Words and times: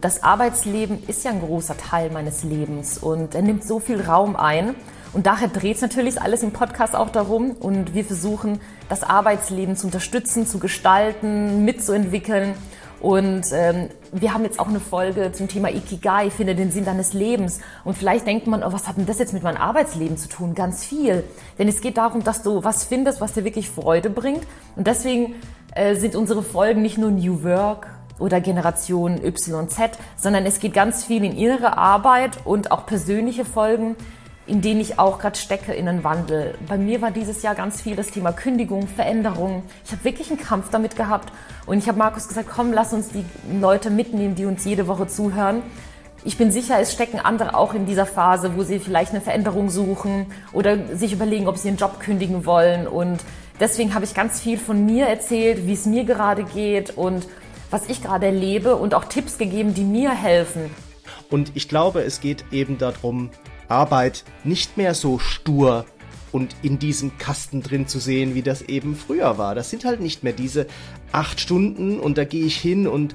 Das 0.00 0.22
Arbeitsleben 0.22 1.02
ist 1.08 1.24
ja 1.24 1.32
ein 1.32 1.40
großer 1.40 1.76
Teil 1.76 2.10
meines 2.10 2.44
Lebens 2.44 2.98
und 2.98 3.34
er 3.34 3.42
nimmt 3.42 3.64
so 3.64 3.80
viel 3.80 4.00
Raum 4.00 4.36
ein. 4.36 4.76
Und 5.12 5.26
daher 5.26 5.48
dreht 5.48 5.76
es 5.76 5.82
natürlich 5.82 6.22
alles 6.22 6.42
im 6.42 6.52
Podcast 6.52 6.94
auch 6.94 7.10
darum. 7.10 7.50
Und 7.50 7.92
wir 7.92 8.04
versuchen, 8.04 8.60
das 8.88 9.02
Arbeitsleben 9.02 9.76
zu 9.76 9.86
unterstützen, 9.86 10.46
zu 10.46 10.58
gestalten, 10.58 11.64
mitzuentwickeln. 11.64 12.54
Und 13.00 13.46
ähm, 13.52 13.88
wir 14.12 14.32
haben 14.32 14.44
jetzt 14.44 14.60
auch 14.60 14.68
eine 14.68 14.78
Folge 14.78 15.32
zum 15.32 15.48
Thema 15.48 15.68
Ikigai, 15.70 16.30
finde 16.30 16.54
den 16.54 16.70
Sinn 16.70 16.84
deines 16.84 17.12
Lebens. 17.12 17.60
Und 17.84 17.98
vielleicht 17.98 18.26
denkt 18.26 18.46
man, 18.46 18.62
oh, 18.62 18.72
was 18.72 18.86
hat 18.86 18.96
denn 18.96 19.06
das 19.06 19.18
jetzt 19.18 19.32
mit 19.32 19.42
meinem 19.42 19.56
Arbeitsleben 19.56 20.16
zu 20.16 20.28
tun? 20.28 20.54
Ganz 20.54 20.84
viel. 20.84 21.24
Denn 21.58 21.66
es 21.66 21.80
geht 21.80 21.96
darum, 21.96 22.22
dass 22.22 22.44
du 22.44 22.62
was 22.62 22.84
findest, 22.84 23.20
was 23.20 23.32
dir 23.32 23.44
wirklich 23.44 23.68
Freude 23.68 24.08
bringt. 24.08 24.46
Und 24.76 24.86
deswegen 24.86 25.34
äh, 25.74 25.96
sind 25.96 26.14
unsere 26.14 26.44
Folgen 26.44 26.80
nicht 26.80 26.96
nur 26.96 27.10
New 27.10 27.42
Work 27.42 27.88
oder 28.18 28.40
Generation 28.40 29.20
YZ, 29.22 29.98
sondern 30.16 30.46
es 30.46 30.60
geht 30.60 30.74
ganz 30.74 31.04
viel 31.04 31.24
in 31.24 31.36
innere 31.36 31.76
Arbeit 31.76 32.38
und 32.44 32.70
auch 32.70 32.86
persönliche 32.86 33.44
Folgen, 33.44 33.96
in 34.46 34.60
denen 34.60 34.80
ich 34.80 34.98
auch 34.98 35.18
gerade 35.18 35.38
stecke 35.38 35.72
in 35.72 35.88
einen 35.88 36.04
Wandel. 36.04 36.54
Bei 36.68 36.76
mir 36.76 37.00
war 37.00 37.10
dieses 37.10 37.42
Jahr 37.42 37.54
ganz 37.54 37.80
viel 37.80 37.94
das 37.94 38.10
Thema 38.10 38.32
Kündigung, 38.32 38.88
Veränderung. 38.88 39.62
Ich 39.84 39.92
habe 39.92 40.04
wirklich 40.04 40.30
einen 40.30 40.40
Kampf 40.40 40.70
damit 40.70 40.96
gehabt 40.96 41.32
und 41.66 41.78
ich 41.78 41.88
habe 41.88 41.98
Markus 41.98 42.28
gesagt, 42.28 42.48
komm, 42.52 42.72
lass 42.72 42.92
uns 42.92 43.10
die 43.10 43.24
Leute 43.60 43.90
mitnehmen, 43.90 44.34
die 44.34 44.46
uns 44.46 44.64
jede 44.64 44.88
Woche 44.88 45.06
zuhören. 45.06 45.62
Ich 46.24 46.38
bin 46.38 46.52
sicher, 46.52 46.78
es 46.78 46.92
stecken 46.92 47.18
andere 47.18 47.56
auch 47.56 47.74
in 47.74 47.84
dieser 47.84 48.06
Phase, 48.06 48.56
wo 48.56 48.62
sie 48.62 48.78
vielleicht 48.78 49.10
eine 49.10 49.20
Veränderung 49.20 49.70
suchen 49.70 50.26
oder 50.52 50.96
sich 50.96 51.12
überlegen, 51.12 51.48
ob 51.48 51.56
sie 51.56 51.68
ihren 51.68 51.78
Job 51.78 51.98
kündigen 51.98 52.46
wollen. 52.46 52.86
Und 52.86 53.24
deswegen 53.58 53.94
habe 53.94 54.04
ich 54.04 54.14
ganz 54.14 54.40
viel 54.40 54.56
von 54.58 54.84
mir 54.84 55.06
erzählt, 55.06 55.66
wie 55.66 55.72
es 55.72 55.84
mir 55.84 56.04
gerade 56.04 56.44
geht 56.44 56.96
und 56.96 57.26
was 57.72 57.88
ich 57.88 58.02
gerade 58.02 58.26
erlebe 58.26 58.76
und 58.76 58.94
auch 58.94 59.06
Tipps 59.06 59.38
gegeben, 59.38 59.74
die 59.74 59.84
mir 59.84 60.10
helfen. 60.10 60.70
Und 61.30 61.52
ich 61.54 61.68
glaube, 61.68 62.02
es 62.02 62.20
geht 62.20 62.44
eben 62.52 62.78
darum, 62.78 63.30
Arbeit 63.68 64.24
nicht 64.44 64.76
mehr 64.76 64.94
so 64.94 65.18
stur 65.18 65.86
und 66.30 66.54
in 66.62 66.78
diesem 66.78 67.16
Kasten 67.18 67.62
drin 67.62 67.86
zu 67.86 67.98
sehen, 67.98 68.34
wie 68.34 68.42
das 68.42 68.62
eben 68.62 68.94
früher 68.94 69.38
war. 69.38 69.54
Das 69.54 69.70
sind 69.70 69.84
halt 69.84 70.00
nicht 70.00 70.22
mehr 70.22 70.34
diese 70.34 70.66
acht 71.10 71.40
Stunden 71.40 71.98
und 71.98 72.18
da 72.18 72.24
gehe 72.24 72.44
ich 72.44 72.56
hin 72.56 72.86
und 72.86 73.14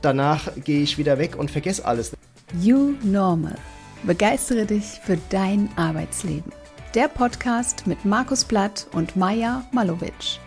danach 0.00 0.48
gehe 0.64 0.82
ich 0.82 0.96
wieder 0.96 1.18
weg 1.18 1.36
und 1.36 1.50
vergesse 1.50 1.84
alles. 1.84 2.12
You 2.60 2.94
Normal. 3.02 3.56
Begeistere 4.04 4.64
dich 4.64 4.84
für 5.04 5.18
dein 5.28 5.68
Arbeitsleben. 5.76 6.52
Der 6.94 7.08
Podcast 7.08 7.86
mit 7.86 8.04
Markus 8.04 8.44
Blatt 8.44 8.86
und 8.92 9.14
Maja 9.16 9.64
Malowitsch. 9.72 10.38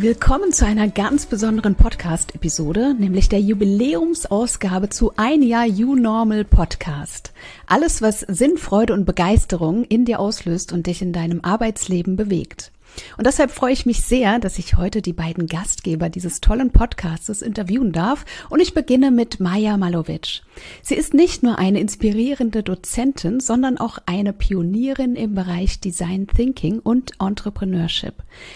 Willkommen 0.00 0.52
zu 0.52 0.64
einer 0.64 0.86
ganz 0.86 1.26
besonderen 1.26 1.74
Podcast-Episode, 1.74 2.94
nämlich 2.96 3.28
der 3.28 3.40
Jubiläumsausgabe 3.40 4.90
zu 4.90 5.10
Ein 5.16 5.42
Jahr 5.42 5.66
You 5.66 5.96
Normal 5.96 6.44
Podcast. 6.44 7.32
Alles, 7.66 8.00
was 8.00 8.20
Sinn, 8.20 8.58
Freude 8.58 8.92
und 8.92 9.06
Begeisterung 9.06 9.82
in 9.82 10.04
dir 10.04 10.20
auslöst 10.20 10.72
und 10.72 10.86
dich 10.86 11.02
in 11.02 11.12
deinem 11.12 11.40
Arbeitsleben 11.42 12.14
bewegt. 12.14 12.70
Und 13.16 13.26
deshalb 13.26 13.50
freue 13.50 13.72
ich 13.72 13.86
mich 13.86 14.02
sehr, 14.02 14.38
dass 14.38 14.58
ich 14.58 14.76
heute 14.76 15.02
die 15.02 15.12
beiden 15.12 15.46
Gastgeber 15.46 16.08
dieses 16.08 16.40
tollen 16.40 16.70
Podcasts 16.70 17.42
interviewen 17.42 17.92
darf. 17.92 18.24
Und 18.48 18.60
ich 18.60 18.74
beginne 18.74 19.10
mit 19.10 19.40
Maja 19.40 19.76
Malovic. 19.76 20.42
Sie 20.82 20.94
ist 20.94 21.14
nicht 21.14 21.42
nur 21.42 21.58
eine 21.58 21.80
inspirierende 21.80 22.62
Dozentin, 22.62 23.40
sondern 23.40 23.78
auch 23.78 23.98
eine 24.06 24.32
Pionierin 24.32 25.14
im 25.14 25.34
Bereich 25.34 25.80
Design 25.80 26.26
Thinking 26.26 26.80
und 26.80 27.12
Entrepreneurship. 27.20 28.14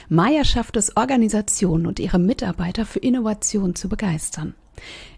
Maja 0.09 0.45
schafft 0.45 0.77
es, 0.77 0.97
Organisationen 0.97 1.87
und 1.87 2.01
ihre 2.01 2.19
Mitarbeiter 2.19 2.87
für 2.87 2.99
Innovation 2.99 3.75
zu 3.75 3.89
begeistern. 3.89 4.55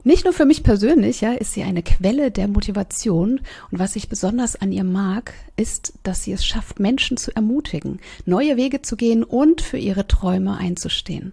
Nicht 0.03 0.25
nur 0.25 0.35
für 0.35 0.45
mich 0.45 0.63
persönlich, 0.63 1.23
ja, 1.23 1.33
ist 1.33 1.55
sie 1.55 1.63
eine 1.63 1.83
Quelle 1.83 2.31
der 2.31 2.47
Motivation. 2.47 3.41
Und 3.71 3.79
was 3.79 3.97
ich 3.97 4.09
besonders 4.09 4.57
an 4.57 4.71
ihr 4.71 4.85
mag, 4.85 5.33
ist, 5.57 5.95
dass 6.03 6.25
sie 6.25 6.33
es 6.33 6.45
schafft, 6.45 6.79
Menschen 6.79 7.17
zu 7.17 7.35
ermutigen, 7.35 8.01
neue 8.27 8.57
Wege 8.57 8.83
zu 8.83 8.97
gehen 8.97 9.25
und 9.25 9.63
für 9.63 9.79
ihre 9.79 10.07
Träume 10.07 10.57
einzustehen. 10.59 11.33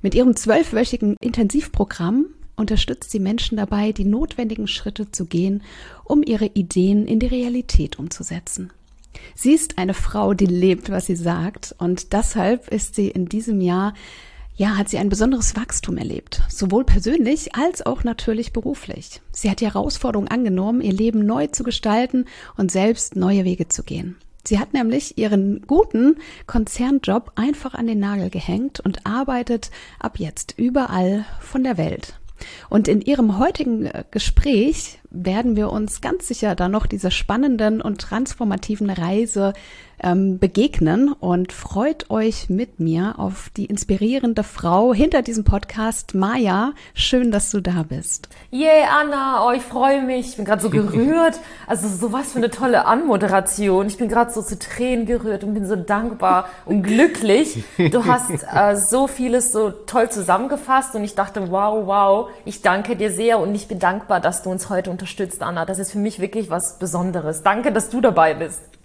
Mit 0.00 0.14
ihrem 0.14 0.36
zwölfwöchigen 0.36 1.16
Intensivprogramm 1.20 2.26
unterstützt 2.56 3.10
sie 3.10 3.20
Menschen 3.20 3.56
dabei, 3.56 3.92
die 3.92 4.04
notwendigen 4.04 4.66
Schritte 4.66 5.12
zu 5.12 5.26
gehen, 5.26 5.62
um 6.04 6.22
ihre 6.22 6.46
Ideen 6.46 7.06
in 7.06 7.20
die 7.20 7.26
Realität 7.26 7.98
umzusetzen. 7.98 8.72
Sie 9.34 9.52
ist 9.52 9.78
eine 9.78 9.94
Frau, 9.94 10.34
die 10.34 10.46
lebt, 10.46 10.90
was 10.90 11.06
sie 11.06 11.16
sagt, 11.16 11.74
und 11.78 12.12
deshalb 12.12 12.68
ist 12.68 12.94
sie 12.94 13.08
in 13.08 13.26
diesem 13.26 13.60
Jahr 13.60 13.94
ja, 14.58 14.76
hat 14.76 14.88
sie 14.88 14.98
ein 14.98 15.08
besonderes 15.08 15.54
Wachstum 15.54 15.96
erlebt, 15.98 16.42
sowohl 16.48 16.84
persönlich 16.84 17.54
als 17.54 17.86
auch 17.86 18.02
natürlich 18.02 18.52
beruflich. 18.52 19.22
Sie 19.30 19.48
hat 19.48 19.60
die 19.60 19.66
Herausforderung 19.66 20.26
angenommen, 20.26 20.80
ihr 20.80 20.92
Leben 20.92 21.24
neu 21.24 21.46
zu 21.46 21.62
gestalten 21.62 22.24
und 22.56 22.72
selbst 22.72 23.14
neue 23.14 23.44
Wege 23.44 23.68
zu 23.68 23.84
gehen. 23.84 24.16
Sie 24.44 24.58
hat 24.58 24.74
nämlich 24.74 25.16
ihren 25.16 25.64
guten 25.68 26.16
Konzernjob 26.46 27.32
einfach 27.36 27.74
an 27.74 27.86
den 27.86 28.00
Nagel 28.00 28.30
gehängt 28.30 28.80
und 28.80 29.06
arbeitet 29.06 29.70
ab 30.00 30.18
jetzt 30.18 30.54
überall 30.56 31.24
von 31.40 31.62
der 31.62 31.78
Welt. 31.78 32.18
Und 32.68 32.88
in 32.88 33.00
ihrem 33.00 33.38
heutigen 33.38 33.86
äh, 33.86 34.04
Gespräch 34.10 34.98
werden 35.10 35.56
wir 35.56 35.70
uns 35.70 36.00
ganz 36.00 36.28
sicher 36.28 36.54
dann 36.54 36.72
noch 36.72 36.86
dieser 36.86 37.10
spannenden 37.10 37.80
und 37.80 38.00
transformativen 38.00 38.90
Reise 38.90 39.52
ähm, 40.02 40.38
begegnen 40.38 41.12
und 41.12 41.52
freut 41.52 42.10
euch 42.10 42.48
mit 42.48 42.80
mir 42.80 43.14
auf 43.18 43.50
die 43.56 43.66
inspirierende 43.66 44.42
Frau 44.42 44.94
hinter 44.94 45.22
diesem 45.22 45.44
Podcast, 45.44 46.14
Maja. 46.14 46.72
Schön, 46.94 47.30
dass 47.30 47.50
du 47.50 47.60
da 47.60 47.84
bist. 47.88 48.28
Yeah, 48.52 48.88
Anna, 49.00 49.46
oh, 49.46 49.52
ich 49.52 49.62
freue 49.62 50.02
mich. 50.02 50.28
Ich 50.28 50.36
bin 50.36 50.44
gerade 50.44 50.62
so 50.62 50.70
gerührt. 50.70 51.40
Also 51.66 51.88
so 51.88 52.12
was 52.12 52.32
für 52.32 52.38
eine 52.38 52.50
tolle 52.50 52.86
Anmoderation. 52.86 53.86
Ich 53.86 53.98
bin 53.98 54.08
gerade 54.08 54.32
so 54.32 54.42
zu 54.42 54.58
Tränen 54.58 55.06
gerührt 55.06 55.44
und 55.44 55.54
bin 55.54 55.66
so 55.66 55.76
dankbar 55.76 56.48
und 56.64 56.82
glücklich. 56.82 57.64
Du 57.76 58.04
hast 58.04 58.30
äh, 58.30 58.76
so 58.76 59.06
vieles 59.06 59.52
so 59.52 59.70
toll 59.70 60.10
zusammengefasst 60.10 60.94
und 60.94 61.04
ich 61.04 61.14
dachte, 61.14 61.50
wow, 61.50 61.86
wow, 61.86 62.30
ich 62.44 62.62
danke 62.62 62.96
dir 62.96 63.10
sehr 63.10 63.38
und 63.38 63.54
ich 63.54 63.68
bin 63.68 63.78
dankbar, 63.78 64.20
dass 64.20 64.42
du 64.42 64.50
uns 64.50 64.68
heute 64.68 64.90
unterstützt, 64.90 65.42
Anna. 65.42 65.64
Das 65.64 65.78
ist 65.78 65.92
für 65.92 65.98
mich 65.98 66.20
wirklich 66.20 66.50
was 66.50 66.78
Besonderes. 66.78 67.42
Danke, 67.42 67.72
dass 67.72 67.90
du 67.90 68.00
dabei 68.00 68.34
bist. 68.34 68.77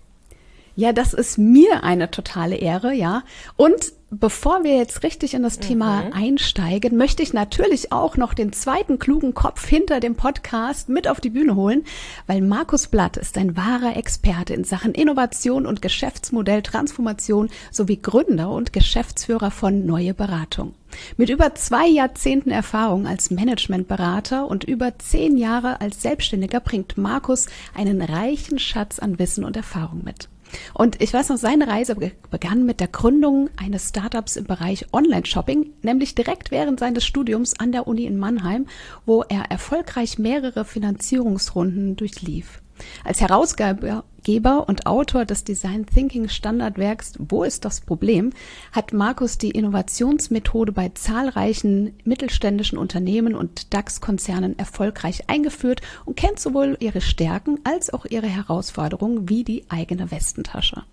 Ja, 0.75 0.91
das 0.91 1.13
ist 1.13 1.37
mir 1.37 1.83
eine 1.83 2.09
totale 2.09 2.55
Ehre, 2.55 2.93
ja. 2.93 3.23
Und 3.57 3.93
bevor 4.09 4.63
wir 4.63 4.75
jetzt 4.75 5.03
richtig 5.03 5.35
in 5.35 5.43
das 5.43 5.59
Thema 5.59 6.03
mhm. 6.03 6.13
einsteigen, 6.13 6.97
möchte 6.97 7.21
ich 7.21 7.31
natürlich 7.33 7.91
auch 7.91 8.17
noch 8.17 8.33
den 8.33 8.53
zweiten 8.53 8.97
klugen 8.97 9.35
Kopf 9.35 9.67
hinter 9.67 9.99
dem 9.99 10.15
Podcast 10.15 10.89
mit 10.89 11.07
auf 11.07 11.21
die 11.21 11.29
Bühne 11.29 11.55
holen, 11.55 11.83
weil 12.25 12.41
Markus 12.41 12.87
Blatt 12.87 13.17
ist 13.17 13.37
ein 13.37 13.55
wahrer 13.55 13.95
Experte 13.97 14.55
in 14.55 14.63
Sachen 14.63 14.93
Innovation 14.93 15.67
und 15.67 15.83
Geschäftsmodelltransformation 15.83 17.49
sowie 17.71 17.97
Gründer 17.97 18.49
und 18.49 18.73
Geschäftsführer 18.73 19.51
von 19.51 19.85
Neue 19.85 20.15
Beratung. 20.15 20.73
Mit 21.17 21.29
über 21.29 21.53
zwei 21.53 21.87
Jahrzehnten 21.87 22.49
Erfahrung 22.49 23.05
als 23.05 23.29
Managementberater 23.29 24.47
und 24.47 24.63
über 24.63 24.97
zehn 24.97 25.37
Jahre 25.37 25.81
als 25.81 26.01
Selbstständiger 26.01 26.59
bringt 26.59 26.97
Markus 26.97 27.47
einen 27.75 28.01
reichen 28.01 28.57
Schatz 28.57 28.97
an 28.97 29.19
Wissen 29.19 29.43
und 29.43 29.55
Erfahrung 29.55 30.03
mit. 30.03 30.29
Und 30.73 31.01
ich 31.01 31.13
weiß 31.13 31.29
noch, 31.29 31.37
seine 31.37 31.67
Reise 31.67 31.95
begann 32.31 32.65
mit 32.65 32.79
der 32.79 32.87
Gründung 32.87 33.49
eines 33.57 33.89
Startups 33.89 34.35
im 34.35 34.45
Bereich 34.45 34.87
Online-Shopping, 34.91 35.73
nämlich 35.81 36.15
direkt 36.15 36.51
während 36.51 36.79
seines 36.79 37.05
Studiums 37.05 37.59
an 37.59 37.71
der 37.71 37.87
Uni 37.87 38.05
in 38.05 38.17
Mannheim, 38.17 38.67
wo 39.05 39.23
er 39.23 39.51
erfolgreich 39.51 40.17
mehrere 40.17 40.65
Finanzierungsrunden 40.65 41.95
durchlief. 41.95 42.62
Als 43.03 43.21
Herausgeber 43.21 44.67
und 44.67 44.85
Autor 44.85 45.25
des 45.25 45.43
Design 45.43 45.85
Thinking 45.85 46.29
Standardwerks 46.29 47.13
Wo 47.19 47.43
ist 47.43 47.65
das 47.65 47.81
Problem? 47.81 48.31
hat 48.71 48.93
Markus 48.93 49.37
die 49.37 49.51
Innovationsmethode 49.51 50.71
bei 50.71 50.89
zahlreichen 50.89 51.97
mittelständischen 52.03 52.77
Unternehmen 52.77 53.35
und 53.35 53.73
DAX-Konzernen 53.73 54.57
erfolgreich 54.57 55.29
eingeführt 55.29 55.81
und 56.05 56.15
kennt 56.15 56.39
sowohl 56.39 56.77
ihre 56.79 57.01
Stärken 57.01 57.59
als 57.63 57.91
auch 57.93 58.05
ihre 58.05 58.27
Herausforderungen 58.27 59.29
wie 59.29 59.43
die 59.43 59.65
eigene 59.69 60.11
Westentasche. 60.11 60.83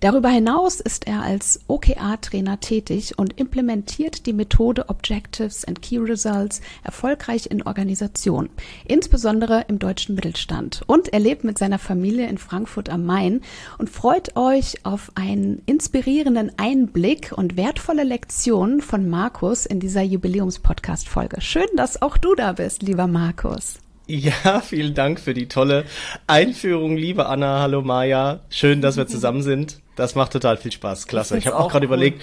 Darüber 0.00 0.30
hinaus 0.30 0.80
ist 0.80 1.06
er 1.06 1.20
als 1.20 1.60
OKR-Trainer 1.68 2.58
tätig 2.58 3.18
und 3.18 3.38
implementiert 3.38 4.24
die 4.24 4.32
Methode 4.32 4.88
Objectives 4.88 5.66
and 5.66 5.82
Key 5.82 5.98
Results 5.98 6.62
erfolgreich 6.82 7.50
in 7.50 7.62
Organisationen, 7.62 8.48
insbesondere 8.86 9.66
im 9.68 9.78
deutschen 9.78 10.14
Mittelstand. 10.14 10.80
Und 10.86 11.12
er 11.12 11.20
lebt 11.20 11.44
mit 11.44 11.58
seiner 11.58 11.78
Familie 11.78 12.28
in 12.28 12.38
Frankfurt 12.38 12.88
am 12.88 13.04
Main 13.04 13.42
und 13.76 13.90
freut 13.90 14.36
euch 14.36 14.86
auf 14.86 15.12
einen 15.16 15.60
inspirierenden 15.66 16.52
Einblick 16.56 17.32
und 17.36 17.58
wertvolle 17.58 18.04
Lektionen 18.04 18.80
von 18.80 19.06
Markus 19.06 19.66
in 19.66 19.80
dieser 19.80 20.00
Jubiläums-Podcast-Folge. 20.00 21.42
Schön, 21.42 21.68
dass 21.76 22.00
auch 22.00 22.16
du 22.16 22.34
da 22.34 22.54
bist, 22.54 22.82
lieber 22.82 23.06
Markus. 23.06 23.80
Ja, 24.06 24.60
vielen 24.60 24.94
Dank 24.94 25.20
für 25.20 25.34
die 25.34 25.46
tolle 25.46 25.84
Einführung, 26.26 26.96
liebe 26.96 27.26
Anna. 27.26 27.60
Hallo 27.60 27.82
Maja. 27.82 28.40
Schön, 28.48 28.80
dass 28.80 28.96
wir 28.96 29.06
zusammen 29.06 29.42
sind. 29.42 29.82
Das 30.00 30.14
macht 30.14 30.32
total 30.32 30.56
viel 30.56 30.72
Spaß. 30.72 31.06
Klasse. 31.06 31.36
Ich, 31.36 31.46
habe 31.46 31.58
auch 31.58 31.70
gerade 31.70 31.86
cool. 31.86 31.94
überlegt, 31.94 32.22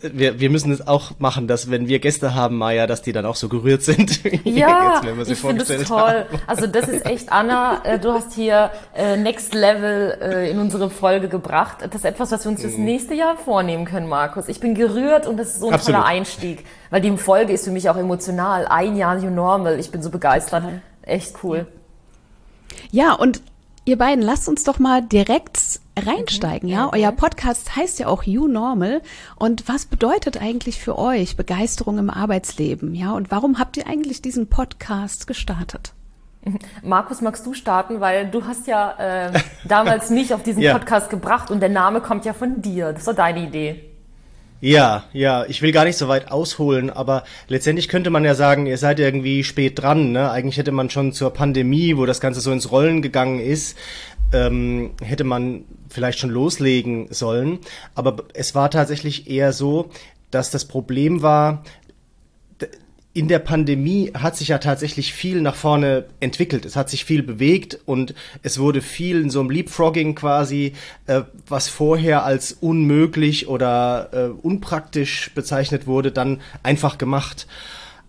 wir, 0.00 0.40
wir 0.40 0.50
müssen 0.50 0.72
es 0.72 0.86
auch 0.86 1.12
machen, 1.18 1.48
dass 1.48 1.70
wenn 1.70 1.88
wir 1.88 2.00
Gäste 2.00 2.34
haben, 2.34 2.58
Maya, 2.58 2.86
dass 2.86 3.02
die 3.02 3.12
dann 3.12 3.24
auch 3.24 3.36
so 3.36 3.48
gerührt 3.48 3.82
sind. 3.82 4.20
Ja, 4.44 5.00
jetzt, 5.04 5.30
ich 5.30 5.38
finde 5.38 5.62
es 5.62 5.88
toll. 5.88 5.98
Haben. 5.98 6.40
Also 6.46 6.66
das 6.66 6.88
ist 6.88 7.04
echt, 7.06 7.30
Anna, 7.30 7.82
äh, 7.84 7.98
du 7.98 8.12
hast 8.12 8.32
hier 8.32 8.70
äh, 8.94 9.16
Next 9.16 9.54
Level 9.54 10.16
äh, 10.20 10.50
in 10.50 10.58
unsere 10.58 10.90
Folge 10.90 11.28
gebracht. 11.28 11.78
Das 11.80 11.94
ist 11.94 12.04
etwas, 12.04 12.32
was 12.32 12.44
wir 12.44 12.50
uns 12.50 12.62
das 12.62 12.76
mhm. 12.76 12.84
nächste 12.84 13.14
Jahr 13.14 13.36
vornehmen 13.36 13.84
können, 13.84 14.08
Markus. 14.08 14.48
Ich 14.48 14.60
bin 14.60 14.74
gerührt 14.74 15.26
und 15.26 15.36
das 15.36 15.48
ist 15.48 15.60
so 15.60 15.68
ein 15.68 15.74
Absolut. 15.74 16.00
toller 16.00 16.06
Einstieg, 16.06 16.64
weil 16.90 17.00
die 17.00 17.16
Folge 17.16 17.52
ist 17.52 17.64
für 17.64 17.70
mich 17.70 17.88
auch 17.88 17.96
emotional. 17.96 18.66
Ein 18.66 18.96
Jahr 18.96 19.16
New 19.16 19.30
Normal. 19.30 19.78
Ich 19.78 19.90
bin 19.90 20.02
so 20.02 20.10
begeistert. 20.10 20.64
Echt 21.02 21.36
cool. 21.42 21.66
Ja, 22.90 23.12
und 23.12 23.42
Ihr 23.88 23.96
beiden, 23.96 24.20
lasst 24.20 24.48
uns 24.48 24.64
doch 24.64 24.80
mal 24.80 25.00
direkt 25.00 25.78
reinsteigen, 25.96 26.68
ja? 26.68 26.90
Euer 26.92 27.12
Podcast 27.12 27.76
heißt 27.76 28.00
ja 28.00 28.08
auch 28.08 28.24
You 28.24 28.48
Normal. 28.48 29.00
Und 29.36 29.68
was 29.68 29.86
bedeutet 29.86 30.42
eigentlich 30.42 30.80
für 30.80 30.98
euch 30.98 31.36
Begeisterung 31.36 31.98
im 31.98 32.10
Arbeitsleben, 32.10 32.96
ja? 32.96 33.12
Und 33.12 33.30
warum 33.30 33.60
habt 33.60 33.76
ihr 33.76 33.86
eigentlich 33.86 34.20
diesen 34.20 34.48
Podcast 34.48 35.28
gestartet? 35.28 35.92
Markus, 36.82 37.20
magst 37.20 37.46
du 37.46 37.54
starten, 37.54 38.00
weil 38.00 38.28
du 38.28 38.44
hast 38.44 38.66
ja 38.66 39.28
äh, 39.28 39.40
damals 39.64 40.10
mich 40.10 40.34
auf 40.34 40.42
diesen 40.42 40.62
ja. 40.62 40.72
Podcast 40.76 41.08
gebracht 41.08 41.52
und 41.52 41.60
der 41.60 41.68
Name 41.68 42.00
kommt 42.00 42.24
ja 42.24 42.32
von 42.32 42.60
dir. 42.60 42.92
Das 42.92 43.06
war 43.06 43.14
deine 43.14 43.46
Idee. 43.46 43.95
Ja, 44.60 45.04
ja, 45.12 45.44
ich 45.46 45.60
will 45.60 45.72
gar 45.72 45.84
nicht 45.84 45.98
so 45.98 46.08
weit 46.08 46.30
ausholen, 46.30 46.88
aber 46.88 47.24
letztendlich 47.48 47.88
könnte 47.88 48.08
man 48.08 48.24
ja 48.24 48.34
sagen, 48.34 48.66
ihr 48.66 48.78
seid 48.78 48.98
irgendwie 48.98 49.44
spät 49.44 49.78
dran. 49.78 50.12
Ne? 50.12 50.30
Eigentlich 50.30 50.56
hätte 50.56 50.72
man 50.72 50.88
schon 50.88 51.12
zur 51.12 51.32
Pandemie, 51.32 51.96
wo 51.96 52.06
das 52.06 52.20
Ganze 52.20 52.40
so 52.40 52.52
ins 52.52 52.70
Rollen 52.70 53.02
gegangen 53.02 53.38
ist, 53.38 53.76
ähm, 54.32 54.92
hätte 55.02 55.24
man 55.24 55.64
vielleicht 55.90 56.18
schon 56.18 56.30
loslegen 56.30 57.08
sollen. 57.10 57.58
Aber 57.94 58.16
es 58.32 58.54
war 58.54 58.70
tatsächlich 58.70 59.30
eher 59.30 59.52
so, 59.52 59.90
dass 60.30 60.50
das 60.50 60.64
Problem 60.64 61.22
war, 61.22 61.62
in 63.16 63.28
der 63.28 63.38
Pandemie 63.38 64.12
hat 64.12 64.36
sich 64.36 64.48
ja 64.48 64.58
tatsächlich 64.58 65.14
viel 65.14 65.40
nach 65.40 65.54
vorne 65.54 66.04
entwickelt. 66.20 66.66
Es 66.66 66.76
hat 66.76 66.90
sich 66.90 67.06
viel 67.06 67.22
bewegt 67.22 67.78
und 67.86 68.14
es 68.42 68.58
wurde 68.58 68.82
viel 68.82 69.22
in 69.22 69.30
so 69.30 69.40
einem 69.40 69.48
Leapfrogging 69.48 70.14
quasi, 70.14 70.74
äh, 71.06 71.22
was 71.48 71.70
vorher 71.70 72.24
als 72.24 72.52
unmöglich 72.52 73.48
oder 73.48 74.10
äh, 74.12 74.46
unpraktisch 74.46 75.30
bezeichnet 75.34 75.86
wurde, 75.86 76.12
dann 76.12 76.42
einfach 76.62 76.98
gemacht. 76.98 77.46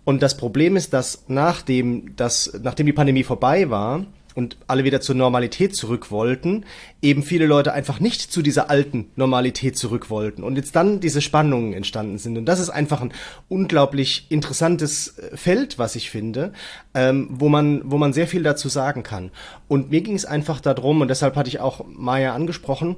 Und 0.04 0.20
das 0.20 0.36
Problem 0.36 0.76
ist, 0.76 0.92
dass 0.92 1.24
nachdem, 1.26 2.14
das, 2.16 2.60
nachdem 2.62 2.84
die 2.84 2.92
Pandemie 2.92 3.24
vorbei 3.24 3.70
war, 3.70 4.04
und 4.38 4.56
alle 4.68 4.84
wieder 4.84 5.00
zur 5.00 5.16
Normalität 5.16 5.74
zurück 5.74 6.12
wollten, 6.12 6.64
eben 7.02 7.24
viele 7.24 7.46
Leute 7.46 7.72
einfach 7.72 7.98
nicht 7.98 8.20
zu 8.20 8.40
dieser 8.40 8.70
alten 8.70 9.10
Normalität 9.16 9.76
zurück 9.76 10.10
wollten 10.10 10.44
und 10.44 10.54
jetzt 10.54 10.76
dann 10.76 11.00
diese 11.00 11.20
Spannungen 11.20 11.72
entstanden 11.72 12.18
sind. 12.18 12.38
Und 12.38 12.44
das 12.44 12.60
ist 12.60 12.70
einfach 12.70 13.00
ein 13.00 13.12
unglaublich 13.48 14.26
interessantes 14.28 15.18
äh, 15.18 15.36
Feld, 15.36 15.76
was 15.80 15.96
ich 15.96 16.08
finde, 16.10 16.52
ähm, 16.94 17.26
wo 17.32 17.48
man, 17.48 17.82
wo 17.90 17.98
man 17.98 18.12
sehr 18.12 18.28
viel 18.28 18.44
dazu 18.44 18.68
sagen 18.68 19.02
kann. 19.02 19.32
Und 19.66 19.90
mir 19.90 20.02
ging 20.02 20.14
es 20.14 20.24
einfach 20.24 20.60
darum, 20.60 21.00
und 21.00 21.08
deshalb 21.08 21.34
hatte 21.34 21.48
ich 21.48 21.58
auch 21.58 21.84
Maya 21.88 22.32
angesprochen, 22.32 22.94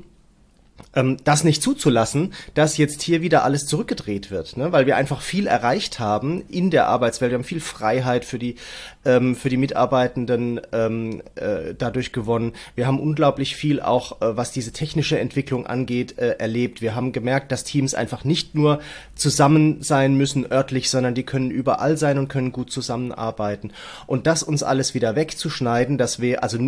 ähm, 0.94 1.16
das 1.24 1.44
nicht 1.44 1.62
zuzulassen, 1.62 2.32
dass 2.54 2.76
jetzt 2.76 3.02
hier 3.02 3.22
wieder 3.22 3.44
alles 3.44 3.66
zurückgedreht 3.66 4.30
wird, 4.30 4.56
ne? 4.56 4.72
weil 4.72 4.86
wir 4.86 4.96
einfach 4.96 5.20
viel 5.20 5.46
erreicht 5.46 5.98
haben 5.98 6.42
in 6.48 6.70
der 6.70 6.88
Arbeitswelt. 6.88 7.30
Wir 7.30 7.38
haben 7.38 7.44
viel 7.44 7.60
Freiheit 7.60 8.24
für 8.24 8.38
die 8.38 8.56
ähm, 9.04 9.34
für 9.34 9.48
die 9.48 9.56
Mitarbeitenden 9.56 10.60
ähm, 10.72 11.22
äh, 11.36 11.74
dadurch 11.76 12.12
gewonnen. 12.12 12.52
Wir 12.74 12.86
haben 12.86 13.00
unglaublich 13.00 13.56
viel 13.56 13.80
auch, 13.80 14.20
äh, 14.20 14.36
was 14.36 14.52
diese 14.52 14.72
technische 14.72 15.18
Entwicklung 15.18 15.66
angeht, 15.66 16.18
äh, 16.18 16.36
erlebt. 16.38 16.82
Wir 16.82 16.94
haben 16.94 17.12
gemerkt, 17.12 17.50
dass 17.50 17.64
Teams 17.64 17.94
einfach 17.94 18.24
nicht 18.24 18.54
nur 18.54 18.80
zusammen 19.14 19.82
sein 19.82 20.16
müssen 20.16 20.50
örtlich, 20.50 20.90
sondern 20.90 21.14
die 21.14 21.22
können 21.22 21.50
überall 21.50 21.96
sein 21.96 22.18
und 22.18 22.28
können 22.28 22.52
gut 22.52 22.70
zusammenarbeiten. 22.70 23.72
Und 24.06 24.26
das 24.26 24.42
uns 24.42 24.62
alles 24.62 24.94
wieder 24.94 25.16
wegzuschneiden, 25.16 25.96
dass 25.96 26.20
wir 26.20 26.42
also 26.42 26.58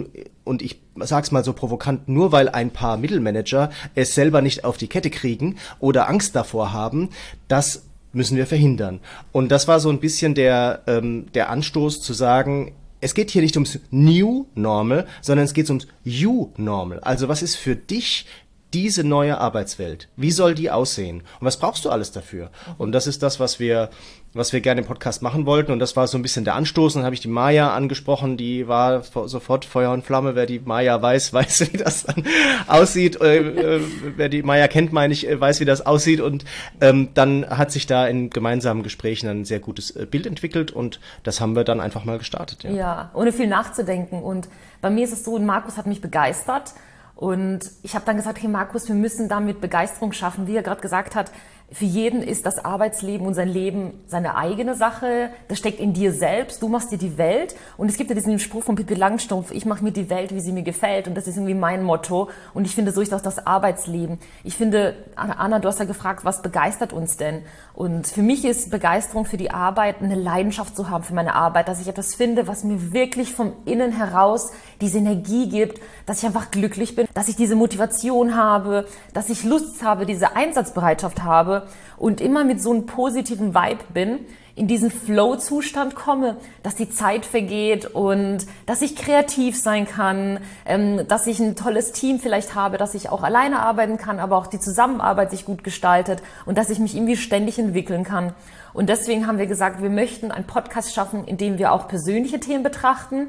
und 0.45 0.63
ich 0.63 0.81
sag's 0.97 1.31
mal 1.31 1.45
so 1.45 1.53
provokant, 1.53 2.09
nur 2.09 2.33
weil 2.33 2.49
ein 2.49 2.71
paar 2.71 2.97
Mittelmanager 2.97 3.71
es 3.95 4.15
selber 4.15 4.43
nicht 4.43 4.65
auf 4.65 4.77
die 4.77 4.89
Kette 4.89 5.11
kriegen 5.11 5.57
oder 5.79 6.09
Angst 6.09 6.37
davor 6.37 6.73
haben, 6.73 7.11
das 7.49 7.85
müssen 8.13 8.37
wir 8.37 8.47
verhindern. 8.47 9.01
Und 9.33 9.51
das 9.51 9.69
war 9.69 9.81
so 9.81 9.91
ein 9.91 10.01
bisschen 10.01 10.35
der, 10.35 10.83
ähm, 10.87 11.27
der 11.35 11.51
Anstoß 11.51 12.03
zu 12.03 12.13
sagen, 12.13 12.73
es 13.01 13.15
geht 13.15 13.31
hier 13.31 13.43
nicht 13.43 13.57
ums 13.57 13.81
New 13.91 14.47
Normal, 14.55 15.07
sondern 15.23 15.45
es 15.45 15.55
geht 15.55 15.69
ums 15.69 15.89
You 16.05 16.51
Normal. 16.57 17.01
Also 17.01 17.29
was 17.29 17.43
ist 17.43 17.57
für 17.57 17.75
dich 17.75 18.27
diese 18.75 19.05
neue 19.05 19.39
Arbeitswelt? 19.39 20.09
Wie 20.17 20.31
soll 20.31 20.55
die 20.55 20.71
aussehen? 20.71 21.23
Und 21.41 21.47
was 21.47 21.59
brauchst 21.59 21.85
du 21.85 21.91
alles 21.91 22.13
dafür? 22.13 22.51
Und 22.79 22.93
das 22.93 23.07
ist 23.07 23.23
das, 23.23 23.41
was 23.41 23.61
wir 23.61 23.91
was 24.35 24.53
wir 24.53 24.61
gerne 24.61 24.81
im 24.81 24.87
Podcast 24.87 25.23
machen 25.23 25.45
wollten. 25.45 25.73
Und 25.73 25.79
das 25.79 25.95
war 25.95 26.07
so 26.07 26.17
ein 26.17 26.23
bisschen 26.23 26.45
der 26.45 26.55
Anstoß. 26.55 26.95
Und 26.95 27.01
dann 27.01 27.07
habe 27.07 27.15
ich 27.15 27.21
die 27.21 27.29
Maya 27.29 27.75
angesprochen, 27.75 28.37
die 28.37 28.67
war 28.67 29.03
sofort 29.03 29.65
Feuer 29.65 29.93
und 29.93 30.05
Flamme. 30.05 30.35
Wer 30.35 30.47
die 30.47 30.61
Maya 30.61 31.01
weiß, 31.01 31.33
weiß, 31.33 31.73
wie 31.73 31.77
das 31.77 32.05
dann 32.05 32.25
aussieht. 32.67 33.21
Äh, 33.21 33.39
äh, 33.39 33.81
wer 34.17 34.29
die 34.29 34.43
Maya 34.43 34.69
kennt, 34.69 34.93
meine 34.93 35.13
ich, 35.13 35.29
äh, 35.29 35.39
weiß, 35.39 35.61
wie 35.61 35.65
das 35.65 35.85
aussieht. 35.85 36.21
Und 36.21 36.45
ähm, 36.81 37.11
dann 37.15 37.49
hat 37.49 37.71
sich 37.71 37.87
da 37.87 38.07
in 38.07 38.31
gemeinsamen 38.31 38.83
Gesprächen 38.83 39.29
ein 39.29 39.45
sehr 39.45 39.61
gutes 39.61 39.93
Bild 39.93 40.27
entwickelt 40.27 40.71
und 40.71 41.01
das 41.23 41.41
haben 41.41 41.55
wir 41.55 41.65
dann 41.65 41.81
einfach 41.81 42.05
mal 42.05 42.19
gestartet. 42.19 42.65
Ja, 42.65 42.71
ja 42.71 43.11
ohne 43.15 43.33
viel 43.33 43.47
nachzudenken. 43.47 44.23
Und 44.23 44.49
bei 44.81 44.91
mir 44.91 45.05
ist 45.05 45.13
es 45.13 45.25
so, 45.25 45.39
Markus 45.39 45.77
hat 45.77 45.87
mich 45.87 46.01
begeistert. 46.01 46.73
Und 47.15 47.71
ich 47.83 47.95
habe 47.95 48.05
dann 48.05 48.17
gesagt, 48.17 48.43
hey 48.43 48.49
Markus, 48.49 48.89
wir 48.89 48.95
müssen 48.95 49.29
damit 49.29 49.61
Begeisterung 49.61 50.13
schaffen, 50.13 50.47
wie 50.47 50.57
er 50.57 50.63
gerade 50.63 50.81
gesagt 50.81 51.15
hat 51.15 51.31
für 51.73 51.85
jeden 51.87 52.23
ist 52.23 52.45
das 52.45 52.65
Arbeitsleben 52.65 53.27
und 53.27 53.35
sein 53.35 53.49
Leben 53.49 53.93
seine 54.07 54.37
eigene 54.37 54.75
Sache. 54.75 55.31
Das 55.49 55.59
steckt 55.59 55.81
in 55.81 55.95
dir 55.95 56.13
selbst. 56.13 56.63
Du 56.63 56.69
machst 56.69 56.93
dir 56.93 56.99
die 56.99 57.17
Welt. 57.17 57.55
Und 57.77 57.89
es 57.89 57.97
gibt 57.97 58.11
ja 58.11 58.15
diesen 58.15 58.39
Spruch 58.39 58.65
von 58.65 58.77
Pippi 58.77 58.95
Langstumpf, 58.95 59.51
ich 59.53 59.65
mache 59.65 59.83
mir 59.83 59.93
die 59.93 60.11
Welt, 60.11 60.35
wie 60.35 60.41
sie 60.41 60.53
mir 60.53 60.63
gefällt. 60.63 61.09
Und 61.09 61.15
das 61.15 61.27
ist 61.27 61.37
irgendwie 61.37 61.55
mein 61.55 61.83
Motto. 61.83 62.29
Und 62.53 62.67
ich 62.67 62.75
finde, 62.75 62.93
so 62.93 63.01
ist 63.01 63.15
auch 63.15 63.21
das 63.21 63.47
Arbeitsleben. 63.47 64.19
Ich 64.45 64.57
finde, 64.57 64.95
Anna, 65.17 65.59
du 65.61 65.69
hast 65.69 65.79
ja 65.79 65.87
gefragt, 65.87 66.25
was 66.25 66.43
begeistert 66.43 66.93
uns 66.93 67.17
denn? 67.17 67.43
Und 67.75 68.07
für 68.07 68.23
mich 68.23 68.45
ist 68.45 68.71
Begeisterung 68.71 69.25
für 69.25 69.39
die 69.39 69.51
Arbeit, 69.51 70.03
eine 70.03 70.15
Leidenschaft 70.15 70.77
zu 70.77 70.91
haben 70.91 71.05
für 71.05 71.15
meine 71.15 71.35
Arbeit, 71.35 71.69
dass 71.69 71.81
ich 71.81 71.89
etwas 71.89 72.15
finde, 72.15 72.47
was 72.47 72.65
mir 72.65 72.93
wirklich 72.93 73.33
vom 73.33 73.55
Innen 73.65 73.93
heraus 73.93 74.53
diese 74.81 74.99
Energie 74.99 75.49
gibt, 75.49 75.81
dass 76.05 76.19
ich 76.19 76.27
einfach 76.27 76.51
glücklich 76.51 76.95
bin, 76.95 77.07
dass 77.15 77.29
ich 77.29 77.37
diese 77.37 77.55
Motivation 77.55 78.37
habe, 78.37 78.87
dass 79.15 79.31
ich 79.31 79.45
Lust 79.45 79.83
habe, 79.83 80.05
diese 80.05 80.37
Einsatzbereitschaft 80.37 81.23
habe 81.23 81.62
und 81.97 82.21
immer 82.21 82.45
mit 82.45 82.61
so 82.61 82.71
einem 82.71 82.87
positiven 82.87 83.55
Vibe 83.55 83.85
bin, 83.93 84.21
in 84.55 84.67
diesen 84.67 84.91
Flow-Zustand 84.91 85.95
komme, 85.95 86.37
dass 86.63 86.75
die 86.75 86.91
Zeit 86.91 87.25
vergeht 87.25 87.87
und 87.87 88.47
dass 88.67 88.83
ich 88.83 88.97
kreativ 88.97 89.59
sein 89.59 89.87
kann, 89.87 90.41
ähm, 90.67 91.07
dass 91.09 91.27
ich 91.27 91.41
ein 91.41 91.57
tolles 91.57 91.93
Team 91.93 92.21
vielleicht 92.21 92.55
habe, 92.55 92.77
dass 92.77 92.95
ich 92.95 93.09
auch 93.09 93.23
alleine 93.23 93.61
arbeiten 93.61 93.97
kann, 93.97 94.21
aber 94.21 94.37
auch 94.37 94.47
die 94.47 94.61
Zusammenarbeit 94.61 95.31
sich 95.31 95.47
gut 95.47 95.65
gestaltet 95.65 96.23
und 96.45 96.59
dass 96.59 96.69
ich 96.69 96.79
mich 96.79 96.95
irgendwie 96.95 97.17
ständig 97.17 97.59
entwickeln 97.59 98.05
kann. 98.05 98.35
Und 98.75 98.89
deswegen 98.89 99.27
haben 99.27 99.39
wir 99.39 99.47
gesagt, 99.47 99.83
wir 99.83 99.91
möchten 99.91 100.31
einen 100.31 100.47
Podcast 100.47 100.95
schaffen, 100.95 101.25
in 101.25 101.39
dem 101.39 101.59
wir 101.59 101.73
auch 101.73 101.89
persönliche 101.89 102.41
Themen 102.41 102.63
betrachten 102.63 103.29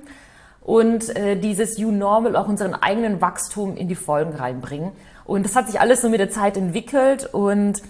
und 0.62 1.16
äh, 1.16 1.38
dieses 1.38 1.78
You 1.78 1.92
Normal, 1.92 2.36
auch 2.36 2.48
unseren 2.48 2.74
eigenen 2.74 3.22
Wachstum 3.22 3.78
in 3.78 3.88
die 3.88 3.96
Folgen 3.96 4.34
reinbringen. 4.34 4.92
Und 5.26 5.46
das 5.46 5.56
hat 5.56 5.68
sich 5.68 5.80
alles 5.80 6.02
so 6.02 6.10
mit 6.10 6.20
der 6.20 6.30
Zeit 6.30 6.58
entwickelt 6.58 7.30
und 7.34 7.82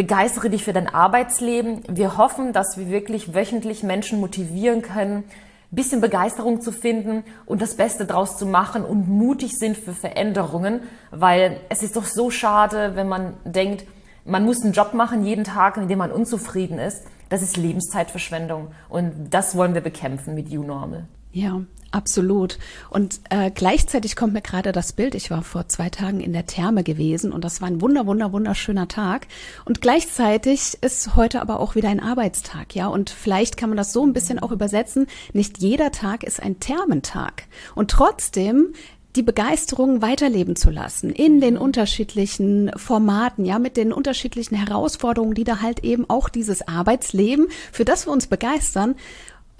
begeistere 0.00 0.48
dich 0.48 0.64
für 0.64 0.72
dein 0.72 0.88
Arbeitsleben. 0.88 1.82
Wir 1.86 2.16
hoffen, 2.16 2.54
dass 2.54 2.78
wir 2.78 2.88
wirklich 2.88 3.34
wöchentlich 3.34 3.82
Menschen 3.82 4.18
motivieren 4.18 4.80
können, 4.80 5.24
ein 5.24 5.76
bisschen 5.76 6.00
Begeisterung 6.00 6.62
zu 6.62 6.72
finden 6.72 7.22
und 7.44 7.60
das 7.60 7.76
Beste 7.76 8.06
draus 8.06 8.38
zu 8.38 8.46
machen 8.46 8.82
und 8.82 9.10
mutig 9.10 9.58
sind 9.58 9.76
für 9.76 9.92
Veränderungen, 9.92 10.80
weil 11.10 11.60
es 11.68 11.82
ist 11.82 11.96
doch 11.96 12.06
so 12.06 12.30
schade, 12.30 12.92
wenn 12.94 13.08
man 13.08 13.34
denkt, 13.44 13.84
man 14.24 14.46
muss 14.46 14.62
einen 14.62 14.72
Job 14.72 14.94
machen 14.94 15.22
jeden 15.22 15.44
Tag, 15.44 15.76
in 15.76 15.86
dem 15.86 15.98
man 15.98 16.12
unzufrieden 16.12 16.78
ist. 16.78 17.04
Das 17.28 17.42
ist 17.42 17.58
Lebenszeitverschwendung 17.58 18.68
und 18.88 19.12
das 19.28 19.54
wollen 19.54 19.74
wir 19.74 19.82
bekämpfen 19.82 20.34
mit 20.34 20.50
U-Normal. 20.50 21.08
Ja, 21.32 21.62
absolut. 21.92 22.58
Und 22.88 23.20
äh, 23.30 23.50
gleichzeitig 23.50 24.16
kommt 24.16 24.32
mir 24.32 24.42
gerade 24.42 24.72
das 24.72 24.92
Bild, 24.92 25.14
ich 25.14 25.30
war 25.30 25.42
vor 25.42 25.68
zwei 25.68 25.88
Tagen 25.88 26.20
in 26.20 26.32
der 26.32 26.46
Therme 26.46 26.82
gewesen 26.82 27.32
und 27.32 27.44
das 27.44 27.60
war 27.60 27.68
ein 27.68 27.80
wunder, 27.80 28.06
wunder, 28.06 28.32
wunderschöner 28.32 28.88
Tag. 28.88 29.28
Und 29.64 29.80
gleichzeitig 29.80 30.78
ist 30.80 31.14
heute 31.14 31.40
aber 31.40 31.60
auch 31.60 31.76
wieder 31.76 31.88
ein 31.88 32.00
Arbeitstag, 32.00 32.74
ja. 32.74 32.88
Und 32.88 33.10
vielleicht 33.10 33.56
kann 33.56 33.70
man 33.70 33.76
das 33.76 33.92
so 33.92 34.04
ein 34.04 34.12
bisschen 34.12 34.40
auch 34.40 34.50
übersetzen. 34.50 35.06
Nicht 35.32 35.58
jeder 35.58 35.92
Tag 35.92 36.24
ist 36.24 36.42
ein 36.42 36.58
Thermentag. 36.58 37.44
Und 37.74 37.90
trotzdem 37.90 38.74
die 39.16 39.22
Begeisterung 39.22 40.02
weiterleben 40.02 40.54
zu 40.54 40.70
lassen 40.70 41.10
in 41.10 41.40
den 41.40 41.56
unterschiedlichen 41.56 42.70
Formaten, 42.76 43.44
ja, 43.44 43.58
mit 43.58 43.76
den 43.76 43.92
unterschiedlichen 43.92 44.54
Herausforderungen, 44.54 45.34
die 45.34 45.44
da 45.44 45.60
halt 45.60 45.82
eben 45.82 46.08
auch 46.08 46.28
dieses 46.28 46.66
Arbeitsleben, 46.66 47.48
für 47.72 47.84
das 47.84 48.06
wir 48.06 48.12
uns 48.12 48.28
begeistern, 48.28 48.94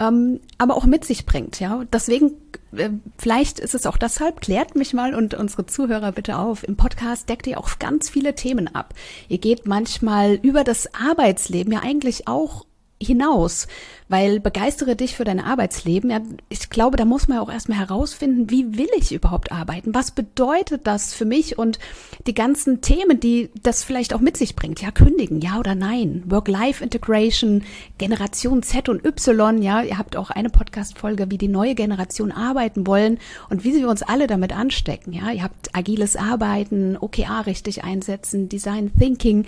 ähm, 0.00 0.40
aber 0.58 0.76
auch 0.76 0.86
mit 0.86 1.04
sich 1.04 1.26
bringt. 1.26 1.60
Ja, 1.60 1.84
deswegen 1.92 2.32
äh, 2.72 2.90
vielleicht 3.18 3.58
ist 3.58 3.74
es 3.74 3.86
auch 3.86 3.96
deshalb, 3.96 4.40
klärt 4.40 4.74
mich 4.74 4.94
mal 4.94 5.14
und 5.14 5.34
unsere 5.34 5.66
Zuhörer 5.66 6.12
bitte 6.12 6.38
auf. 6.38 6.66
Im 6.66 6.76
Podcast 6.76 7.28
deckt 7.28 7.46
ihr 7.46 7.58
auch 7.58 7.78
ganz 7.78 8.08
viele 8.08 8.34
Themen 8.34 8.74
ab. 8.74 8.94
Ihr 9.28 9.38
geht 9.38 9.66
manchmal 9.66 10.34
über 10.34 10.64
das 10.64 10.94
Arbeitsleben 10.94 11.72
ja 11.72 11.80
eigentlich 11.80 12.26
auch 12.26 12.64
hinaus, 13.02 13.66
weil 14.10 14.40
begeistere 14.40 14.96
dich 14.96 15.14
für 15.14 15.22
dein 15.22 15.38
Arbeitsleben. 15.38 16.10
Ja, 16.10 16.20
ich 16.48 16.68
glaube, 16.68 16.96
da 16.96 17.04
muss 17.04 17.28
man 17.28 17.38
auch 17.38 17.50
erstmal 17.50 17.78
herausfinden, 17.78 18.50
wie 18.50 18.76
will 18.76 18.88
ich 18.98 19.12
überhaupt 19.12 19.52
arbeiten? 19.52 19.94
Was 19.94 20.10
bedeutet 20.10 20.84
das 20.88 21.14
für 21.14 21.24
mich 21.24 21.56
und 21.56 21.78
die 22.26 22.34
ganzen 22.34 22.80
Themen, 22.80 23.20
die 23.20 23.50
das 23.62 23.84
vielleicht 23.84 24.12
auch 24.12 24.20
mit 24.20 24.36
sich 24.36 24.56
bringt? 24.56 24.82
Ja, 24.82 24.90
kündigen, 24.90 25.40
ja 25.40 25.60
oder 25.60 25.76
nein? 25.76 26.24
Work-Life-Integration, 26.26 27.62
Generation 27.98 28.64
Z 28.64 28.88
und 28.88 29.06
Y, 29.06 29.62
ja, 29.62 29.82
ihr 29.82 29.96
habt 29.96 30.16
auch 30.16 30.30
eine 30.30 30.50
Podcast-Folge, 30.50 31.30
wie 31.30 31.38
die 31.38 31.46
neue 31.46 31.76
Generation 31.76 32.32
arbeiten 32.32 32.88
wollen 32.88 33.20
und 33.48 33.62
wie 33.62 33.72
sie 33.72 33.84
uns 33.84 34.02
alle 34.02 34.26
damit 34.26 34.52
anstecken. 34.52 35.12
Ja, 35.12 35.30
ihr 35.30 35.44
habt 35.44 35.76
agiles 35.76 36.16
Arbeiten, 36.16 36.96
OKA 36.96 37.42
richtig 37.42 37.84
einsetzen, 37.84 38.48
Design 38.48 38.90
Thinking. 38.98 39.46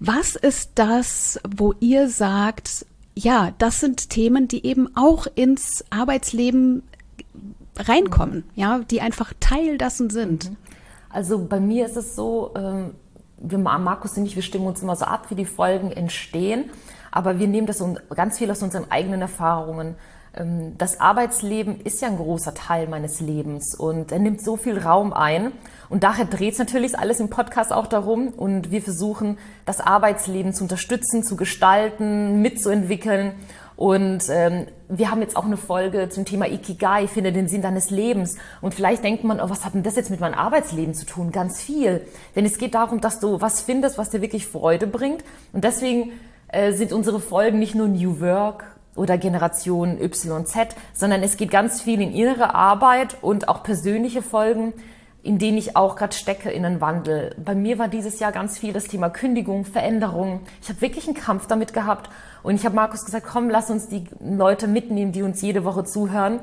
Was 0.00 0.34
ist 0.34 0.70
das, 0.76 1.38
wo 1.46 1.74
ihr 1.80 2.08
sagt, 2.08 2.86
ja, 3.18 3.52
das 3.58 3.80
sind 3.80 4.10
Themen, 4.10 4.46
die 4.46 4.64
eben 4.64 4.94
auch 4.96 5.26
ins 5.34 5.84
Arbeitsleben 5.90 6.84
reinkommen, 7.76 8.44
ja, 8.54 8.78
die 8.78 9.00
einfach 9.00 9.32
Teil 9.40 9.76
dessen 9.76 10.08
sind? 10.08 10.50
Mhm. 10.50 10.56
Also 11.10 11.44
bei 11.44 11.58
mir 11.58 11.86
ist 11.86 11.96
es 11.96 12.14
so, 12.14 12.52
ähm, 12.54 12.94
wir, 13.38 13.58
Markus 13.58 14.16
und 14.16 14.26
ich, 14.26 14.36
wir 14.36 14.42
stimmen 14.42 14.66
uns 14.66 14.82
immer 14.82 14.94
so 14.94 15.04
ab, 15.04 15.30
wie 15.30 15.34
die 15.34 15.46
Folgen 15.46 15.90
entstehen, 15.90 16.70
aber 17.10 17.40
wir 17.40 17.48
nehmen 17.48 17.66
das 17.66 17.82
ganz 18.14 18.38
viel 18.38 18.50
aus 18.50 18.62
unseren 18.62 18.90
eigenen 18.90 19.20
Erfahrungen. 19.20 19.96
Ähm, 20.36 20.76
das 20.78 21.00
Arbeitsleben 21.00 21.80
ist 21.80 22.02
ja 22.02 22.08
ein 22.08 22.16
großer 22.16 22.54
Teil 22.54 22.88
meines 22.88 23.20
Lebens 23.20 23.74
und 23.74 24.12
er 24.12 24.18
nimmt 24.18 24.42
so 24.42 24.56
viel 24.56 24.78
Raum 24.78 25.12
ein. 25.12 25.52
Und 25.88 26.04
daher 26.04 26.26
dreht 26.26 26.52
es 26.52 26.58
natürlich 26.58 26.98
alles 26.98 27.20
im 27.20 27.30
Podcast 27.30 27.72
auch 27.72 27.86
darum. 27.86 28.28
Und 28.28 28.70
wir 28.70 28.82
versuchen, 28.82 29.38
das 29.64 29.80
Arbeitsleben 29.80 30.52
zu 30.52 30.64
unterstützen, 30.64 31.22
zu 31.22 31.36
gestalten, 31.36 32.42
mitzuentwickeln. 32.42 33.32
Und 33.76 34.24
ähm, 34.28 34.66
wir 34.88 35.10
haben 35.10 35.20
jetzt 35.20 35.36
auch 35.36 35.44
eine 35.44 35.56
Folge 35.56 36.08
zum 36.08 36.24
Thema 36.24 36.48
Ikigai, 36.48 37.06
finde 37.06 37.32
den 37.32 37.46
Sinn 37.46 37.62
deines 37.62 37.90
Lebens. 37.90 38.36
Und 38.60 38.74
vielleicht 38.74 39.04
denkt 39.04 39.22
man, 39.22 39.40
oh, 39.40 39.48
was 39.48 39.64
hat 39.64 39.74
denn 39.74 39.84
das 39.84 39.94
jetzt 39.94 40.10
mit 40.10 40.18
meinem 40.18 40.34
Arbeitsleben 40.34 40.94
zu 40.94 41.06
tun? 41.06 41.30
Ganz 41.30 41.62
viel. 41.62 42.04
Denn 42.34 42.44
es 42.44 42.58
geht 42.58 42.74
darum, 42.74 43.00
dass 43.00 43.20
du 43.20 43.40
was 43.40 43.60
findest, 43.60 43.96
was 43.96 44.10
dir 44.10 44.20
wirklich 44.20 44.46
Freude 44.48 44.88
bringt. 44.88 45.22
Und 45.52 45.62
deswegen 45.62 46.10
äh, 46.48 46.72
sind 46.72 46.92
unsere 46.92 47.20
Folgen 47.20 47.60
nicht 47.60 47.76
nur 47.76 47.86
New 47.86 48.20
Work 48.20 48.77
oder 48.98 49.16
Generation 49.16 49.98
YZ, 49.98 50.76
sondern 50.92 51.22
es 51.22 51.36
geht 51.36 51.50
ganz 51.50 51.80
viel 51.80 52.00
in 52.02 52.12
innere 52.12 52.54
Arbeit 52.54 53.16
und 53.22 53.48
auch 53.48 53.62
persönliche 53.62 54.20
Folgen, 54.20 54.74
in 55.22 55.38
denen 55.38 55.58
ich 55.58 55.76
auch 55.76 55.96
gerade 55.96 56.14
stecke 56.14 56.50
in 56.50 56.64
einen 56.64 56.80
Wandel. 56.80 57.34
Bei 57.42 57.54
mir 57.54 57.78
war 57.78 57.88
dieses 57.88 58.20
Jahr 58.20 58.32
ganz 58.32 58.58
viel 58.58 58.72
das 58.72 58.84
Thema 58.84 59.10
Kündigung, 59.10 59.64
Veränderung. 59.64 60.40
Ich 60.62 60.68
habe 60.68 60.80
wirklich 60.80 61.06
einen 61.06 61.16
Kampf 61.16 61.46
damit 61.46 61.72
gehabt 61.72 62.08
und 62.42 62.54
ich 62.54 62.64
habe 62.64 62.74
Markus 62.74 63.04
gesagt, 63.04 63.26
komm, 63.30 63.50
lass 63.50 63.70
uns 63.70 63.88
die 63.88 64.04
Leute 64.20 64.68
mitnehmen, 64.68 65.12
die 65.12 65.22
uns 65.22 65.42
jede 65.42 65.64
Woche 65.64 65.84
zuhören. 65.84 66.40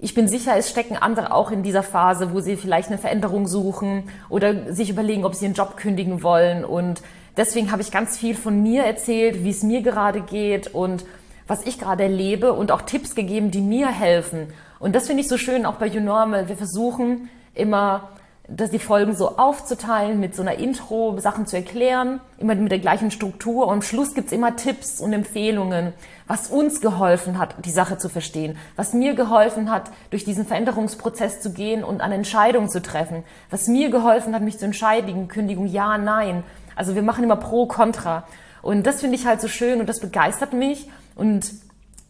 Ich 0.00 0.14
bin 0.14 0.28
sicher, 0.28 0.56
es 0.56 0.70
stecken 0.70 0.96
andere 0.96 1.32
auch 1.32 1.50
in 1.50 1.62
dieser 1.62 1.82
Phase, 1.82 2.32
wo 2.32 2.40
sie 2.40 2.56
vielleicht 2.56 2.88
eine 2.88 2.98
Veränderung 2.98 3.48
suchen 3.48 4.04
oder 4.28 4.72
sich 4.72 4.90
überlegen, 4.90 5.24
ob 5.24 5.34
sie 5.34 5.46
einen 5.46 5.54
Job 5.54 5.76
kündigen 5.76 6.22
wollen. 6.22 6.64
Und 6.64 7.02
deswegen 7.36 7.72
habe 7.72 7.82
ich 7.82 7.90
ganz 7.90 8.16
viel 8.16 8.36
von 8.36 8.62
mir 8.62 8.84
erzählt, 8.84 9.42
wie 9.42 9.50
es 9.50 9.64
mir 9.64 9.82
gerade 9.82 10.20
geht 10.20 10.72
und 10.72 11.04
was 11.48 11.66
ich 11.66 11.78
gerade 11.78 12.04
erlebe 12.04 12.52
und 12.52 12.70
auch 12.70 12.82
Tipps 12.82 13.14
gegeben, 13.16 13.50
die 13.50 13.60
mir 13.60 13.88
helfen. 13.88 14.52
Und 14.78 14.94
das 14.94 15.08
finde 15.08 15.22
ich 15.22 15.28
so 15.28 15.36
schön 15.36 15.66
auch 15.66 15.74
bei 15.74 15.86
YouNormal. 15.86 16.48
Wir 16.48 16.56
versuchen 16.56 17.28
immer, 17.54 18.10
dass 18.50 18.70
die 18.70 18.78
Folgen 18.78 19.14
so 19.14 19.36
aufzuteilen, 19.36 20.20
mit 20.20 20.34
so 20.34 20.40
einer 20.40 20.54
Intro, 20.54 21.18
Sachen 21.18 21.46
zu 21.46 21.56
erklären, 21.56 22.20
immer 22.38 22.54
mit 22.54 22.72
der 22.72 22.78
gleichen 22.78 23.10
Struktur. 23.10 23.66
Und 23.66 23.72
am 23.74 23.82
Schluss 23.82 24.14
gibt's 24.14 24.32
immer 24.32 24.56
Tipps 24.56 25.00
und 25.00 25.12
Empfehlungen, 25.12 25.92
was 26.26 26.48
uns 26.48 26.80
geholfen 26.80 27.38
hat, 27.38 27.56
die 27.64 27.70
Sache 27.70 27.98
zu 27.98 28.08
verstehen, 28.08 28.56
was 28.76 28.94
mir 28.94 29.14
geholfen 29.14 29.70
hat, 29.70 29.90
durch 30.10 30.24
diesen 30.24 30.46
Veränderungsprozess 30.46 31.40
zu 31.40 31.52
gehen 31.52 31.84
und 31.84 32.00
eine 32.00 32.14
Entscheidung 32.14 32.70
zu 32.70 32.80
treffen, 32.80 33.22
was 33.50 33.68
mir 33.68 33.90
geholfen 33.90 34.34
hat, 34.34 34.42
mich 34.42 34.58
zu 34.58 34.64
entscheiden, 34.64 35.28
Kündigung 35.28 35.66
ja, 35.66 35.98
nein. 35.98 36.42
Also 36.74 36.94
wir 36.94 37.02
machen 37.02 37.24
immer 37.24 37.36
pro, 37.36 37.66
contra. 37.66 38.24
Und 38.62 38.86
das 38.86 39.00
finde 39.00 39.16
ich 39.16 39.26
halt 39.26 39.40
so 39.42 39.48
schön 39.48 39.80
und 39.80 39.88
das 39.88 40.00
begeistert 40.00 40.54
mich. 40.54 40.88
Und 41.18 41.52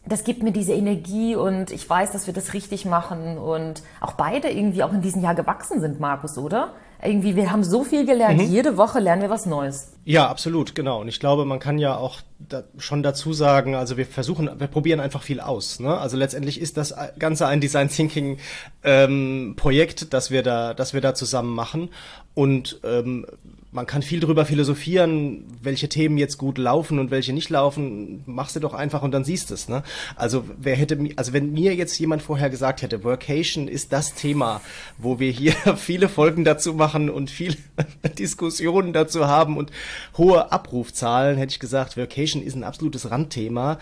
das 0.05 0.23
gibt 0.23 0.43
mir 0.43 0.51
diese 0.51 0.73
Energie 0.73 1.35
und 1.35 1.71
ich 1.71 1.87
weiß, 1.87 2.11
dass 2.11 2.25
wir 2.25 2.33
das 2.33 2.53
richtig 2.53 2.85
machen 2.85 3.37
und 3.37 3.83
auch 4.01 4.13
beide 4.13 4.49
irgendwie 4.49 4.83
auch 4.83 4.93
in 4.93 5.01
diesem 5.01 5.21
Jahr 5.21 5.35
gewachsen 5.35 5.81
sind, 5.81 5.99
Markus, 5.99 6.37
oder? 6.37 6.73
Irgendwie, 7.01 7.37
wir 7.37 7.49
haben 7.51 7.63
so 7.63 7.85
viel 7.85 8.05
gelernt. 8.05 8.39
Mhm. 8.39 8.47
Jede 8.47 8.75
Woche 8.75 8.99
lernen 8.99 9.21
wir 9.21 9.29
was 9.29 9.45
Neues. 9.45 9.93
Ja, 10.03 10.27
absolut, 10.27 10.75
genau. 10.75 10.99
Und 10.99 11.07
ich 11.07 11.21
glaube, 11.21 11.45
man 11.45 11.59
kann 11.59 11.77
ja 11.77 11.95
auch 11.95 12.19
da 12.39 12.63
schon 12.77 13.03
dazu 13.03 13.31
sagen, 13.31 13.75
also 13.75 13.95
wir 13.95 14.05
versuchen, 14.05 14.49
wir 14.57 14.67
probieren 14.67 14.99
einfach 14.99 15.21
viel 15.21 15.39
aus. 15.39 15.79
Ne? 15.79 15.97
Also 15.97 16.17
letztendlich 16.17 16.59
ist 16.59 16.75
das 16.75 16.93
Ganze 17.17 17.47
ein 17.47 17.61
Design 17.61 17.87
Thinking 17.87 18.37
ähm, 18.83 19.53
Projekt, 19.55 20.13
das 20.13 20.29
wir 20.29 20.43
da, 20.43 20.73
das 20.73 20.93
wir 20.93 20.99
da 20.99 21.13
zusammen 21.13 21.55
machen. 21.55 21.89
Und 22.33 22.81
ähm, 22.83 23.25
man 23.71 23.85
kann 23.85 24.01
viel 24.01 24.19
drüber 24.19 24.45
philosophieren, 24.45 25.45
welche 25.61 25.89
Themen 25.89 26.17
jetzt 26.17 26.37
gut 26.37 26.57
laufen 26.57 26.97
und 26.97 27.11
welche 27.11 27.33
nicht 27.33 27.49
laufen. 27.49 28.23
Machst 28.25 28.55
du 28.55 28.59
doch 28.59 28.73
einfach 28.73 29.03
und 29.03 29.11
dann 29.11 29.23
siehst 29.23 29.51
es. 29.51 29.69
Ne? 29.69 29.83
Also 30.15 30.43
wer 30.59 30.75
hätte, 30.75 30.97
also 31.17 31.33
wenn 31.33 31.53
mir 31.53 31.75
jetzt 31.75 31.97
jemand 31.99 32.23
vorher 32.23 32.49
gesagt 32.49 32.81
hätte, 32.81 33.03
Workation 33.03 33.67
ist 33.67 33.93
das 33.93 34.15
Thema, 34.15 34.61
wo 34.97 35.19
wir 35.19 35.31
hier 35.31 35.53
viele 35.77 36.09
Folgen 36.09 36.43
dazu 36.43 36.73
machen 36.73 37.11
und 37.11 37.29
viele 37.29 37.57
Diskussionen 38.17 38.91
dazu 38.91 39.27
haben 39.27 39.55
und 39.55 39.71
hohe 40.17 40.51
Abrufzahlen, 40.51 41.37
hätte 41.37 41.51
ich 41.51 41.59
gesagt, 41.59 41.95
Workation 41.95 42.41
ist 42.41 42.55
ein 42.55 42.63
absolutes 42.63 43.11
Randthema. 43.11 43.77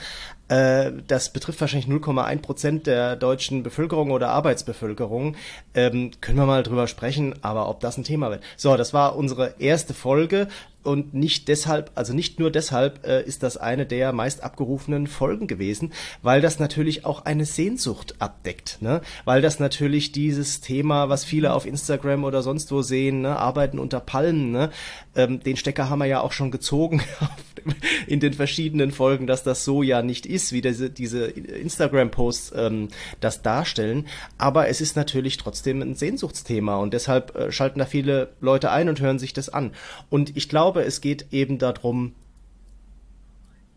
Äh, 0.48 0.92
das 1.08 1.34
betrifft 1.34 1.62
wahrscheinlich 1.62 1.90
0,1 1.90 2.42
Prozent 2.42 2.88
der 2.88 3.16
deutschen 3.16 3.64
Bevölkerung 3.64 4.12
oder 4.12 4.30
Arbeitsbevölkerung. 4.30 5.36
Ähm, 5.74 6.12
können 6.22 6.38
wir 6.38 6.46
mal 6.46 6.64
drüber 6.64 6.88
sprechen, 6.88 7.36
aber 7.42 7.70
ob 7.70 7.80
das 7.80 7.98
ein 7.98 8.04
Thema 8.04 8.30
wird. 8.30 8.44
So, 8.56 8.78
das 8.78 8.94
war 8.94 9.16
unsere 9.16 9.56
erste 9.60 9.94
Folge 9.94 10.48
und 10.88 11.14
nicht 11.14 11.50
deshalb, 11.50 11.92
also 11.96 12.14
nicht 12.14 12.40
nur 12.40 12.50
deshalb 12.50 13.06
äh, 13.06 13.22
ist 13.22 13.44
das 13.44 13.58
eine 13.58 13.86
der 13.86 14.14
meist 14.14 14.42
abgerufenen 14.42 15.08
Folgen 15.08 15.48
gewesen, 15.48 15.92
weil 16.22 16.40
das 16.40 16.60
natürlich 16.60 17.06
auch 17.06 17.26
eine 17.26 17.46
Sehnsucht 17.46 18.16
abdeckt, 18.20 18.78
ne? 18.82 19.02
Weil 19.26 19.42
das 19.42 19.60
natürlich 19.60 20.14
dieses 20.14 20.62
Thema, 20.62 21.10
was 21.10 21.26
viele 21.26 21.54
auf 21.54 21.66
Instagram 21.66 22.24
oder 22.24 22.42
sonst 22.42 22.72
wo 22.72 22.82
sehen, 22.82 23.22
ne? 23.22 23.38
Arbeiten 23.38 23.80
unter 23.80 24.00
Palmen, 24.00 24.52
ne? 24.52 24.70
Ähm, 25.18 25.42
den 25.42 25.58
Stecker 25.58 25.90
haben 25.90 26.00
wir 26.00 26.06
ja 26.06 26.22
auch 26.22 26.32
schon 26.32 26.52
gezogen 26.52 27.02
in 28.08 28.22
den 28.22 28.34
verschiedenen 28.34 28.92
Folgen, 28.92 29.28
dass 29.28 29.44
das 29.44 29.66
so 29.66 29.84
ja 29.84 30.02
nicht 30.02 30.26
ist, 30.26 30.54
wie 30.54 30.62
diese, 30.62 30.90
diese 30.90 31.26
Instagram-Posts 31.26 32.54
ähm, 32.56 32.88
das 33.20 33.42
darstellen. 33.42 34.08
Aber 34.38 34.70
es 34.70 34.80
ist 34.80 34.96
natürlich 34.96 35.36
trotzdem 35.36 35.82
ein 35.82 35.96
Sehnsuchtsthema 35.96 36.78
und 36.78 36.94
deshalb 36.94 37.36
äh, 37.36 37.52
schalten 37.52 37.80
da 37.80 37.86
viele 37.86 38.30
Leute 38.40 38.72
ein 38.72 38.88
und 38.88 39.02
hören 39.02 39.20
sich 39.20 39.34
das 39.34 39.50
an. 39.50 39.72
Und 40.10 40.38
ich 40.38 40.48
glaube, 40.48 40.78
glaube, 40.78 40.84
es 40.84 41.02
geht 41.02 41.28
eben 41.32 41.58
darum, 41.58 42.14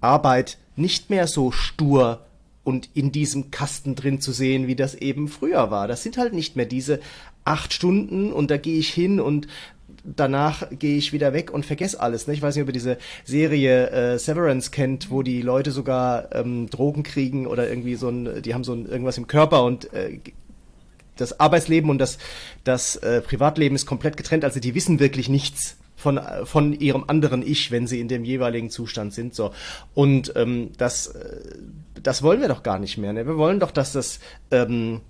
Arbeit 0.00 0.58
nicht 0.76 1.08
mehr 1.08 1.26
so 1.26 1.50
stur 1.50 2.26
und 2.64 2.90
in 2.94 3.12
diesem 3.12 3.50
Kasten 3.50 3.94
drin 3.94 4.20
zu 4.20 4.32
sehen, 4.32 4.66
wie 4.66 4.76
das 4.76 4.94
eben 4.94 5.28
früher 5.28 5.70
war. 5.70 5.88
Das 5.88 6.02
sind 6.02 6.18
halt 6.18 6.32
nicht 6.32 6.56
mehr 6.56 6.66
diese 6.66 7.00
acht 7.44 7.72
Stunden 7.72 8.32
und 8.32 8.50
da 8.50 8.56
gehe 8.56 8.78
ich 8.78 8.90
hin 8.92 9.20
und 9.20 9.46
danach 10.04 10.68
gehe 10.70 10.96
ich 10.96 11.12
wieder 11.12 11.32
weg 11.32 11.50
und 11.52 11.66
vergesse 11.66 12.00
alles. 12.00 12.26
Ne? 12.26 12.34
Ich 12.34 12.42
weiß 12.42 12.54
nicht, 12.54 12.62
ob 12.62 12.68
ihr 12.68 12.74
diese 12.74 12.98
Serie 13.24 13.90
äh, 13.90 14.18
Severance 14.18 14.70
kennt, 14.70 15.10
wo 15.10 15.22
die 15.22 15.42
Leute 15.42 15.70
sogar 15.70 16.34
ähm, 16.34 16.68
Drogen 16.70 17.02
kriegen 17.02 17.46
oder 17.46 17.68
irgendwie 17.68 17.96
so 17.96 18.08
ein, 18.08 18.42
die 18.42 18.54
haben 18.54 18.64
so 18.64 18.72
ein, 18.72 18.86
irgendwas 18.86 19.18
im 19.18 19.26
Körper 19.26 19.64
und 19.64 19.92
äh, 19.92 20.18
das 21.16 21.38
Arbeitsleben 21.38 21.90
und 21.90 21.98
das, 21.98 22.18
das 22.64 22.96
äh, 22.96 23.20
Privatleben 23.20 23.76
ist 23.76 23.86
komplett 23.86 24.16
getrennt, 24.16 24.44
also 24.44 24.58
die 24.58 24.74
wissen 24.74 25.00
wirklich 25.00 25.28
nichts 25.28 25.76
von, 26.00 26.18
von 26.44 26.72
ihrem 26.72 27.04
anderen 27.06 27.46
Ich, 27.46 27.70
wenn 27.70 27.86
sie 27.86 28.00
in 28.00 28.08
dem 28.08 28.24
jeweiligen 28.24 28.70
Zustand 28.70 29.12
sind. 29.12 29.34
So. 29.34 29.52
Und 29.94 30.32
ähm, 30.34 30.70
das, 30.78 31.08
äh, 31.08 31.58
das 32.02 32.22
wollen 32.22 32.40
wir 32.40 32.48
doch 32.48 32.62
gar 32.62 32.78
nicht 32.78 32.96
mehr. 32.96 33.12
Ne? 33.12 33.26
Wir 33.26 33.36
wollen 33.36 33.60
doch, 33.60 33.70
dass 33.70 33.92
das 33.92 34.18
ähm, 34.50 35.02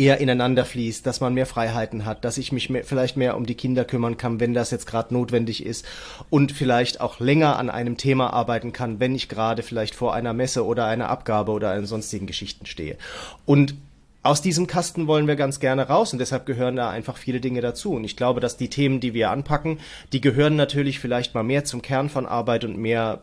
eher 0.00 0.18
ineinander 0.18 0.64
fließt, 0.64 1.06
dass 1.06 1.20
man 1.20 1.34
mehr 1.34 1.44
Freiheiten 1.44 2.06
hat, 2.06 2.24
dass 2.24 2.38
ich 2.38 2.52
mich 2.52 2.70
mehr, 2.70 2.84
vielleicht 2.84 3.18
mehr 3.18 3.36
um 3.36 3.44
die 3.44 3.54
Kinder 3.54 3.84
kümmern 3.84 4.16
kann, 4.16 4.40
wenn 4.40 4.54
das 4.54 4.70
jetzt 4.70 4.86
gerade 4.86 5.12
notwendig 5.12 5.64
ist 5.66 5.84
und 6.30 6.52
vielleicht 6.52 7.02
auch 7.02 7.20
länger 7.20 7.58
an 7.58 7.68
einem 7.68 7.98
Thema 7.98 8.32
arbeiten 8.32 8.72
kann, 8.72 8.98
wenn 8.98 9.14
ich 9.14 9.28
gerade 9.28 9.62
vielleicht 9.62 9.94
vor 9.94 10.14
einer 10.14 10.32
Messe 10.32 10.64
oder 10.64 10.86
einer 10.86 11.10
Abgabe 11.10 11.52
oder 11.52 11.70
einen 11.70 11.84
sonstigen 11.84 12.26
Geschichten 12.26 12.64
stehe. 12.64 12.96
Und 13.44 13.74
aus 14.22 14.40
diesem 14.40 14.66
Kasten 14.66 15.06
wollen 15.06 15.26
wir 15.26 15.36
ganz 15.36 15.60
gerne 15.60 15.88
raus 15.88 16.14
und 16.14 16.18
deshalb 16.18 16.46
gehören 16.46 16.76
da 16.76 16.88
einfach 16.88 17.18
viele 17.18 17.40
Dinge 17.40 17.60
dazu. 17.60 17.92
Und 17.92 18.04
ich 18.04 18.16
glaube, 18.16 18.40
dass 18.40 18.56
die 18.56 18.68
Themen, 18.70 19.00
die 19.00 19.12
wir 19.12 19.30
anpacken, 19.30 19.80
die 20.14 20.22
gehören 20.22 20.56
natürlich 20.56 20.98
vielleicht 20.98 21.34
mal 21.34 21.42
mehr 21.42 21.64
zum 21.64 21.82
Kern 21.82 22.08
von 22.08 22.24
Arbeit 22.24 22.64
und 22.64 22.78
mehr 22.78 23.20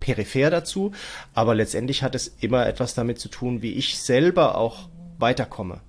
peripher 0.00 0.50
dazu. 0.50 0.90
Aber 1.34 1.54
letztendlich 1.54 2.02
hat 2.02 2.16
es 2.16 2.34
immer 2.40 2.66
etwas 2.66 2.94
damit 2.94 3.20
zu 3.20 3.28
tun, 3.28 3.62
wie 3.62 3.74
ich 3.74 3.98
selber 3.98 4.56
auch 4.56 4.88
weiterkomme. 5.18 5.80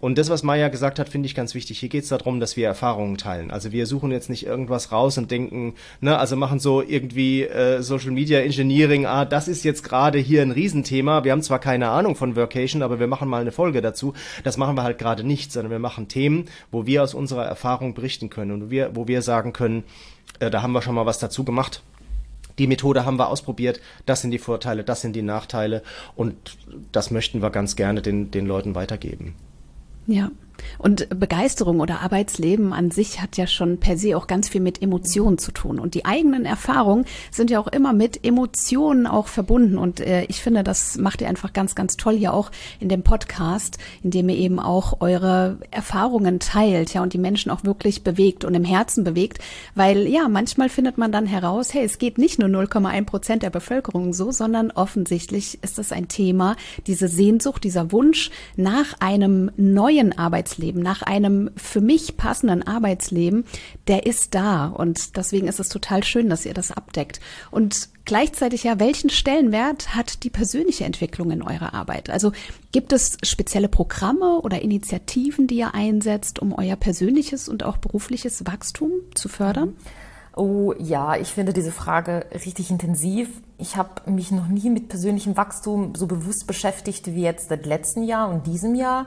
Und 0.00 0.18
das, 0.18 0.28
was 0.30 0.42
Maya 0.42 0.68
gesagt 0.68 0.98
hat, 0.98 1.08
finde 1.08 1.26
ich 1.26 1.34
ganz 1.34 1.54
wichtig. 1.54 1.78
Hier 1.78 1.88
geht 1.88 2.04
es 2.04 2.10
darum, 2.10 2.40
dass 2.40 2.56
wir 2.56 2.66
Erfahrungen 2.66 3.16
teilen. 3.16 3.50
Also 3.50 3.72
wir 3.72 3.86
suchen 3.86 4.10
jetzt 4.10 4.30
nicht 4.30 4.46
irgendwas 4.46 4.92
raus 4.92 5.18
und 5.18 5.30
denken, 5.30 5.74
ne, 6.00 6.18
also 6.18 6.36
machen 6.36 6.58
so 6.58 6.82
irgendwie 6.82 7.42
äh, 7.42 7.82
Social 7.82 8.10
Media 8.10 8.40
Engineering, 8.40 9.06
ah, 9.06 9.24
das 9.24 9.48
ist 9.48 9.64
jetzt 9.64 9.82
gerade 9.82 10.18
hier 10.18 10.42
ein 10.42 10.50
Riesenthema. 10.50 11.24
Wir 11.24 11.32
haben 11.32 11.42
zwar 11.42 11.58
keine 11.58 11.88
Ahnung 11.88 12.16
von 12.16 12.36
Workation, 12.36 12.82
aber 12.82 13.00
wir 13.00 13.06
machen 13.06 13.28
mal 13.28 13.40
eine 13.40 13.52
Folge 13.52 13.80
dazu. 13.80 14.12
Das 14.44 14.56
machen 14.56 14.76
wir 14.76 14.82
halt 14.82 14.98
gerade 14.98 15.24
nicht, 15.24 15.52
sondern 15.52 15.70
wir 15.70 15.78
machen 15.78 16.08
Themen, 16.08 16.48
wo 16.70 16.86
wir 16.86 17.02
aus 17.02 17.14
unserer 17.14 17.44
Erfahrung 17.44 17.94
berichten 17.94 18.30
können 18.30 18.52
und 18.52 18.70
wir, 18.70 18.90
wo 18.94 19.08
wir 19.08 19.22
sagen 19.22 19.52
können, 19.52 19.84
äh, 20.40 20.50
da 20.50 20.62
haben 20.62 20.72
wir 20.72 20.82
schon 20.82 20.94
mal 20.94 21.06
was 21.06 21.18
dazu 21.18 21.44
gemacht 21.44 21.82
die 22.58 22.66
Methode 22.66 23.04
haben 23.04 23.18
wir 23.18 23.28
ausprobiert, 23.28 23.80
das 24.06 24.22
sind 24.22 24.30
die 24.30 24.38
Vorteile, 24.38 24.84
das 24.84 25.00
sind 25.00 25.14
die 25.14 25.22
Nachteile 25.22 25.82
und 26.14 26.34
das 26.92 27.10
möchten 27.10 27.42
wir 27.42 27.50
ganz 27.50 27.76
gerne 27.76 28.02
den, 28.02 28.30
den 28.30 28.46
Leuten 28.46 28.74
weitergeben. 28.74 29.34
Ja. 30.06 30.30
Und 30.78 31.08
Begeisterung 31.18 31.80
oder 31.80 32.00
Arbeitsleben 32.00 32.72
an 32.72 32.90
sich 32.90 33.20
hat 33.20 33.36
ja 33.36 33.46
schon 33.46 33.78
per 33.78 33.96
se 33.96 34.16
auch 34.16 34.26
ganz 34.26 34.48
viel 34.48 34.60
mit 34.60 34.82
Emotionen 34.82 35.38
zu 35.38 35.52
tun. 35.52 35.78
Und 35.78 35.94
die 35.94 36.04
eigenen 36.04 36.44
Erfahrungen 36.44 37.04
sind 37.30 37.50
ja 37.50 37.60
auch 37.60 37.66
immer 37.68 37.92
mit 37.92 38.24
Emotionen 38.24 39.06
auch 39.06 39.28
verbunden. 39.28 39.78
Und 39.78 40.00
äh, 40.00 40.24
ich 40.24 40.42
finde, 40.42 40.62
das 40.62 40.96
macht 40.98 41.20
ihr 41.20 41.28
einfach 41.28 41.52
ganz, 41.52 41.74
ganz 41.74 41.96
toll 41.96 42.16
hier 42.16 42.34
auch 42.34 42.50
in 42.80 42.88
dem 42.88 43.02
Podcast, 43.02 43.78
in 44.02 44.10
dem 44.10 44.28
ihr 44.28 44.36
eben 44.36 44.58
auch 44.58 45.00
eure 45.00 45.58
Erfahrungen 45.70 46.40
teilt, 46.40 46.94
ja, 46.94 47.02
und 47.02 47.12
die 47.12 47.18
Menschen 47.18 47.50
auch 47.50 47.64
wirklich 47.64 48.02
bewegt 48.02 48.44
und 48.44 48.54
im 48.54 48.64
Herzen 48.64 49.04
bewegt. 49.04 49.38
Weil 49.74 50.06
ja, 50.06 50.28
manchmal 50.28 50.68
findet 50.68 50.98
man 50.98 51.12
dann 51.12 51.26
heraus, 51.26 51.74
hey, 51.74 51.84
es 51.84 51.98
geht 51.98 52.18
nicht 52.18 52.38
nur 52.38 52.48
0,1 52.48 53.04
Prozent 53.04 53.42
der 53.42 53.50
Bevölkerung 53.50 54.12
so, 54.12 54.30
sondern 54.30 54.70
offensichtlich 54.70 55.62
ist 55.62 55.78
das 55.78 55.92
ein 55.92 56.08
Thema, 56.08 56.56
diese 56.86 57.08
Sehnsucht, 57.08 57.64
dieser 57.64 57.92
Wunsch 57.92 58.30
nach 58.56 58.94
einem 59.00 59.50
neuen 59.56 60.16
Arbeitsleben 60.16 60.45
Arbeitsleben, 60.46 60.82
nach 60.82 61.02
einem 61.02 61.50
für 61.56 61.80
mich 61.80 62.16
passenden 62.16 62.62
Arbeitsleben, 62.62 63.44
der 63.88 64.06
ist 64.06 64.34
da. 64.34 64.66
Und 64.66 65.16
deswegen 65.16 65.48
ist 65.48 65.60
es 65.60 65.68
total 65.68 66.04
schön, 66.04 66.28
dass 66.30 66.46
ihr 66.46 66.54
das 66.54 66.70
abdeckt. 66.70 67.20
Und 67.50 67.88
gleichzeitig 68.04 68.62
ja, 68.62 68.78
welchen 68.78 69.10
Stellenwert 69.10 69.94
hat 69.94 70.22
die 70.22 70.30
persönliche 70.30 70.84
Entwicklung 70.84 71.30
in 71.32 71.42
eurer 71.42 71.74
Arbeit? 71.74 72.10
Also 72.10 72.32
gibt 72.72 72.92
es 72.92 73.18
spezielle 73.22 73.68
Programme 73.68 74.40
oder 74.40 74.62
Initiativen, 74.62 75.48
die 75.48 75.56
ihr 75.56 75.74
einsetzt, 75.74 76.38
um 76.38 76.52
euer 76.52 76.76
persönliches 76.76 77.48
und 77.48 77.64
auch 77.64 77.78
berufliches 77.78 78.46
Wachstum 78.46 78.92
zu 79.14 79.28
fördern? 79.28 79.74
Oh 80.38 80.74
ja, 80.78 81.16
ich 81.16 81.28
finde 81.28 81.54
diese 81.54 81.72
Frage 81.72 82.26
richtig 82.44 82.70
intensiv. 82.70 83.28
Ich 83.56 83.76
habe 83.76 84.10
mich 84.10 84.30
noch 84.30 84.48
nie 84.48 84.68
mit 84.68 84.90
persönlichem 84.90 85.34
Wachstum 85.34 85.94
so 85.94 86.06
bewusst 86.06 86.46
beschäftigt 86.46 87.06
wie 87.06 87.22
jetzt 87.22 87.48
seit 87.48 87.64
letzten 87.64 88.02
Jahr 88.02 88.28
und 88.28 88.46
diesem 88.46 88.74
Jahr 88.74 89.06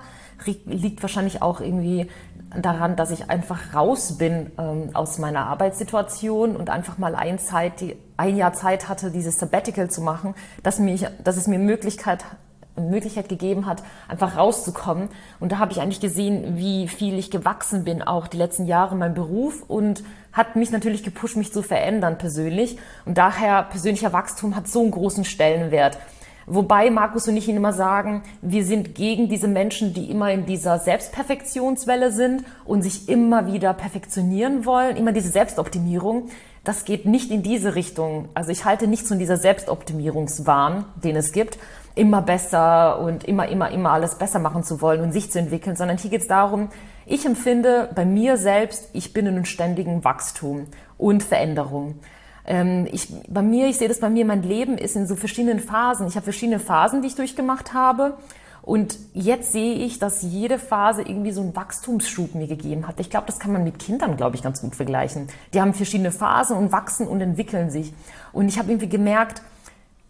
liegt 0.66 1.02
wahrscheinlich 1.02 1.42
auch 1.42 1.62
irgendwie 1.62 2.08
daran, 2.56 2.96
dass 2.96 3.12
ich 3.12 3.30
einfach 3.30 3.74
raus 3.74 4.18
bin 4.18 4.52
ähm, 4.58 4.90
aus 4.94 5.18
meiner 5.18 5.46
Arbeitssituation 5.48 6.56
und 6.56 6.70
einfach 6.70 6.98
mal 6.98 7.16
ein, 7.16 7.40
Zeit, 7.40 7.82
die, 7.82 7.96
ein 8.18 8.36
Jahr 8.36 8.54
Zeit 8.54 8.90
hatte, 8.90 9.12
dieses 9.12 9.38
Sabbatical 9.40 9.90
zu 9.90 10.02
machen, 10.02 10.34
dass, 10.64 10.80
mich, 10.80 11.06
dass 11.24 11.38
es 11.38 11.48
mir 11.48 11.60
Möglichkeit, 11.60 12.26
Möglichkeit 12.76 13.30
gegeben 13.30 13.66
hat, 13.66 13.84
einfach 14.08 14.38
rauszukommen. 14.38 15.10
Und 15.40 15.52
da 15.52 15.60
habe 15.60 15.72
ich 15.72 15.82
eigentlich 15.82 16.00
gesehen, 16.00 16.58
wie 16.58 16.88
viel 16.88 17.18
ich 17.20 17.30
gewachsen 17.30 17.84
bin, 17.84 18.02
auch 18.02 18.28
die 18.28 18.38
letzten 18.38 18.66
Jahre 18.66 18.94
in 18.94 19.00
meinem 19.00 19.14
Beruf 19.14 19.64
und 19.68 20.04
hat 20.32 20.56
mich 20.56 20.72
natürlich 20.72 21.04
gepusht, 21.04 21.36
mich 21.36 21.52
zu 21.52 21.62
verändern 21.62 22.18
persönlich. 22.18 22.78
Und 23.06 23.18
daher 23.18 23.64
persönlicher 23.64 24.14
Wachstum 24.14 24.56
hat 24.56 24.68
so 24.68 24.82
einen 24.82 24.92
großen 24.92 25.26
Stellenwert. 25.26 25.98
Wobei 26.52 26.90
Markus 26.90 27.28
und 27.28 27.38
ich 27.38 27.48
ihn 27.48 27.58
immer 27.58 27.74
sagen, 27.74 28.24
wir 28.42 28.66
sind 28.66 28.96
gegen 28.96 29.30
diese 29.30 29.48
Menschen, 29.48 29.94
die 29.94 30.10
immer 30.10 30.32
in 30.32 30.48
dieser 30.48 30.80
Selbstperfektionswelle 30.80 32.12
sind 32.12 32.44
und 32.66 32.82
sich 32.82 33.08
immer 33.08 33.46
wieder 33.46 33.72
perfektionieren 33.76 34.66
wollen, 34.66 34.98
immer 34.98 35.12
diese 35.12 35.30
Selbstoptimierung. 35.30 36.30
Das 36.64 36.86
geht 36.86 37.06
nicht 37.06 37.30
in 37.30 37.44
diese 37.44 37.76
Richtung. 37.76 38.30
Also 38.34 38.52
ich 38.52 38.66
halte 38.66 38.88
nichts 38.88 39.10
von 39.10 39.20
dieser 39.20 39.38
Selbstoptimierungswahn, 39.38 40.86
den 41.04 41.18
es 41.18 41.34
gibt, 41.34 41.60
immer 41.94 42.24
besser 42.24 43.00
und 43.00 43.26
immer, 43.26 43.48
immer, 43.48 43.70
immer 43.70 43.92
alles 43.92 44.16
besser 44.16 44.40
machen 44.40 44.64
zu 44.64 44.82
wollen 44.82 45.02
und 45.02 45.12
sich 45.12 45.32
zu 45.32 45.38
entwickeln, 45.38 45.76
sondern 45.76 46.00
hier 46.00 46.10
geht 46.10 46.22
es 46.22 46.28
darum, 46.28 46.70
ich 47.06 47.28
empfinde 47.28 47.90
bei 47.94 48.06
mir 48.06 48.38
selbst, 48.38 48.90
ich 48.94 49.14
bin 49.14 49.28
in 49.28 49.36
einem 49.36 49.46
ständigen 49.46 50.04
Wachstum 50.04 50.66
und 50.98 51.22
Veränderung. 51.22 52.00
Ähm, 52.50 52.88
ich, 52.92 53.08
bei 53.30 53.44
mir, 53.44 53.68
ich 53.68 53.78
sehe 53.78 53.88
das 53.88 54.00
bei 54.00 54.10
mir, 54.10 54.26
mein 54.26 54.42
Leben 54.42 54.78
ist 54.78 54.96
in 54.96 55.06
so 55.08 55.16
verschiedenen 55.16 55.60
Phasen. 55.60 56.08
Ich 56.08 56.16
habe 56.16 56.24
verschiedene 56.24 56.60
Phasen, 56.60 57.02
die 57.02 57.08
ich 57.08 57.16
durchgemacht 57.16 57.74
habe. 57.74 58.18
Und 58.64 58.98
jetzt 59.14 59.52
sehe 59.52 59.76
ich, 59.76 60.00
dass 60.00 60.22
jede 60.24 60.60
Phase 60.60 61.04
irgendwie 61.04 61.32
so 61.32 61.42
einen 61.42 61.56
Wachstumsschub 61.56 62.36
mir 62.36 62.48
gegeben 62.48 62.88
hat. 62.88 63.00
Ich 63.00 63.10
glaube, 63.10 63.28
das 63.28 63.40
kann 63.40 63.54
man 63.54 63.64
mit 63.64 63.80
Kindern, 63.80 64.18
glaube 64.18 64.36
ich, 64.36 64.42
ganz 64.42 64.62
gut 64.62 64.76
vergleichen. 64.76 65.28
Die 65.54 65.62
haben 65.62 65.74
verschiedene 65.74 66.12
Phasen 66.12 66.58
und 66.58 66.72
wachsen 66.72 67.08
und 67.08 67.22
entwickeln 67.22 67.70
sich. 67.70 67.94
Und 68.34 68.48
ich 68.50 68.58
habe 68.58 68.72
irgendwie 68.72 68.90
gemerkt, 68.90 69.42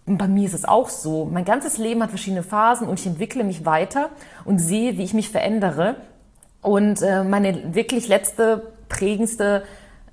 bei 0.06 0.28
mir 0.28 0.46
ist 0.46 0.54
es 0.54 0.66
auch 0.66 0.90
so. 0.90 1.26
Mein 1.26 1.46
ganzes 1.46 1.78
Leben 1.78 2.02
hat 2.02 2.10
verschiedene 2.10 2.42
Phasen 2.42 2.88
und 2.88 3.00
ich 3.00 3.06
entwickle 3.06 3.44
mich 3.44 3.66
weiter 3.66 4.10
und 4.46 4.60
sehe, 4.60 4.98
wie 4.98 5.04
ich 5.04 5.14
mich 5.14 5.30
verändere. 5.30 5.98
Und 6.62 7.02
äh, 7.02 7.24
meine 7.24 7.76
wirklich 7.76 8.08
letzte 8.08 8.74
prägendste 8.88 9.64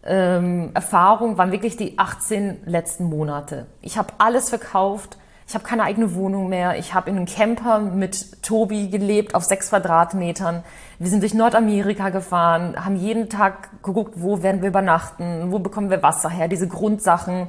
ähm, 0.06 0.70
Erfahrung 0.74 1.38
waren 1.38 1.52
wirklich 1.52 1.76
die 1.76 1.98
18 1.98 2.58
letzten 2.64 3.04
Monate. 3.04 3.66
Ich 3.82 3.98
habe 3.98 4.14
alles 4.18 4.48
verkauft. 4.48 5.18
Ich 5.48 5.54
habe 5.54 5.64
keine 5.64 5.84
eigene 5.84 6.14
Wohnung 6.14 6.48
mehr. 6.48 6.76
Ich 6.78 6.94
habe 6.94 7.08
in 7.08 7.16
einem 7.16 7.26
Camper 7.26 7.78
mit 7.78 8.42
Tobi 8.42 8.88
gelebt 8.88 9.34
auf 9.34 9.44
sechs 9.44 9.68
Quadratmetern. 9.68 10.64
Wir 10.98 11.08
sind 11.08 11.22
durch 11.22 11.34
Nordamerika 11.34 12.08
gefahren, 12.08 12.84
haben 12.84 12.96
jeden 12.96 13.28
Tag 13.28 13.82
geguckt, 13.82 14.14
wo 14.16 14.42
werden 14.42 14.62
wir 14.62 14.68
übernachten, 14.68 15.52
wo 15.52 15.60
bekommen 15.60 15.90
wir 15.90 16.02
Wasser 16.02 16.30
her, 16.30 16.48
diese 16.48 16.66
Grundsachen. 16.66 17.48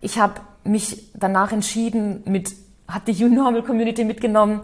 Ich 0.00 0.18
habe 0.18 0.34
mich 0.64 1.10
danach 1.14 1.52
entschieden, 1.52 2.22
mit, 2.26 2.52
hat 2.86 3.08
die 3.08 3.24
U-Normal 3.24 3.62
Community 3.62 4.04
mitgenommen, 4.04 4.60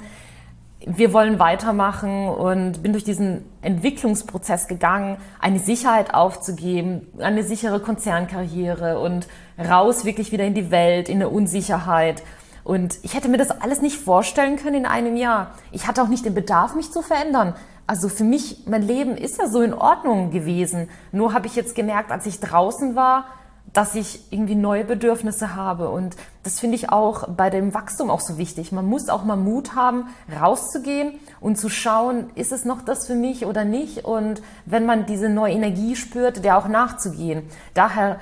wir 0.97 1.13
wollen 1.13 1.39
weitermachen 1.39 2.29
und 2.29 2.83
bin 2.83 2.93
durch 2.93 3.05
diesen 3.05 3.45
Entwicklungsprozess 3.61 4.69
gegangen, 4.69 5.19
eine 5.39 5.59
Sicherheit 5.59 6.15
aufzugeben, 6.15 7.07
eine 7.19 7.43
sichere 7.43 7.81
Konzernkarriere 7.81 8.99
und 8.99 9.29
raus 9.59 10.05
wirklich 10.05 10.33
wieder 10.33 10.45
in 10.45 10.55
die 10.55 10.71
Welt, 10.71 11.09
in 11.09 11.19
der 11.19 11.31
Unsicherheit. 11.31 12.23
Und 12.65 12.99
ich 13.03 13.15
hätte 13.15 13.29
mir 13.29 13.37
das 13.37 13.51
alles 13.51 13.83
nicht 13.83 13.99
vorstellen 13.99 14.57
können 14.57 14.77
in 14.77 14.87
einem 14.87 15.17
Jahr. 15.17 15.53
Ich 15.73 15.87
hatte 15.87 16.03
auch 16.03 16.09
nicht 16.09 16.25
den 16.25 16.35
Bedarf, 16.35 16.75
mich 16.75 16.91
zu 16.91 17.03
verändern. 17.03 17.55
Also 17.87 18.09
für 18.09 18.25
mich, 18.25 18.65
mein 18.67 18.83
Leben 18.83 19.17
ist 19.17 19.39
ja 19.39 19.47
so 19.47 19.61
in 19.61 19.75
Ordnung 19.75 20.31
gewesen. 20.31 20.89
Nur 21.13 21.35
habe 21.35 21.47
ich 21.47 21.57
jetzt 21.57 21.75
gemerkt, 21.75 22.11
als 22.11 22.27
ich 22.27 22.41
draußen 22.41 22.95
war, 22.95 23.25
dass 23.73 23.95
ich 23.95 24.33
irgendwie 24.33 24.55
neue 24.55 24.85
Bedürfnisse 24.85 25.55
habe. 25.55 25.91
Und 25.91 26.17
das 26.43 26.61
finde 26.61 26.77
ich 26.77 26.91
auch 26.91 27.29
bei 27.29 27.51
dem 27.51 27.75
Wachstum 27.75 28.11
auch 28.11 28.21
so 28.21 28.39
wichtig. 28.39 28.73
Man 28.73 28.87
muss 28.87 29.09
auch 29.09 29.25
mal 29.25 29.37
Mut 29.37 29.75
haben, 29.75 30.09
rauszugehen 30.41 31.15
und 31.41 31.59
zu 31.59 31.69
schauen, 31.69 32.31
ist 32.35 32.53
es 32.53 32.65
noch 32.65 32.83
das 32.83 33.07
für 33.07 33.15
mich 33.15 33.47
oder 33.47 33.65
nicht? 33.65 34.05
Und 34.05 34.43
wenn 34.65 34.87
man 34.87 35.07
diese 35.07 35.29
neue 35.29 35.55
Energie 35.55 35.97
spürt, 35.97 36.45
der 36.45 36.59
auch 36.59 36.69
nachzugehen. 36.69 37.43
Daher, 37.75 38.19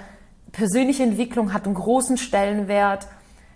persönliche 0.52 1.02
Entwicklung 1.02 1.52
hat 1.52 1.66
einen 1.66 1.74
großen 1.74 2.16
Stellenwert. 2.16 3.06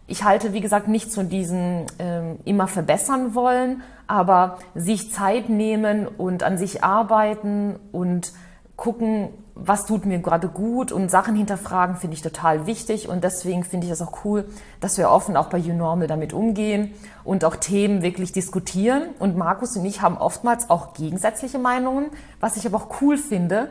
Ich 0.06 0.24
halte, 0.24 0.52
wie 0.52 0.60
gesagt, 0.60 0.86
nichts 0.86 1.14
von 1.14 1.28
diesen 1.28 1.86
ähm, 1.98 2.38
immer 2.44 2.68
verbessern 2.68 3.34
wollen, 3.34 3.82
aber 4.06 4.58
sich 4.74 5.12
Zeit 5.12 5.48
nehmen 5.48 6.06
und 6.06 6.42
an 6.42 6.58
sich 6.58 6.84
arbeiten 6.84 7.76
und 7.92 8.32
gucken, 8.76 9.28
was 9.62 9.84
tut 9.84 10.06
mir 10.06 10.18
gerade 10.18 10.48
gut 10.48 10.90
und 10.90 11.10
Sachen 11.10 11.34
hinterfragen 11.34 11.96
finde 11.96 12.14
ich 12.14 12.22
total 12.22 12.66
wichtig 12.66 13.08
und 13.08 13.22
deswegen 13.22 13.62
finde 13.62 13.86
ich 13.86 13.92
es 13.92 14.00
auch 14.00 14.24
cool, 14.24 14.46
dass 14.80 14.96
wir 14.96 15.10
offen 15.10 15.36
auch 15.36 15.48
bei 15.48 15.58
YouNormal 15.58 16.06
damit 16.06 16.32
umgehen 16.32 16.92
und 17.24 17.44
auch 17.44 17.56
Themen 17.56 18.02
wirklich 18.02 18.32
diskutieren. 18.32 19.10
Und 19.18 19.36
Markus 19.36 19.76
und 19.76 19.84
ich 19.84 20.00
haben 20.00 20.16
oftmals 20.16 20.70
auch 20.70 20.94
gegensätzliche 20.94 21.58
Meinungen, 21.58 22.06
was 22.40 22.56
ich 22.56 22.66
aber 22.66 22.78
auch 22.78 23.02
cool 23.02 23.18
finde, 23.18 23.70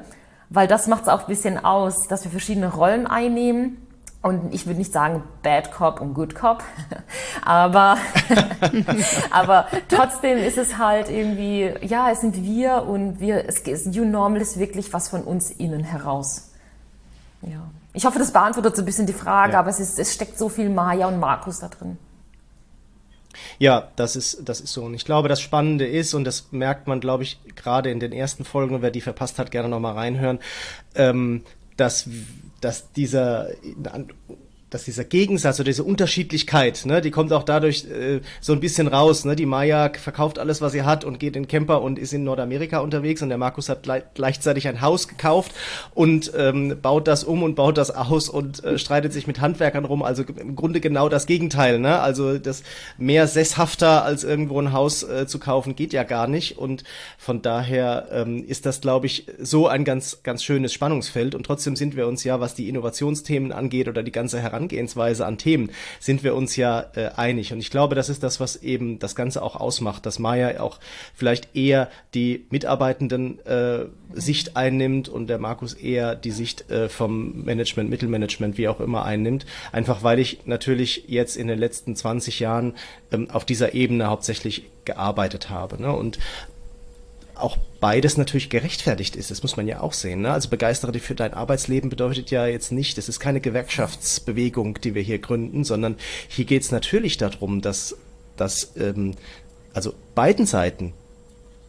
weil 0.50 0.68
das 0.68 0.88
macht 0.88 1.04
es 1.04 1.10
auch 1.10 1.22
ein 1.22 1.28
bisschen 1.28 1.64
aus, 1.64 2.08
dass 2.08 2.24
wir 2.24 2.32
verschiedene 2.32 2.72
Rollen 2.72 3.08
einnehmen 3.08 3.89
und 4.22 4.54
ich 4.54 4.66
würde 4.66 4.80
nicht 4.80 4.92
sagen 4.92 5.24
Bad 5.44 5.72
Cop 5.72 6.02
und 6.02 6.14
Good 6.14 6.36
Cop, 6.36 6.64
aber, 7.42 7.98
aber 9.32 9.68
trotzdem 9.88 10.38
ist 10.38 10.58
es 10.58 10.78
halt 10.78 11.10
irgendwie, 11.10 11.74
ja, 11.82 12.12
es 12.12 12.22
sind 12.22 12.44
wir 12.44 12.84
und 12.84 13.20
wir, 13.20 13.48
es 13.48 13.60
ist, 13.60 13.88
New 13.88 14.06
Normal 14.06 14.42
ist 14.42 14.60
wirklich 14.60 14.92
was 14.92 15.10
von 15.10 15.24
uns 15.24 15.52
innen 15.52 15.84
heraus. 15.84 16.52
Ja. 17.42 17.70
Ich 17.94 18.06
hoffe, 18.06 18.20
das 18.20 18.32
beantwortet 18.34 18.76
so 18.76 18.82
ein 18.82 18.86
bisschen 18.86 19.08
die 19.08 19.14
Frage, 19.14 19.54
ja. 19.54 19.60
aber 19.60 19.70
es, 19.70 19.80
ist, 19.80 19.98
es 19.98 20.14
steckt 20.14 20.38
so 20.38 20.50
viel 20.50 20.70
Maya 20.70 21.08
und 21.08 21.20
Markus 21.20 21.60
da 21.60 21.70
drin. 21.70 21.98
Ja, 23.58 23.90
das 23.96 24.16
ist, 24.16 24.48
das 24.48 24.60
ist 24.60 24.74
so. 24.74 24.84
Und 24.84 24.94
ich 24.94 25.06
glaube, 25.06 25.30
das 25.30 25.42
Spannende 25.42 25.88
ist, 25.88 26.14
und 26.14 26.26
das 26.26 26.52
merkt 26.52 26.88
man, 26.88 27.00
glaube 27.00 27.24
ich, 27.24 27.40
gerade 27.56 27.90
in 27.90 28.00
den 28.00 28.12
ersten 28.12 28.44
Folgen, 28.44 28.82
wer 28.82 28.92
die 28.92 29.02
verpasst 29.02 29.40
hat, 29.40 29.52
gerne 29.52 29.70
nochmal 29.70 29.94
reinhören, 29.94 30.40
ähm, 30.96 31.44
dass 31.78 32.10
dass 32.60 32.92
dieser 32.94 33.48
dass 34.70 34.84
dieser 34.84 35.04
Gegensatz 35.04 35.60
oder 35.60 35.66
diese 35.66 35.84
Unterschiedlichkeit, 35.84 36.86
ne, 36.86 37.02
die 37.02 37.12
kommt 37.12 37.34
auch 37.34 37.44
dadurch 37.44 37.86
äh, 37.86 38.22
so 38.40 38.54
ein 38.54 38.60
bisschen 38.60 38.88
raus. 38.88 39.26
Ne? 39.26 39.36
Die 39.36 39.46
Maya 39.46 39.92
verkauft 39.94 40.38
alles, 40.38 40.62
was 40.62 40.74
sie 40.74 40.84
hat 40.84 41.04
und 41.04 41.20
geht 41.20 41.36
in 41.36 41.48
Camper 41.48 41.82
und 41.82 41.98
ist 41.98 42.14
in 42.14 42.24
Nordamerika 42.24 42.80
unterwegs 42.80 43.22
und 43.22 43.30
der 43.30 43.38
Markus 43.38 43.70
hat 43.70 43.88
gleichzeitig 44.14 44.68
ein 44.68 44.82
Haus 44.82 45.08
gekauft 45.08 45.54
und 45.96 46.32
ähm, 46.38 46.78
baut 46.82 47.08
das 47.08 47.24
um 47.24 47.42
und 47.44 47.56
baut 47.56 47.78
das 47.78 47.92
aus 47.92 48.30
und 48.30 48.64
äh, 48.64 48.78
streitet 48.78 49.12
sich 49.12 49.26
mit 49.26 49.42
Handwerkern 49.42 49.86
rum. 49.86 50.04
Also 50.04 50.24
im 50.24 50.56
Grunde 50.56 50.80
genau 50.80 51.10
das 51.10 51.26
Gegenteil. 51.26 51.80
Ne? 51.80 52.00
Also 52.00 52.38
das 52.38 52.64
mehr 52.98 53.28
sesshafter 53.28 54.04
als 54.04 54.24
irgendwo 54.24 54.62
ein 54.62 54.72
Haus 54.72 55.04
äh, 55.04 55.26
zu 55.26 55.40
kaufen 55.40 55.76
geht 55.76 55.94
ja 55.94 56.04
gar 56.04 56.28
nicht 56.28 56.58
und 56.58 56.84
von 57.18 57.42
daher 57.42 58.08
ähm, 58.12 58.46
ist 58.46 58.66
das, 58.66 58.82
glaube 58.82 59.08
ich, 59.08 59.26
so 59.40 59.68
ein 59.68 59.84
ganz 59.84 60.20
ganz 60.24 60.44
schönes 60.44 60.74
Spannungsfeld 60.74 61.34
und 61.34 61.46
trotzdem 61.46 61.76
sind 61.76 61.96
wir 61.96 62.08
uns 62.08 62.24
ja, 62.24 62.40
was 62.40 62.54
die 62.54 62.70
Innovationsthemen 62.70 63.52
angeht 63.52 63.88
oder 63.88 64.04
die 64.04 64.12
ganze 64.12 64.40
Herangehensweise 64.40 64.59
Herangehensweise 64.60 65.26
an 65.26 65.38
Themen 65.38 65.72
sind 66.00 66.24
wir 66.24 66.36
uns 66.36 66.56
ja 66.56 66.86
äh, 66.96 67.10
einig. 67.16 67.54
Und 67.54 67.60
ich 67.60 67.72
glaube, 67.72 67.96
das 67.96 68.10
ist 68.10 68.24
das, 68.24 68.40
was 68.40 68.58
eben 68.58 69.00
das 69.00 69.16
Ganze 69.16 69.42
auch 69.42 69.56
ausmacht, 69.56 70.06
dass 70.06 70.20
Maya 70.20 70.60
auch 70.60 70.80
vielleicht 71.14 71.56
eher 71.56 71.90
die 72.14 72.46
Mitarbeitenden 72.50 73.40
äh, 73.46 73.86
Sicht 74.14 74.58
einnimmt 74.58 75.08
und 75.10 75.28
der 75.28 75.40
Markus 75.40 75.74
eher 75.74 76.16
die 76.16 76.32
Sicht 76.32 76.70
äh, 76.70 76.90
vom 76.90 77.44
Management, 77.44 77.90
Mittelmanagement, 77.90 78.58
wie 78.58 78.68
auch 78.68 78.80
immer 78.80 79.06
einnimmt. 79.06 79.46
Einfach 79.72 80.04
weil 80.04 80.20
ich 80.20 80.46
natürlich 80.46 81.06
jetzt 81.08 81.38
in 81.38 81.48
den 81.48 81.60
letzten 81.60 81.96
20 81.96 82.40
Jahren 82.40 82.74
ähm, 83.12 83.30
auf 83.30 83.46
dieser 83.46 83.74
Ebene 83.74 84.08
hauptsächlich 84.08 84.70
gearbeitet 84.86 85.50
habe. 85.50 85.82
Ne? 85.82 85.92
Und 85.92 86.20
auch 87.42 87.58
beides 87.80 88.18
natürlich 88.18 88.50
gerechtfertigt 88.50 89.16
ist. 89.16 89.32
Das 89.32 89.42
muss 89.42 89.58
man 89.58 89.68
ja 89.68 89.82
auch 89.82 89.94
sehen. 89.94 90.22
Ne? 90.22 90.32
Also 90.32 90.50
begeistere 90.50 90.92
dich 90.92 91.02
für 91.02 91.16
dein 91.16 91.34
Arbeitsleben 91.34 91.90
bedeutet 91.90 92.32
ja 92.32 92.46
jetzt 92.48 92.72
nicht, 92.72 92.98
es 92.98 93.10
ist 93.10 93.20
keine 93.20 93.42
Gewerkschaftsbewegung, 93.42 94.80
die 94.82 94.96
wir 94.96 95.02
hier 95.02 95.20
gründen, 95.20 95.64
sondern 95.64 95.96
hier 96.28 96.46
geht 96.46 96.64
es 96.64 96.72
natürlich 96.72 97.18
darum, 97.18 97.62
dass, 97.62 97.98
dass 98.38 98.76
ähm, 98.78 99.16
also 99.74 99.94
beiden 100.16 100.46
Seiten 100.46 100.94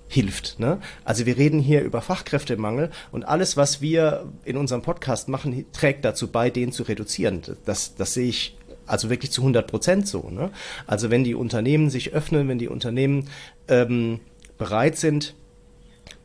hilft. 0.09 0.59
Ne? 0.59 0.81
Also 1.05 1.25
wir 1.25 1.37
reden 1.39 1.61
hier 1.61 1.83
über 1.83 2.03
Fachkräftemangel 2.03 2.91
und 3.13 3.25
alles, 3.25 3.57
was 3.57 3.81
wir 3.81 4.27
in 4.45 4.57
unserem 4.57 4.83
Podcast 4.83 5.29
machen, 5.29 5.65
trägt 5.73 6.05
dazu 6.05 6.29
bei, 6.29 6.51
den 6.51 6.73
zu 6.73 6.83
reduzieren. 6.83 7.43
Das, 7.65 7.95
das 7.95 8.15
sehe 8.15 8.29
ich 8.29 8.57
also 8.87 9.09
wirklich 9.09 9.31
zu 9.31 9.43
100 9.43 9.69
Prozent 9.69 10.09
so. 10.09 10.29
Ne? 10.31 10.51
Also 10.87 11.11
wenn 11.11 11.23
die 11.23 11.37
Unternehmen 11.37 11.91
sich 11.91 12.13
öffnen, 12.13 12.49
wenn 12.49 12.59
die 12.59 12.69
Unternehmen 12.69 13.29
ähm, 13.69 14.19
bereit 14.59 14.97
sind, 14.99 15.35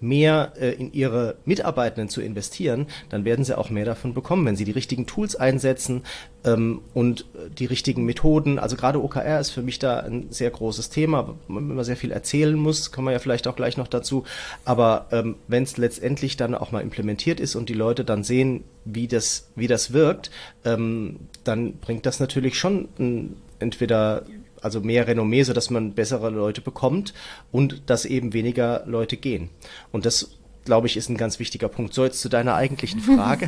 mehr 0.06 0.54
äh, 0.60 0.72
in 0.72 0.94
ihre 0.94 1.36
Mitarbeitenden 1.46 2.10
zu 2.10 2.22
investieren, 2.22 2.88
dann 3.10 3.26
werden 3.26 3.44
sie 3.44 3.58
auch 3.58 3.70
mehr 3.70 3.86
davon 3.86 4.14
bekommen, 4.14 4.46
wenn 4.46 4.56
sie 4.56 4.66
die 4.66 4.72
richtigen 4.72 5.06
Tools 5.06 5.36
einsetzen 5.36 6.04
ähm, 6.44 6.82
und 6.94 7.22
äh, 7.22 7.50
die 7.50 7.66
richtigen 7.66 8.06
Methoden. 8.06 8.60
Also 8.60 8.76
gerade 8.76 9.04
OKR 9.04 9.40
ist 9.40 9.50
für 9.50 9.62
mich 9.62 9.80
da 9.80 10.00
ein 10.00 10.28
sehr 10.30 10.52
großes 10.52 10.90
Thema, 10.90 11.36
wenn 11.48 11.68
man 11.68 11.84
sehr 11.84 11.98
viel 11.98 12.12
erzählen 12.12 12.56
muss, 12.56 12.92
kommen 12.92 13.08
wir 13.08 13.14
ja 13.14 13.20
vielleicht 13.20 13.48
auch 13.48 13.56
gleich 13.56 13.78
noch 13.78 13.88
dazu. 13.88 14.24
Aber 14.64 15.08
ähm, 15.12 15.36
wenn 15.48 15.64
es 15.64 15.78
letztendlich 15.78 16.38
dann 16.38 16.56
auch 16.56 16.72
mal 16.72 16.82
implementiert 16.82 17.40
ist 17.40 17.56
und 17.56 17.70
die 17.70 17.74
Leute 17.74 18.06
dann 18.06 18.24
sehen, 18.24 18.64
wie 18.86 19.08
das, 19.08 19.50
wie 19.56 19.68
das 19.68 19.94
wirkt, 19.94 20.30
ähm, 20.64 21.20
dann 21.44 21.74
bringt 21.78 22.06
das 22.06 22.20
natürlich 22.20 22.58
schon 22.58 22.88
ein, 23.00 23.38
entweder 23.60 24.24
also 24.66 24.82
mehr 24.82 25.08
Renommee, 25.08 25.44
so 25.44 25.54
dass 25.54 25.70
man 25.70 25.94
bessere 25.94 26.32
Leute 26.32 26.60
bekommt 26.60 27.14
und 27.52 27.84
dass 27.86 28.04
eben 28.04 28.34
weniger 28.34 28.84
Leute 28.88 29.16
gehen. 29.16 29.50
Und 29.92 30.06
das 30.06 30.32
glaube 30.66 30.88
ich, 30.88 30.98
ist 30.98 31.10
ein 31.10 31.18
ganz 31.18 31.38
wichtiger 31.40 31.70
Punkt. 31.70 31.94
So, 31.94 32.04
jetzt 32.04 32.20
zu 32.20 32.28
deiner 32.28 32.56
eigentlichen 32.56 33.00
Frage. 33.16 33.48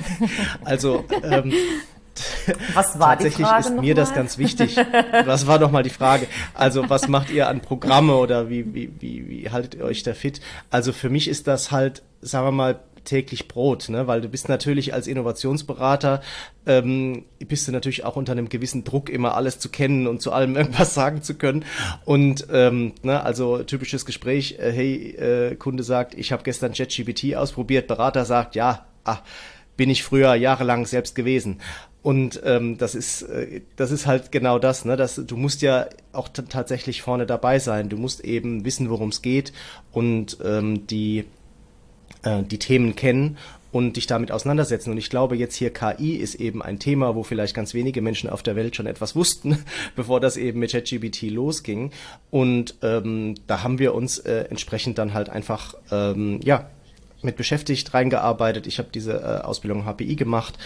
Also, 0.64 1.04
ähm, 1.24 1.52
was 2.74 3.00
war 3.00 3.14
Tatsächlich 3.14 3.48
ist 3.60 3.80
mir 3.80 3.96
das 3.96 4.14
ganz 4.14 4.38
wichtig. 4.38 4.78
Was 5.26 5.48
war 5.48 5.60
nochmal 5.60 5.84
die 5.84 5.90
Frage? 5.90 6.28
Also, 6.54 6.88
was 6.90 7.08
macht 7.08 7.32
ihr 7.32 7.48
an 7.48 7.62
Programme 7.62 8.16
oder 8.16 8.50
wie, 8.50 8.74
wie, 8.74 8.92
wie, 9.00 9.28
wie 9.28 9.50
haltet 9.50 9.76
ihr 9.76 9.84
euch 9.84 10.04
da 10.04 10.14
fit? 10.14 10.40
Also, 10.70 10.94
für 10.94 11.10
mich 11.10 11.28
ist 11.28 11.48
das 11.48 11.72
halt, 11.72 12.04
sagen 12.22 12.46
wir 12.46 12.52
mal, 12.52 12.80
täglich 13.08 13.48
Brot, 13.48 13.90
ne? 13.90 14.06
weil 14.06 14.22
du 14.22 14.30
bist 14.30 14.50
natürlich 14.50 14.94
als 14.94 15.08
Innovationsberater, 15.08 16.22
ähm, 16.66 17.26
bist 17.40 17.68
du 17.68 17.72
natürlich 17.72 18.04
auch 18.04 18.16
unter 18.16 18.34
einem 18.34 18.50
gewissen 18.50 18.84
Druck, 18.84 19.10
immer 19.10 19.36
alles 19.36 19.58
zu 19.60 19.70
kennen 19.70 20.06
und 20.06 20.22
zu 20.22 20.32
allem 20.32 20.56
irgendwas 20.58 20.94
sagen 20.94 21.24
zu 21.24 21.36
können. 21.36 21.66
Und 22.06 22.48
ähm, 22.52 22.94
ne, 23.02 23.24
also 23.24 23.64
typisches 23.64 24.06
Gespräch, 24.06 24.58
äh, 24.60 24.72
hey, 24.72 25.16
äh, 25.16 25.56
Kunde 25.56 25.84
sagt, 25.84 26.14
ich 26.14 26.32
habe 26.32 26.44
gestern 26.44 26.74
ChatGPT 26.74 27.36
ausprobiert, 27.36 27.88
Berater 27.88 28.26
sagt, 28.26 28.56
ja, 28.56 28.86
ah, 29.06 29.20
bin 29.78 29.90
ich 29.90 30.04
früher 30.04 30.36
jahrelang 30.36 30.86
selbst 30.86 31.16
gewesen. 31.16 31.62
Und 32.04 32.42
ähm, 32.46 32.78
das 32.78 32.96
ist 32.96 33.24
äh, 33.24 33.62
das 33.76 33.92
ist 33.92 34.08
halt 34.08 34.32
genau 34.32 34.60
das, 34.60 34.86
ne? 34.86 34.96
Dass 34.96 35.16
du 35.16 35.36
musst 35.36 35.62
ja 35.62 35.88
auch 36.14 36.30
tatsächlich 36.30 37.02
vorne 37.02 37.26
dabei 37.26 37.60
sein. 37.60 37.90
Du 37.90 37.98
musst 37.98 38.22
eben 38.22 38.64
wissen, 38.64 38.90
worum 38.90 39.10
es 39.10 39.22
geht 39.22 39.52
und 39.92 40.38
ähm, 40.44 40.88
die 40.88 41.26
äh, 42.24 42.44
die 42.44 42.60
Themen 42.60 42.96
kennen 42.96 43.38
und 43.72 43.96
dich 43.96 44.08
damit 44.08 44.32
auseinandersetzen. 44.32 44.92
Und 44.92 44.98
ich 44.98 45.10
glaube, 45.10 45.36
jetzt 45.36 45.56
hier 45.56 45.72
KI 45.72 46.16
ist 46.16 46.36
eben 46.36 46.62
ein 46.62 46.80
Thema, 46.80 47.16
wo 47.16 47.24
vielleicht 47.24 47.56
ganz 47.56 47.74
wenige 47.74 48.02
Menschen 48.02 48.30
auf 48.30 48.42
der 48.42 48.56
Welt 48.56 48.76
schon 48.76 48.88
etwas 48.88 49.16
wussten, 49.16 49.64
bevor 49.96 50.20
das 50.20 50.38
eben 50.38 50.60
mit 50.60 50.72
ChatGPT 50.72 51.24
losging. 51.24 51.92
Und 52.32 52.76
ähm, 52.82 53.36
da 53.48 53.64
haben 53.64 53.80
wir 53.80 53.94
uns 53.94 54.20
äh, 54.20 54.46
entsprechend 54.50 54.98
dann 54.98 55.14
halt 55.14 55.30
einfach 55.30 55.76
ähm, 55.92 56.40
ja 56.44 56.70
mit 57.22 57.36
beschäftigt, 57.36 57.94
reingearbeitet. 57.94 58.68
Ich 58.68 58.78
habe 58.80 58.90
diese 58.94 59.14
äh, 59.14 59.44
Ausbildung 59.44 59.86
HPI 59.86 60.16
gemacht, 60.16 60.58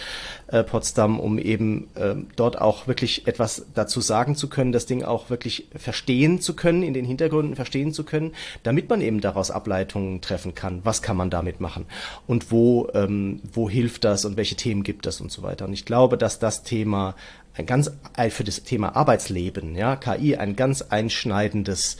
äh, 0.48 0.62
Potsdam, 0.62 1.18
um 1.18 1.38
eben 1.38 1.88
äh, 1.94 2.14
dort 2.36 2.60
auch 2.60 2.86
wirklich 2.86 3.26
etwas 3.26 3.66
dazu 3.74 4.00
sagen 4.00 4.36
zu 4.36 4.48
können, 4.48 4.72
das 4.72 4.86
Ding 4.86 5.02
auch 5.02 5.30
wirklich 5.30 5.68
verstehen 5.74 6.40
zu 6.40 6.54
können, 6.54 6.82
in 6.82 6.94
den 6.94 7.04
Hintergründen 7.04 7.56
verstehen 7.56 7.92
zu 7.92 8.04
können, 8.04 8.32
damit 8.62 8.90
man 8.90 9.00
eben 9.00 9.20
daraus 9.20 9.50
Ableitungen 9.50 10.20
treffen 10.20 10.54
kann. 10.54 10.80
Was 10.84 11.02
kann 11.02 11.16
man 11.16 11.30
damit 11.30 11.60
machen 11.60 11.86
und 12.26 12.50
wo, 12.50 12.88
ähm, 12.94 13.40
wo 13.52 13.70
hilft 13.70 14.04
das 14.04 14.24
und 14.24 14.36
welche 14.36 14.56
Themen 14.56 14.82
gibt 14.82 15.06
es 15.06 15.20
und 15.20 15.32
so 15.32 15.42
weiter. 15.42 15.64
Und 15.64 15.72
ich 15.72 15.86
glaube, 15.86 16.18
dass 16.18 16.38
das 16.38 16.62
Thema 16.62 17.14
ein 17.54 17.66
ganz 17.66 17.90
für 18.30 18.44
das 18.44 18.62
Thema 18.62 18.96
Arbeitsleben, 18.96 19.74
ja, 19.74 19.96
KI 19.96 20.36
ein 20.36 20.56
ganz 20.56 20.80
einschneidendes 20.82 21.98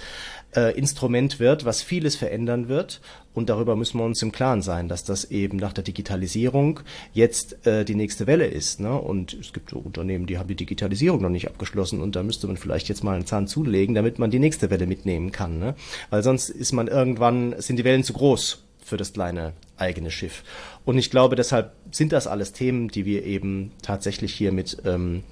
äh, 0.55 0.77
Instrument 0.77 1.41
wird, 1.41 1.65
was 1.65 1.83
vieles 1.83 2.17
verändern 2.17 2.69
wird. 2.69 3.01
Und 3.35 3.49
darüber 3.49 3.77
müssen 3.77 3.99
wir 3.99 4.05
uns 4.05 4.21
im 4.21 4.33
Klaren 4.33 4.61
sein, 4.61 4.89
dass 4.89 5.05
das 5.05 5.31
eben 5.31 5.57
nach 5.57 5.73
der 5.73 5.85
Digitalisierung 5.85 6.81
jetzt 7.15 7.67
äh, 7.67 7.85
die 7.85 7.95
nächste 7.95 8.27
Welle 8.27 8.47
ist. 8.47 8.81
Ne? 8.81 8.93
Und 8.93 9.33
es 9.35 9.53
gibt 9.53 9.71
so 9.71 9.79
Unternehmen, 9.79 10.27
die 10.27 10.37
haben 10.37 10.49
die 10.49 10.55
Digitalisierung 10.55 11.23
noch 11.23 11.31
nicht 11.31 11.49
abgeschlossen 11.49 12.03
und 12.03 12.15
da 12.15 12.23
müsste 12.23 12.47
man 12.47 12.59
vielleicht 12.59 12.89
jetzt 12.89 13.03
mal 13.03 13.15
einen 13.15 13.27
Zahn 13.27 13.47
zulegen, 13.47 13.95
damit 13.95 14.19
man 14.19 14.31
die 14.31 14.39
nächste 14.39 14.71
Welle 14.71 14.87
mitnehmen 14.87 15.33
kann. 15.33 15.59
Ne? 15.59 15.75
Weil 16.11 16.23
sonst 16.23 16.51
ist 16.51 16.73
man 16.73 16.89
irgendwann, 16.89 17.55
sind 17.59 17.77
die 17.77 17.85
Wellen 17.85 18.05
zu 18.05 18.13
groß 18.13 18.63
für 18.85 18.97
das 18.99 19.15
kleine 19.15 19.55
eigene 19.79 20.11
Schiff. 20.11 20.43
Und 20.85 20.99
ich 20.99 21.11
glaube, 21.11 21.37
deshalb 21.37 21.73
sind 21.91 22.13
das 22.13 22.27
alles 22.27 22.53
Themen, 22.53 22.89
die 22.89 23.07
wir 23.07 23.25
eben 23.25 23.73
tatsächlich 23.81 24.35
hier 24.35 24.53
mit 24.53 24.83
ähm, 24.85 25.23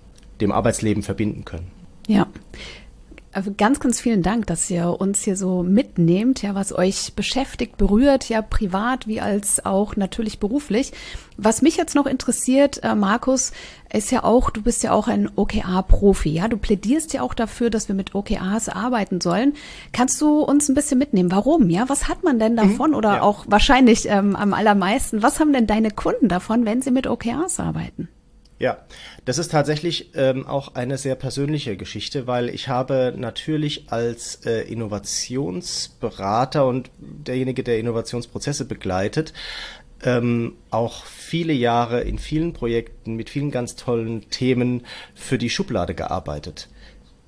dem 0.40 0.52
Arbeitsleben 0.52 1.02
verbinden 1.02 1.44
können. 1.44 1.70
Ja. 2.06 2.26
Also 3.32 3.52
ganz, 3.56 3.78
ganz 3.78 4.00
vielen 4.00 4.24
Dank, 4.24 4.48
dass 4.48 4.68
ihr 4.70 5.00
uns 5.00 5.22
hier 5.22 5.36
so 5.36 5.62
mitnehmt, 5.62 6.42
ja, 6.42 6.56
was 6.56 6.72
euch 6.72 7.14
beschäftigt, 7.14 7.76
berührt, 7.76 8.28
ja, 8.28 8.42
privat 8.42 9.06
wie 9.06 9.20
als 9.20 9.64
auch 9.64 9.94
natürlich 9.94 10.40
beruflich. 10.40 10.92
Was 11.36 11.62
mich 11.62 11.76
jetzt 11.76 11.94
noch 11.94 12.06
interessiert, 12.06 12.82
äh, 12.82 12.96
Markus, 12.96 13.52
ist 13.92 14.10
ja 14.10 14.24
auch, 14.24 14.50
du 14.50 14.62
bist 14.62 14.82
ja 14.82 14.90
auch 14.90 15.06
ein 15.06 15.30
OKR-Profi, 15.36 16.30
ja, 16.30 16.48
du 16.48 16.56
plädierst 16.56 17.12
ja 17.12 17.22
auch 17.22 17.34
dafür, 17.34 17.70
dass 17.70 17.86
wir 17.86 17.94
mit 17.94 18.16
OKRs 18.16 18.68
arbeiten 18.68 19.20
sollen. 19.20 19.54
Kannst 19.92 20.20
du 20.20 20.40
uns 20.40 20.68
ein 20.68 20.74
bisschen 20.74 20.98
mitnehmen? 20.98 21.30
Warum? 21.30 21.70
Ja, 21.70 21.88
was 21.88 22.08
hat 22.08 22.24
man 22.24 22.40
denn 22.40 22.52
mhm. 22.54 22.56
davon? 22.56 22.90
Mhm, 22.90 22.96
Oder 22.96 23.14
ja. 23.16 23.22
auch 23.22 23.44
wahrscheinlich 23.46 24.08
ähm, 24.08 24.34
am 24.34 24.54
allermeisten, 24.54 25.22
was 25.22 25.38
haben 25.38 25.52
denn 25.52 25.68
deine 25.68 25.92
Kunden 25.92 26.28
davon, 26.28 26.64
wenn 26.64 26.82
sie 26.82 26.90
mit 26.90 27.06
OKRs 27.06 27.60
arbeiten? 27.60 28.08
Ja, 28.60 28.84
das 29.24 29.38
ist 29.38 29.52
tatsächlich 29.52 30.10
ähm, 30.14 30.46
auch 30.46 30.74
eine 30.74 30.98
sehr 30.98 31.14
persönliche 31.14 31.78
Geschichte, 31.78 32.26
weil 32.26 32.50
ich 32.50 32.68
habe 32.68 33.14
natürlich 33.16 33.90
als 33.90 34.44
äh, 34.44 34.70
Innovationsberater 34.70 36.66
und 36.66 36.90
derjenige, 36.98 37.64
der 37.64 37.78
Innovationsprozesse 37.78 38.66
begleitet, 38.66 39.32
ähm, 40.04 40.58
auch 40.68 41.06
viele 41.06 41.54
Jahre 41.54 42.02
in 42.02 42.18
vielen 42.18 42.52
Projekten 42.52 43.14
mit 43.16 43.30
vielen 43.30 43.50
ganz 43.50 43.76
tollen 43.76 44.28
Themen 44.28 44.84
für 45.14 45.38
die 45.38 45.48
Schublade 45.48 45.94
gearbeitet 45.94 46.68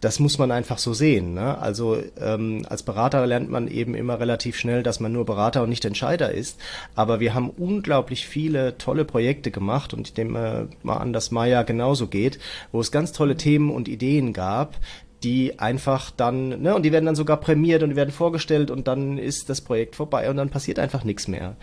das 0.02 0.18
muss 0.18 0.36
man 0.36 0.50
einfach 0.50 0.78
so 0.78 0.92
sehen. 0.92 1.32
Ne? 1.32 1.56
Also 1.58 1.96
ähm, 2.20 2.66
als 2.68 2.82
Berater 2.82 3.24
lernt 3.24 3.48
man 3.48 3.68
eben 3.68 3.94
immer 3.94 4.18
relativ 4.18 4.56
schnell, 4.56 4.82
dass 4.82 4.98
man 4.98 5.12
nur 5.12 5.24
Berater 5.24 5.62
und 5.62 5.68
nicht 5.68 5.84
Entscheider 5.84 6.32
ist. 6.32 6.58
Aber 6.96 7.20
wir 7.20 7.34
haben 7.34 7.50
unglaublich 7.50 8.26
viele 8.26 8.76
tolle 8.78 9.04
Projekte 9.04 9.52
gemacht 9.52 9.94
und 9.94 10.08
ich 10.08 10.16
nehme 10.16 10.68
mal 10.82 10.96
an, 10.96 11.12
dass 11.12 11.30
Maya 11.30 11.62
genauso 11.62 12.08
geht, 12.08 12.40
wo 12.72 12.80
es 12.80 12.90
ganz 12.90 13.12
tolle 13.12 13.36
Themen 13.36 13.70
und 13.70 13.86
Ideen 13.86 14.32
gab, 14.32 14.80
die 15.22 15.60
einfach 15.60 16.10
dann, 16.10 16.48
ne, 16.60 16.74
und 16.74 16.82
die 16.82 16.90
werden 16.90 17.06
dann 17.06 17.14
sogar 17.14 17.36
prämiert 17.36 17.84
und 17.84 17.90
die 17.90 17.96
werden 17.96 18.10
vorgestellt 18.10 18.72
und 18.72 18.88
dann 18.88 19.18
ist 19.18 19.50
das 19.50 19.60
Projekt 19.60 19.94
vorbei 19.94 20.28
und 20.28 20.36
dann 20.36 20.50
passiert 20.50 20.80
einfach 20.80 21.04
nichts 21.04 21.28
mehr. 21.28 21.56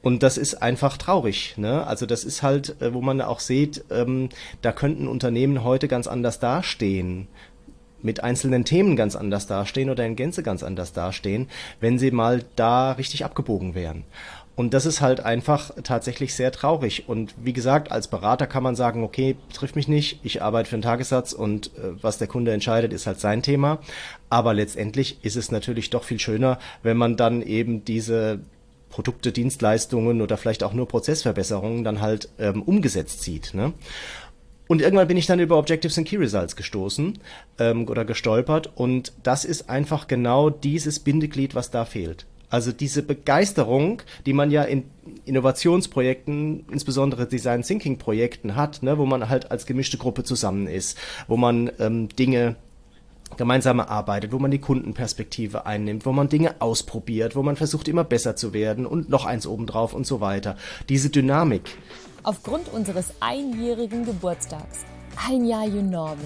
Und 0.00 0.22
das 0.22 0.38
ist 0.38 0.62
einfach 0.62 0.96
traurig. 0.96 1.54
Ne? 1.58 1.86
Also 1.86 2.06
das 2.06 2.24
ist 2.24 2.42
halt, 2.42 2.80
äh, 2.80 2.92
wo 2.92 3.02
man 3.02 3.20
auch 3.20 3.38
sieht, 3.38 3.84
ähm, 3.90 4.30
da 4.60 4.72
könnten 4.72 5.06
Unternehmen 5.06 5.62
heute 5.62 5.86
ganz 5.88 6.08
anders 6.08 6.40
dastehen 6.40 7.28
mit 8.02 8.22
einzelnen 8.22 8.64
Themen 8.64 8.96
ganz 8.96 9.16
anders 9.16 9.46
dastehen 9.46 9.90
oder 9.90 10.04
in 10.04 10.16
Gänze 10.16 10.42
ganz 10.42 10.62
anders 10.62 10.92
dastehen, 10.92 11.48
wenn 11.80 11.98
sie 11.98 12.10
mal 12.10 12.44
da 12.56 12.92
richtig 12.92 13.24
abgebogen 13.24 13.74
wären. 13.74 14.04
Und 14.54 14.74
das 14.74 14.84
ist 14.84 15.00
halt 15.00 15.20
einfach 15.20 15.70
tatsächlich 15.82 16.34
sehr 16.34 16.52
traurig. 16.52 17.08
Und 17.08 17.34
wie 17.42 17.54
gesagt, 17.54 17.90
als 17.90 18.08
Berater 18.08 18.46
kann 18.46 18.62
man 18.62 18.76
sagen, 18.76 19.02
okay, 19.02 19.36
trifft 19.54 19.76
mich 19.76 19.88
nicht, 19.88 20.20
ich 20.22 20.42
arbeite 20.42 20.68
für 20.68 20.76
einen 20.76 20.82
Tagessatz 20.82 21.32
und 21.32 21.68
äh, 21.68 22.02
was 22.02 22.18
der 22.18 22.28
Kunde 22.28 22.52
entscheidet, 22.52 22.92
ist 22.92 23.06
halt 23.06 23.18
sein 23.18 23.42
Thema. 23.42 23.78
Aber 24.28 24.52
letztendlich 24.52 25.24
ist 25.24 25.36
es 25.36 25.50
natürlich 25.50 25.88
doch 25.88 26.04
viel 26.04 26.18
schöner, 26.18 26.58
wenn 26.82 26.98
man 26.98 27.16
dann 27.16 27.40
eben 27.40 27.84
diese 27.84 28.40
Produkte, 28.90 29.32
Dienstleistungen 29.32 30.20
oder 30.20 30.36
vielleicht 30.36 30.62
auch 30.62 30.74
nur 30.74 30.86
Prozessverbesserungen 30.86 31.82
dann 31.82 32.02
halt 32.02 32.28
ähm, 32.38 32.62
umgesetzt 32.62 33.22
sieht. 33.22 33.54
Ne? 33.54 33.72
Und 34.72 34.80
irgendwann 34.80 35.06
bin 35.06 35.18
ich 35.18 35.26
dann 35.26 35.38
über 35.38 35.58
Objectives 35.58 35.98
and 35.98 36.08
Key 36.08 36.16
Results 36.16 36.56
gestoßen 36.56 37.18
ähm, 37.58 37.86
oder 37.90 38.06
gestolpert 38.06 38.70
und 38.74 39.12
das 39.22 39.44
ist 39.44 39.68
einfach 39.68 40.06
genau 40.06 40.48
dieses 40.48 40.98
Bindeglied, 40.98 41.54
was 41.54 41.70
da 41.70 41.84
fehlt. 41.84 42.24
Also 42.48 42.72
diese 42.72 43.02
Begeisterung, 43.02 44.00
die 44.24 44.32
man 44.32 44.50
ja 44.50 44.62
in 44.62 44.84
Innovationsprojekten, 45.26 46.64
insbesondere 46.72 47.26
Design 47.26 47.60
Thinking 47.60 47.98
Projekten 47.98 48.56
hat, 48.56 48.82
ne, 48.82 48.96
wo 48.96 49.04
man 49.04 49.28
halt 49.28 49.50
als 49.50 49.66
gemischte 49.66 49.98
Gruppe 49.98 50.24
zusammen 50.24 50.66
ist, 50.66 50.96
wo 51.28 51.36
man 51.36 51.70
ähm, 51.78 52.08
Dinge 52.08 52.56
gemeinsam 53.36 53.78
erarbeitet, 53.78 54.32
wo 54.32 54.38
man 54.38 54.50
die 54.50 54.58
Kundenperspektive 54.58 55.66
einnimmt, 55.66 56.06
wo 56.06 56.12
man 56.12 56.30
Dinge 56.30 56.62
ausprobiert, 56.62 57.36
wo 57.36 57.42
man 57.42 57.56
versucht 57.56 57.88
immer 57.88 58.04
besser 58.04 58.36
zu 58.36 58.54
werden 58.54 58.86
und 58.86 59.10
noch 59.10 59.26
eins 59.26 59.46
obendrauf 59.46 59.92
und 59.92 60.06
so 60.06 60.22
weiter. 60.22 60.56
Diese 60.88 61.10
Dynamik. 61.10 61.76
Aufgrund 62.24 62.72
unseres 62.72 63.12
einjährigen 63.18 64.04
Geburtstags, 64.04 64.84
ein 65.28 65.44
Jahr 65.44 65.66
You 65.66 65.82
Normal, 65.82 66.18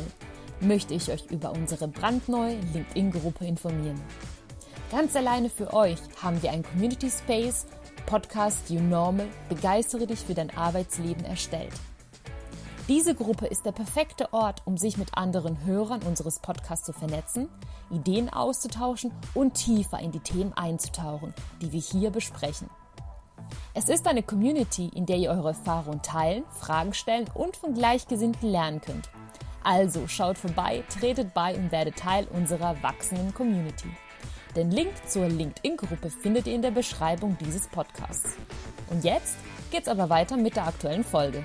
möchte 0.60 0.92
ich 0.92 1.10
euch 1.10 1.24
über 1.30 1.52
unsere 1.52 1.88
brandneue 1.88 2.58
LinkedIn-Gruppe 2.74 3.46
informieren. 3.46 3.98
Ganz 4.90 5.16
alleine 5.16 5.48
für 5.48 5.72
euch 5.72 5.98
haben 6.22 6.42
wir 6.42 6.50
ein 6.50 6.62
Community 6.62 7.10
Space, 7.10 7.64
Podcast 8.04 8.68
You 8.68 8.80
Normal, 8.80 9.26
begeistere 9.48 10.06
dich 10.06 10.20
für 10.20 10.34
dein 10.34 10.54
Arbeitsleben 10.54 11.24
erstellt. 11.24 11.72
Diese 12.88 13.14
Gruppe 13.14 13.46
ist 13.46 13.64
der 13.64 13.72
perfekte 13.72 14.34
Ort, 14.34 14.62
um 14.66 14.76
sich 14.76 14.98
mit 14.98 15.16
anderen 15.16 15.64
Hörern 15.64 16.02
unseres 16.02 16.40
Podcasts 16.40 16.84
zu 16.84 16.92
vernetzen, 16.92 17.48
Ideen 17.90 18.28
auszutauschen 18.28 19.12
und 19.32 19.54
tiefer 19.54 19.98
in 20.00 20.12
die 20.12 20.20
Themen 20.20 20.52
einzutauchen, 20.52 21.32
die 21.62 21.72
wir 21.72 21.80
hier 21.80 22.10
besprechen. 22.10 22.68
Es 23.74 23.88
ist 23.88 24.06
eine 24.06 24.22
Community, 24.22 24.90
in 24.94 25.06
der 25.06 25.16
ihr 25.16 25.30
eure 25.30 25.48
Erfahrungen 25.48 26.02
teilen, 26.02 26.44
Fragen 26.50 26.94
stellen 26.94 27.26
und 27.34 27.56
von 27.56 27.74
Gleichgesinnten 27.74 28.50
lernen 28.50 28.80
könnt. 28.80 29.10
Also 29.62 30.06
schaut 30.06 30.38
vorbei, 30.38 30.84
tretet 30.88 31.34
bei 31.34 31.54
und 31.54 31.72
werdet 31.72 31.96
Teil 31.96 32.26
unserer 32.32 32.82
wachsenden 32.82 33.34
Community. 33.34 33.88
Den 34.54 34.70
Link 34.70 34.92
zur 35.06 35.28
LinkedIn-Gruppe 35.28 36.08
findet 36.08 36.46
ihr 36.46 36.54
in 36.54 36.62
der 36.62 36.70
Beschreibung 36.70 37.36
dieses 37.40 37.68
Podcasts. 37.68 38.36
Und 38.88 39.04
jetzt 39.04 39.36
geht's 39.70 39.88
aber 39.88 40.08
weiter 40.08 40.36
mit 40.36 40.56
der 40.56 40.66
aktuellen 40.66 41.04
Folge. 41.04 41.42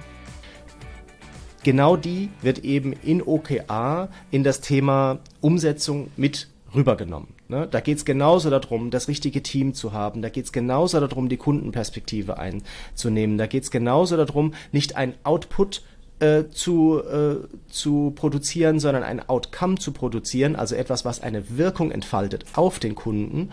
Genau 1.64 1.96
die 1.96 2.30
wird 2.42 2.60
eben 2.60 2.94
in 2.94 3.22
OKA 3.22 4.10
in 4.32 4.44
das 4.44 4.62
Thema 4.62 5.20
Umsetzung 5.42 6.10
mit 6.16 6.48
rübergenommen. 6.74 7.36
Ne? 7.52 7.68
Da 7.70 7.82
geht 7.82 7.98
es 7.98 8.06
genauso 8.06 8.50
darum, 8.50 8.92
das 8.92 9.10
richtige 9.10 9.44
Team 9.44 9.74
zu 9.74 9.92
haben. 9.92 10.22
Da 10.22 10.30
geht 10.30 10.46
es 10.46 10.54
genauso 10.54 11.02
darum, 11.02 11.28
die 11.28 11.36
Kundenperspektive 11.36 12.40
einzunehmen. 12.40 13.38
Da 13.38 13.46
geht 13.46 13.64
es 13.64 13.72
genauso 13.72 14.16
darum, 14.16 14.54
nicht 14.72 14.96
ein 14.96 15.16
Output 15.24 15.84
äh, 16.20 16.46
zu, 16.50 17.04
äh, 17.04 17.46
zu 17.68 18.14
produzieren, 18.16 18.80
sondern 18.80 19.04
ein 19.04 19.28
Outcome 19.28 19.76
zu 19.76 19.92
produzieren, 19.92 20.56
also 20.56 20.76
etwas, 20.76 21.04
was 21.04 21.22
eine 21.22 21.58
Wirkung 21.58 21.92
entfaltet 21.92 22.46
auf 22.54 22.80
den 22.80 22.96
Kunden. 22.96 23.50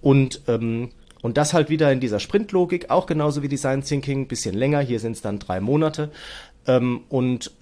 Und 0.00 0.40
ähm, 0.48 0.90
und 1.20 1.36
das 1.36 1.54
halt 1.54 1.68
wieder 1.70 1.92
in 1.92 2.00
dieser 2.00 2.18
Sprintlogik, 2.18 2.90
auch 2.90 3.06
genauso 3.06 3.44
wie 3.44 3.48
Design 3.48 3.82
Thinking, 3.82 4.26
bisschen 4.26 4.56
länger, 4.56 4.80
hier 4.80 4.98
sind 4.98 5.12
es 5.12 5.20
dann 5.20 5.38
drei 5.38 5.60
Monate. 5.60 6.10
Ähm, 6.66 7.02
und 7.08 7.52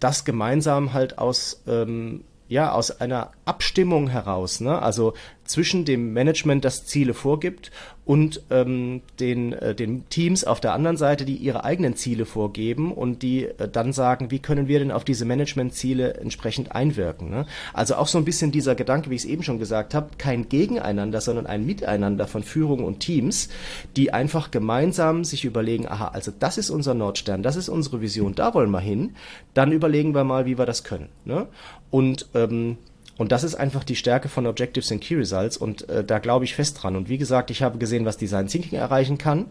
das 0.00 0.26
gemeinsam 0.26 0.92
halt 0.92 1.16
aus 1.16 1.62
ähm, 1.66 2.24
ja, 2.48 2.72
aus 2.72 3.00
einer 3.00 3.32
Abstimmung 3.44 4.08
heraus, 4.08 4.60
ne? 4.60 4.80
also 4.80 5.14
zwischen 5.46 5.84
dem 5.84 6.12
Management, 6.12 6.64
das 6.64 6.86
Ziele 6.86 7.14
vorgibt, 7.14 7.70
und 8.06 8.42
ähm, 8.50 9.02
den, 9.18 9.52
äh, 9.52 9.74
den 9.74 10.08
Teams 10.08 10.44
auf 10.44 10.60
der 10.60 10.72
anderen 10.72 10.96
Seite, 10.96 11.24
die 11.24 11.34
ihre 11.34 11.64
eigenen 11.64 11.96
Ziele 11.96 12.24
vorgeben 12.24 12.92
und 12.92 13.22
die 13.22 13.46
äh, 13.46 13.68
dann 13.68 13.92
sagen, 13.92 14.30
wie 14.30 14.38
können 14.38 14.68
wir 14.68 14.78
denn 14.78 14.92
auf 14.92 15.02
diese 15.02 15.24
Management-Ziele 15.24 16.14
entsprechend 16.14 16.70
einwirken. 16.72 17.30
Ne? 17.30 17.46
Also 17.74 17.96
auch 17.96 18.06
so 18.06 18.16
ein 18.16 18.24
bisschen 18.24 18.52
dieser 18.52 18.76
Gedanke, 18.76 19.10
wie 19.10 19.16
ich 19.16 19.24
es 19.24 19.28
eben 19.28 19.42
schon 19.42 19.58
gesagt 19.58 19.92
habe, 19.92 20.10
kein 20.18 20.48
Gegeneinander, 20.48 21.20
sondern 21.20 21.48
ein 21.48 21.66
Miteinander 21.66 22.28
von 22.28 22.44
Führung 22.44 22.84
und 22.84 23.00
Teams, 23.00 23.48
die 23.96 24.12
einfach 24.12 24.52
gemeinsam 24.52 25.24
sich 25.24 25.44
überlegen, 25.44 25.88
aha, 25.88 26.08
also 26.08 26.32
das 26.38 26.58
ist 26.58 26.70
unser 26.70 26.94
Nordstern, 26.94 27.42
das 27.42 27.56
ist 27.56 27.68
unsere 27.68 28.00
Vision, 28.00 28.36
da 28.36 28.54
wollen 28.54 28.70
wir 28.70 28.80
hin, 28.80 29.16
dann 29.52 29.72
überlegen 29.72 30.14
wir 30.14 30.22
mal, 30.22 30.46
wie 30.46 30.58
wir 30.58 30.66
das 30.66 30.84
können. 30.84 31.08
Ne? 31.24 31.48
Und 31.90 32.28
ähm, 32.34 32.78
und 33.18 33.32
das 33.32 33.44
ist 33.44 33.54
einfach 33.54 33.84
die 33.84 33.96
Stärke 33.96 34.28
von 34.28 34.46
Objectives 34.46 34.92
and 34.92 35.00
Key 35.00 35.14
Results 35.14 35.56
und 35.56 35.88
äh, 35.88 36.04
da 36.04 36.18
glaube 36.18 36.44
ich 36.44 36.54
fest 36.54 36.82
dran. 36.82 36.96
Und 36.96 37.08
wie 37.08 37.18
gesagt, 37.18 37.50
ich 37.50 37.62
habe 37.62 37.78
gesehen, 37.78 38.04
was 38.04 38.16
Design 38.16 38.46
Thinking 38.46 38.78
erreichen 38.78 39.18
kann 39.18 39.46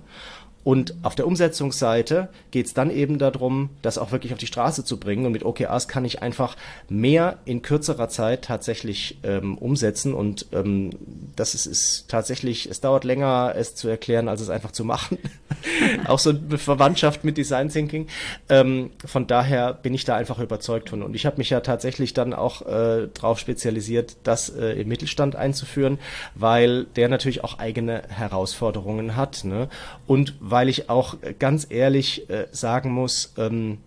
und 0.66 0.96
auf 1.04 1.14
der 1.14 1.28
Umsetzungsseite 1.28 2.28
geht 2.50 2.66
es 2.66 2.74
dann 2.74 2.90
eben 2.90 3.20
darum, 3.20 3.70
das 3.84 4.00
auch 4.00 4.12
wirklich 4.12 4.34
auf 4.34 4.40
die 4.40 4.48
Straße 4.48 4.84
zu 4.84 5.00
bringen. 5.00 5.28
Und 5.28 5.32
mit 5.32 5.46
OKRs 5.46 5.88
kann 5.88 6.06
ich 6.06 6.24
einfach 6.24 6.58
mehr 6.90 7.38
in 7.46 7.62
kürzerer 7.62 8.10
Zeit 8.10 8.46
tatsächlich 8.46 9.20
ähm, 9.22 9.60
umsetzen. 9.60 10.16
Und 10.16 10.48
ähm, 10.54 10.90
das 11.36 11.54
ist, 11.54 11.68
ist 11.68 12.06
tatsächlich, 12.08 12.68
es 12.68 12.82
dauert 12.82 13.04
länger, 13.04 13.54
es 13.56 13.76
zu 13.76 13.88
erklären, 13.88 14.28
als 14.28 14.42
es 14.42 14.50
einfach 14.50 14.72
zu 14.72 14.84
machen. 14.84 15.20
auch 16.08 16.18
so 16.18 16.32
eine 16.32 16.58
Verwandtschaft 16.58 17.24
mit 17.24 17.38
Design 17.38 17.70
Thinking. 17.70 18.08
Ähm, 18.50 18.90
von 19.06 19.28
daher 19.28 19.72
bin 19.72 19.94
ich 19.94 20.04
da 20.04 20.16
einfach 20.16 20.40
überzeugt 20.40 20.90
von. 20.90 21.04
Und 21.04 21.16
ich 21.16 21.28
habe 21.28 21.38
mich 21.38 21.52
ja 21.52 21.60
tatsächlich 21.60 22.16
dann 22.16 22.34
auch 22.34 22.64
äh, 22.64 23.08
darauf 23.14 23.38
spezialisiert, 23.38 24.18
das 24.24 24.50
äh, 24.50 24.82
im 24.82 24.88
Mittelstand 24.88 25.36
einzuführen, 25.36 26.00
weil 26.34 26.86
der 26.96 27.08
natürlich 27.08 27.44
auch 27.44 27.60
eigene 27.60 28.02
Herausforderungen 28.08 29.16
hat. 29.16 29.44
Ne? 29.44 29.70
Und 30.08 30.34
weil 30.56 30.70
ich 30.70 30.90
auch 30.90 31.18
ganz 31.38 31.68
ehrlich 31.70 32.30
äh, 32.30 32.48
sagen 32.54 32.90
muss, 32.90 33.34
ähm, 33.38 33.80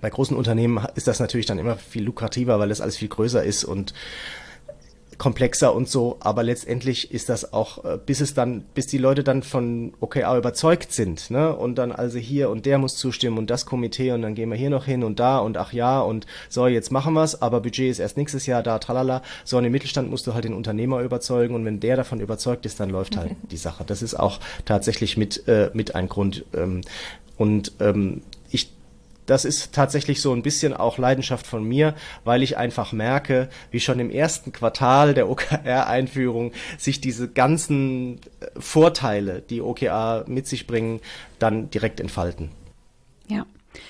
bei 0.00 0.08
großen 0.08 0.34
Unternehmen 0.34 0.82
ist 0.94 1.06
das 1.06 1.20
natürlich 1.20 1.44
dann 1.44 1.58
immer 1.58 1.76
viel 1.76 2.02
lukrativer, 2.02 2.58
weil 2.58 2.70
das 2.70 2.80
alles 2.80 2.96
viel 2.96 3.08
größer 3.08 3.44
ist 3.44 3.62
und 3.62 3.92
komplexer 5.18 5.74
und 5.74 5.88
so, 5.88 6.16
aber 6.20 6.42
letztendlich 6.42 7.12
ist 7.12 7.28
das 7.28 7.52
auch, 7.52 7.84
äh, 7.84 7.98
bis 8.04 8.20
es 8.20 8.34
dann, 8.34 8.64
bis 8.74 8.86
die 8.86 8.98
Leute 8.98 9.22
dann 9.22 9.42
von 9.42 9.94
OKR 10.00 10.36
überzeugt 10.36 10.92
sind, 10.92 11.30
ne? 11.30 11.54
Und 11.54 11.76
dann 11.76 11.92
also 11.92 12.18
hier 12.18 12.50
und 12.50 12.66
der 12.66 12.78
muss 12.78 12.96
zustimmen 12.96 13.38
und 13.38 13.50
das 13.50 13.66
Komitee 13.66 14.12
und 14.12 14.22
dann 14.22 14.34
gehen 14.34 14.50
wir 14.50 14.56
hier 14.56 14.70
noch 14.70 14.84
hin 14.84 15.04
und 15.04 15.20
da 15.20 15.38
und 15.38 15.56
ach 15.56 15.72
ja 15.72 16.00
und 16.00 16.26
so, 16.48 16.66
jetzt 16.66 16.90
machen 16.90 17.14
wir's, 17.14 17.40
aber 17.40 17.60
Budget 17.60 17.90
ist 17.90 17.98
erst 17.98 18.16
nächstes 18.16 18.46
Jahr 18.46 18.62
da, 18.62 18.78
tralala. 18.78 19.22
So, 19.44 19.58
und 19.58 19.64
im 19.64 19.72
Mittelstand 19.72 20.10
musst 20.10 20.26
du 20.26 20.34
halt 20.34 20.44
den 20.44 20.54
Unternehmer 20.54 21.00
überzeugen 21.00 21.54
und 21.54 21.64
wenn 21.64 21.80
der 21.80 21.96
davon 21.96 22.20
überzeugt 22.20 22.66
ist, 22.66 22.80
dann 22.80 22.90
läuft 22.90 23.16
halt 23.16 23.32
die 23.50 23.56
Sache. 23.56 23.84
Das 23.86 24.02
ist 24.02 24.18
auch 24.18 24.40
tatsächlich 24.64 25.16
mit, 25.16 25.46
äh, 25.48 25.70
mit 25.72 25.94
ein 25.94 26.08
Grund. 26.08 26.44
Ähm, 26.54 26.80
und 27.36 27.72
ähm, 27.80 28.22
das 29.26 29.44
ist 29.44 29.74
tatsächlich 29.74 30.20
so 30.20 30.32
ein 30.32 30.42
bisschen 30.42 30.74
auch 30.74 30.98
Leidenschaft 30.98 31.46
von 31.46 31.64
mir, 31.64 31.94
weil 32.24 32.42
ich 32.42 32.56
einfach 32.56 32.92
merke, 32.92 33.48
wie 33.70 33.80
schon 33.80 34.00
im 34.00 34.10
ersten 34.10 34.52
Quartal 34.52 35.14
der 35.14 35.28
OKR-Einführung 35.28 36.52
sich 36.78 37.00
diese 37.00 37.28
ganzen 37.28 38.18
äh, 38.40 38.46
Vorteile, 38.58 39.42
die 39.42 39.62
OKR 39.62 40.24
mit 40.26 40.46
sich 40.46 40.66
bringen, 40.66 41.00
dann 41.38 41.70
direkt 41.70 42.00
entfalten. 42.00 42.50
Ja. 43.28 43.46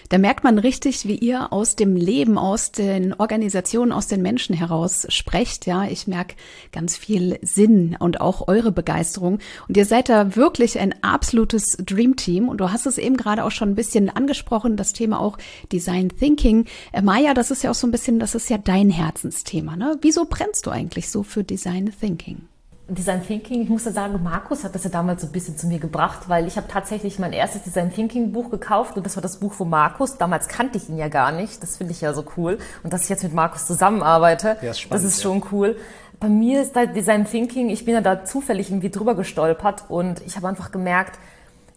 Da 0.09 0.19
merkt 0.19 0.45
man 0.45 0.59
richtig, 0.59 1.07
wie 1.07 1.17
ihr 1.17 1.53
aus 1.53 1.77
dem 1.77 1.97
Leben, 1.97 2.39
aus 2.39 2.73
den 2.73 3.15
Organisationen, 3.15 3.93
aus 3.93 4.07
den 4.07 4.23
Menschen 4.23 4.55
heraus 4.55 5.07
sprecht. 5.09 5.67
Ja, 5.67 5.85
ich 5.85 6.07
merke 6.07 6.37
ganz 6.71 6.97
viel 6.97 7.39
Sinn 7.43 7.97
und 7.99 8.21
auch 8.21 8.49
eure 8.49 8.73
Begeisterung. 8.73 9.39
Und 9.69 9.77
ihr 9.77 9.87
seid 9.87 10.09
da 10.09 10.37
wirklich 10.37 10.79
ein 10.79 10.95
absolutes 11.03 11.77
Dreamteam. 11.79 12.49
Und 12.49 12.59
du 12.59 12.71
hast 12.71 12.87
es 12.87 12.99
eben 12.99 13.17
gerade 13.17 13.45
auch 13.45 13.51
schon 13.51 13.71
ein 13.71 13.75
bisschen 13.75 14.11
angesprochen, 14.11 14.77
das 14.77 14.93
Thema 14.93 15.21
auch 15.21 15.39
Design 15.73 16.11
Thinking. 16.11 16.67
Äh, 16.93 17.03
Maja, 17.03 17.35
das 17.35 17.51
ist 17.51 17.63
ja 17.63 17.71
auch 17.71 17.75
so 17.75 17.87
ein 17.87 17.93
bisschen, 17.93 18.19
das 18.19 18.35
ist 18.35 18.51
ja 18.51 18.59
dein 18.59 18.91
Herzensthema. 18.91 19.77
Ne? 19.77 19.99
Wieso 20.03 20.27
brennst 20.27 20.67
du 20.67 20.71
eigentlich 20.71 21.11
so 21.11 21.23
für 21.23 21.45
Design 21.45 21.93
Thinking? 21.99 22.52
Design 22.89 23.25
Thinking, 23.25 23.63
ich 23.63 23.69
muss 23.69 23.85
ja 23.85 23.93
sagen, 23.93 24.21
Markus 24.23 24.65
hat 24.65 24.75
das 24.75 24.85
ja 24.85 24.91
damals 24.91 25.23
so 25.23 25.29
ein 25.29 25.33
bisschen 25.33 25.57
zu 25.57 25.67
mir 25.67 25.79
gebracht, 25.79 26.29
weil 26.29 26.47
ich 26.47 26.57
habe 26.57 26.67
tatsächlich 26.69 27.19
mein 27.19 27.33
erstes 27.33 27.63
Design 27.63 27.93
Thinking 27.93 28.33
Buch 28.33 28.51
gekauft 28.51 28.97
und 28.97 29.07
das 29.07 29.17
war 29.17 29.23
das 29.23 29.39
Buch 29.39 29.53
von 29.53 29.71
Markus. 29.71 30.19
Damals 30.19 30.49
kannte 30.49 30.79
ich 30.79 30.89
ihn 30.89 30.99
ja 30.99 31.09
gar 31.09 31.33
nicht. 31.33 31.63
Das 31.63 31.77
finde 31.77 31.93
ich 31.93 32.01
ja 32.01 32.13
so 32.13 32.25
cool. 32.37 32.59
Und 32.83 32.93
dass 32.93 33.05
ich 33.05 33.09
jetzt 33.09 33.23
mit 33.23 33.35
Markus 33.35 33.67
zusammenarbeite, 33.67 34.57
ja, 34.61 34.73
ist 34.73 34.81
spannend, 34.81 35.05
das 35.05 35.13
ist 35.13 35.23
schon 35.23 35.39
ja. 35.39 35.47
cool. 35.53 35.77
Bei 36.19 36.29
mir 36.29 36.63
ist 36.63 36.75
da 36.75 36.87
Design 36.87 37.25
Thinking, 37.25 37.71
ich 37.71 37.85
bin 37.85 37.95
ja 37.95 38.01
da 38.01 38.25
zufällig 38.25 38.71
irgendwie 38.71 38.91
drüber 38.91 39.15
gestolpert 39.15 39.85
und 39.89 40.21
ich 40.27 40.37
habe 40.37 40.49
einfach 40.49 40.71
gemerkt, 40.73 41.19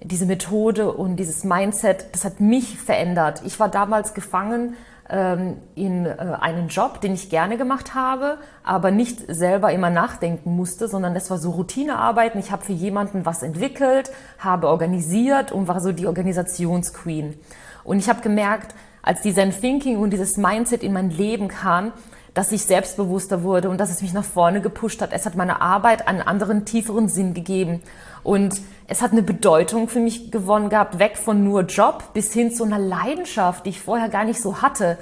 diese 0.02 0.26
Methode 0.26 0.92
und 0.92 1.16
dieses 1.18 1.44
Mindset, 1.44 2.06
das 2.12 2.26
hat 2.26 2.40
mich 2.40 2.78
verändert. 2.78 3.42
Ich 3.46 3.60
war 3.60 3.70
damals 3.70 4.14
gefangen 4.14 4.76
in 5.08 6.06
äh, 6.06 6.16
einen 6.40 6.68
Job, 6.70 7.00
den 7.00 7.14
ich 7.14 7.30
gerne 7.30 7.58
gemacht 7.58 7.94
habe, 7.94 8.40
aber 8.64 8.90
nicht 8.90 9.20
selber 9.28 9.72
immer 9.72 9.92
nachdenken 9.92 10.56
musste, 10.56 10.88
sondern 10.88 11.14
das 11.14 11.30
war 11.30 11.38
so 11.38 11.52
Routinearbeiten. 11.52 12.40
Ich 12.40 12.52
habe 12.52 12.66
für 12.66 12.74
jemanden 12.74 13.26
was 13.26 13.44
entwickelt, 13.44 14.12
habe 14.40 14.68
organisiert 14.68 15.52
und 15.52 15.68
war 15.68 15.80
so 15.80 15.92
die 15.92 16.08
Organisationsqueen. 16.08 17.38
Und 17.84 18.00
ich 18.00 18.10
habe 18.10 18.22
gemerkt, 18.22 18.74
als 19.04 19.22
Design 19.22 19.52
Thinking 19.52 19.98
und 20.00 20.10
dieses 20.10 20.38
Mindset 20.38 20.82
in 20.82 20.92
mein 20.92 21.12
Leben 21.12 21.50
kam, 21.50 21.94
dass 22.34 22.52
ich 22.52 22.64
selbstbewusster 22.64 23.44
wurde 23.44 23.70
und 23.70 23.80
dass 23.80 23.92
es 23.92 24.02
mich 24.02 24.12
nach 24.12 24.26
vorne 24.26 24.60
gepusht 24.60 25.02
hat. 25.02 25.14
Es 25.14 25.26
hat 25.26 25.36
meiner 25.36 25.62
Arbeit 25.62 26.08
einen 26.08 26.22
anderen, 26.22 26.66
tieferen 26.66 27.08
Sinn 27.08 27.34
gegeben. 27.34 27.82
Und 28.26 28.60
es 28.88 29.04
hat 29.04 29.12
eine 29.12 29.22
Bedeutung 29.22 29.88
für 29.88 30.00
mich 30.00 30.32
gewonnen 30.32 30.70
gehabt, 30.70 30.98
weg 30.98 31.16
von 31.16 31.44
nur 31.44 31.62
Job 31.62 32.04
bis 32.14 32.34
hin 32.34 32.52
zu 32.52 32.64
einer 32.64 32.80
Leidenschaft, 32.80 33.66
die 33.66 33.70
ich 33.70 33.80
vorher 33.80 34.10
gar 34.10 34.26
nicht 34.26 34.42
so 34.42 34.64
hatte. 34.64 34.98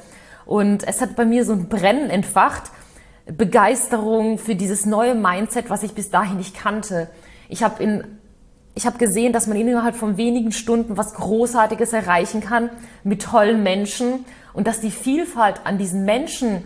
Und 0.45 0.85
es 0.85 0.99
hat 0.99 1.15
bei 1.15 1.23
mir 1.23 1.45
so 1.45 1.53
ein 1.53 1.69
Brennen 1.69 2.09
entfacht, 2.09 2.63
Begeisterung 3.25 4.37
für 4.37 4.55
dieses 4.55 4.85
neue 4.85 5.15
Mindset, 5.15 5.69
was 5.69 5.83
ich 5.83 5.93
bis 5.93 6.11
dahin 6.11 6.35
nicht 6.35 6.53
kannte. 6.53 7.09
Ich 7.47 7.63
habe 7.63 7.81
in 7.81 8.03
ich 8.75 8.87
habe 8.87 8.97
gesehen, 8.97 9.33
dass 9.33 9.45
man 9.45 9.55
innerhalb 9.55 9.95
von 9.95 10.17
wenigen 10.17 10.51
Stunden 10.51 10.97
was 10.97 11.13
Großartiges 11.13 11.93
erreichen 11.93 12.41
kann 12.41 12.71
mit 13.03 13.21
tollen 13.21 13.61
Menschen 13.61 14.25
und 14.51 14.65
dass 14.65 14.81
die 14.81 14.89
Vielfalt 14.89 15.61
an 15.63 15.77
diesen 15.77 16.05
Menschen 16.05 16.65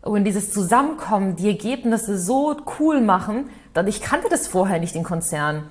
und 0.00 0.22
dieses 0.22 0.52
Zusammenkommen 0.52 1.34
die 1.34 1.48
Ergebnisse 1.48 2.16
so 2.16 2.56
cool 2.78 3.00
machen, 3.00 3.50
dass 3.74 3.88
ich 3.88 4.00
kannte 4.00 4.28
das 4.30 4.46
vorher 4.46 4.78
nicht 4.78 4.94
in 4.94 5.02
Konzernen. 5.02 5.64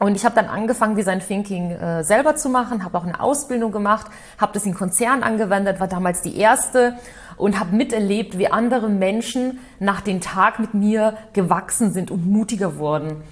Und 0.00 0.16
ich 0.16 0.24
habe 0.24 0.34
dann 0.34 0.46
angefangen, 0.46 0.96
Design 0.96 1.20
Thinking 1.20 1.72
äh, 1.72 2.02
selber 2.02 2.34
zu 2.34 2.48
machen, 2.48 2.84
habe 2.84 2.96
auch 2.96 3.04
eine 3.04 3.20
Ausbildung 3.20 3.70
gemacht, 3.70 4.06
habe 4.38 4.52
das 4.54 4.64
in 4.64 4.74
Konzernen 4.74 5.22
angewendet, 5.22 5.78
war 5.78 5.88
damals 5.88 6.22
die 6.22 6.38
erste 6.38 6.96
und 7.36 7.60
habe 7.60 7.76
miterlebt, 7.76 8.38
wie 8.38 8.50
andere 8.50 8.88
Menschen 8.88 9.58
nach 9.78 10.00
dem 10.00 10.22
Tag 10.22 10.58
mit 10.58 10.72
mir 10.72 11.18
gewachsen 11.34 11.92
sind 11.92 12.10
und 12.10 12.26
mutiger 12.26 12.78
wurden 12.78 13.22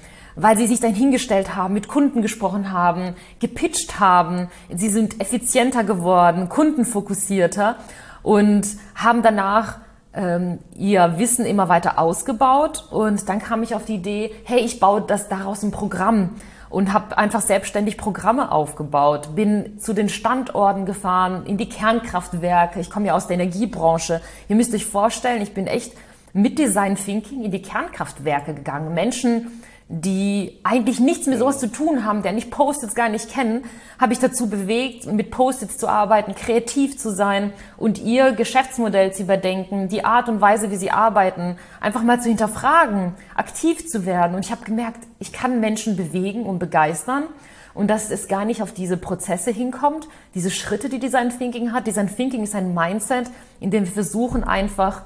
weil 0.41 0.57
sie 0.57 0.69
sich 0.69 0.79
dann 0.79 0.95
hingestellt 0.95 1.57
haben, 1.57 1.75
mit 1.75 1.89
Kunden 1.89 2.23
gesprochen 2.23 2.71
haben, 2.71 3.17
gepitcht 3.41 3.99
haben. 3.99 4.49
Sie 4.73 4.89
sind 4.89 5.21
effizienter 5.21 5.83
geworden, 5.83 6.49
kundenfokussierter 6.49 7.75
und 8.23 8.69
haben 8.95 9.23
danach 9.23 9.79
ähm, 10.15 10.61
ihr 10.77 11.19
Wissen 11.19 11.45
immer 11.45 11.69
weiter 11.69 11.99
ausgebaut. 11.99 12.87
Und 12.93 13.29
dann 13.29 13.41
kam 13.41 13.65
ich 13.65 13.75
auf 13.75 13.85
die 13.85 13.97
Idee, 13.97 14.33
hey, 14.45 14.61
ich 14.61 14.79
baue 14.79 15.03
das 15.03 15.29
daraus 15.29 15.65
ein 15.65 15.73
Programm 15.73 16.31
und 16.71 16.93
habe 16.93 17.17
einfach 17.17 17.41
selbstständig 17.41 17.97
Programme 17.97 18.53
aufgebaut, 18.53 19.35
bin 19.35 19.79
zu 19.79 19.95
den 19.95 20.09
Standorten 20.09 20.87
gefahren, 20.87 21.47
in 21.47 21.57
die 21.57 21.69
Kernkraftwerke. 21.69 22.81
Ich 22.81 22.91
komme 22.91 23.07
ja 23.07 23.15
aus 23.15 23.27
der 23.27 23.35
Energiebranche. 23.35 24.21
Ihr 24.49 24.57
müsst 24.57 24.75
euch 24.75 24.87
vorstellen, 24.87 25.43
ich 25.43 25.55
bin 25.55 25.67
echt 25.67 25.93
mit 26.33 26.59
Design 26.59 26.97
Thinking 26.97 27.43
in 27.43 27.51
die 27.51 27.63
Kernkraftwerke 27.63 28.55
gegangen. 28.55 28.95
Menschen 28.95 29.63
die 29.91 30.61
eigentlich 30.65 31.01
nichts 31.01 31.27
mit 31.27 31.39
sowas 31.39 31.59
zu 31.59 31.73
tun 31.73 32.05
haben, 32.05 32.23
der 32.23 32.33
nicht 32.33 32.51
Post-its 32.51 32.95
gar 32.95 33.09
nicht 33.09 33.31
kennen, 33.31 33.65
habe 33.99 34.13
ich 34.13 34.19
dazu 34.19 34.51
bewegt, 34.51 35.07
mit 35.07 35.31
Post-its 35.31 35.79
zu 35.79 35.89
arbeiten, 35.89 36.35
kreativ 36.35 36.99
zu 36.99 37.11
sein 37.11 37.55
und 37.79 37.99
ihr 37.99 38.33
Geschäftsmodell 38.33 39.15
zu 39.15 39.23
überdenken, 39.23 39.89
die 39.89 40.05
Art 40.05 40.29
und 40.29 40.43
Weise, 40.43 40.71
wie 40.71 40.77
sie 40.77 40.91
arbeiten, 40.91 41.57
einfach 41.81 42.03
mal 42.03 42.21
zu 42.21 42.29
hinterfragen, 42.29 43.15
aktiv 43.35 43.89
zu 43.89 44.05
werden. 44.05 44.35
Und 44.35 44.45
ich 44.45 44.51
habe 44.51 44.63
gemerkt, 44.63 45.01
ich 45.21 45.33
kann 45.33 45.59
Menschen 45.59 45.97
bewegen 45.97 46.45
und 46.45 46.59
begeistern 46.59 47.25
und 47.73 47.89
dass 47.89 48.11
es 48.11 48.29
gar 48.29 48.45
nicht 48.45 48.61
auf 48.61 48.73
diese 48.73 48.99
Prozesse 48.99 49.51
hinkommt, 49.51 50.07
diese 50.35 50.51
Schritte, 50.51 50.91
die 50.91 50.99
Design 50.99 51.31
Thinking 51.31 51.73
hat. 51.73 51.87
Design 51.87 52.15
Thinking 52.15 52.43
ist 52.43 52.55
ein 52.55 52.75
Mindset, 52.75 53.31
in 53.59 53.71
dem 53.71 53.87
wir 53.87 53.93
versuchen 53.93 54.45
einfach 54.45 55.05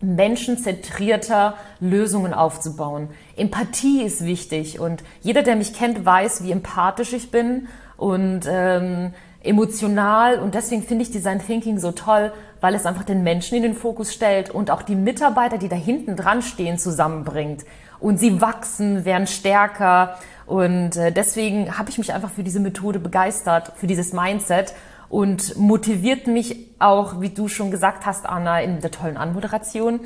menschenzentrierter 0.00 1.54
Lösungen 1.80 2.34
aufzubauen. 2.34 3.08
Empathie 3.36 4.02
ist 4.02 4.24
wichtig 4.24 4.78
und 4.78 5.02
jeder, 5.22 5.42
der 5.42 5.56
mich 5.56 5.74
kennt, 5.74 6.04
weiß, 6.04 6.42
wie 6.42 6.52
empathisch 6.52 7.12
ich 7.12 7.30
bin 7.30 7.68
und 7.96 8.42
ähm, 8.48 9.12
emotional 9.42 10.38
und 10.38 10.54
deswegen 10.54 10.82
finde 10.82 11.02
ich 11.02 11.10
Design 11.10 11.40
Thinking 11.44 11.78
so 11.78 11.92
toll, 11.92 12.32
weil 12.60 12.74
es 12.74 12.84
einfach 12.84 13.04
den 13.04 13.22
Menschen 13.22 13.56
in 13.56 13.62
den 13.62 13.74
Fokus 13.74 14.12
stellt 14.12 14.50
und 14.50 14.70
auch 14.70 14.82
die 14.82 14.96
Mitarbeiter, 14.96 15.56
die 15.56 15.68
da 15.68 15.76
hinten 15.76 16.16
dran 16.16 16.42
stehen, 16.42 16.78
zusammenbringt 16.78 17.64
und 18.00 18.18
sie 18.18 18.40
wachsen, 18.40 19.04
werden 19.04 19.26
stärker 19.26 20.18
und 20.46 20.96
äh, 20.96 21.10
deswegen 21.10 21.78
habe 21.78 21.90
ich 21.90 21.98
mich 21.98 22.12
einfach 22.12 22.30
für 22.30 22.44
diese 22.44 22.60
Methode 22.60 22.98
begeistert, 22.98 23.72
für 23.76 23.86
dieses 23.86 24.12
Mindset 24.12 24.74
und 25.08 25.56
motiviert 25.56 26.26
mich 26.26 26.56
auch, 26.78 27.20
wie 27.20 27.30
du 27.30 27.48
schon 27.48 27.70
gesagt 27.70 28.06
hast, 28.06 28.26
Anna, 28.26 28.60
in 28.60 28.80
der 28.80 28.90
tollen 28.90 29.16
Anmoderation, 29.16 30.00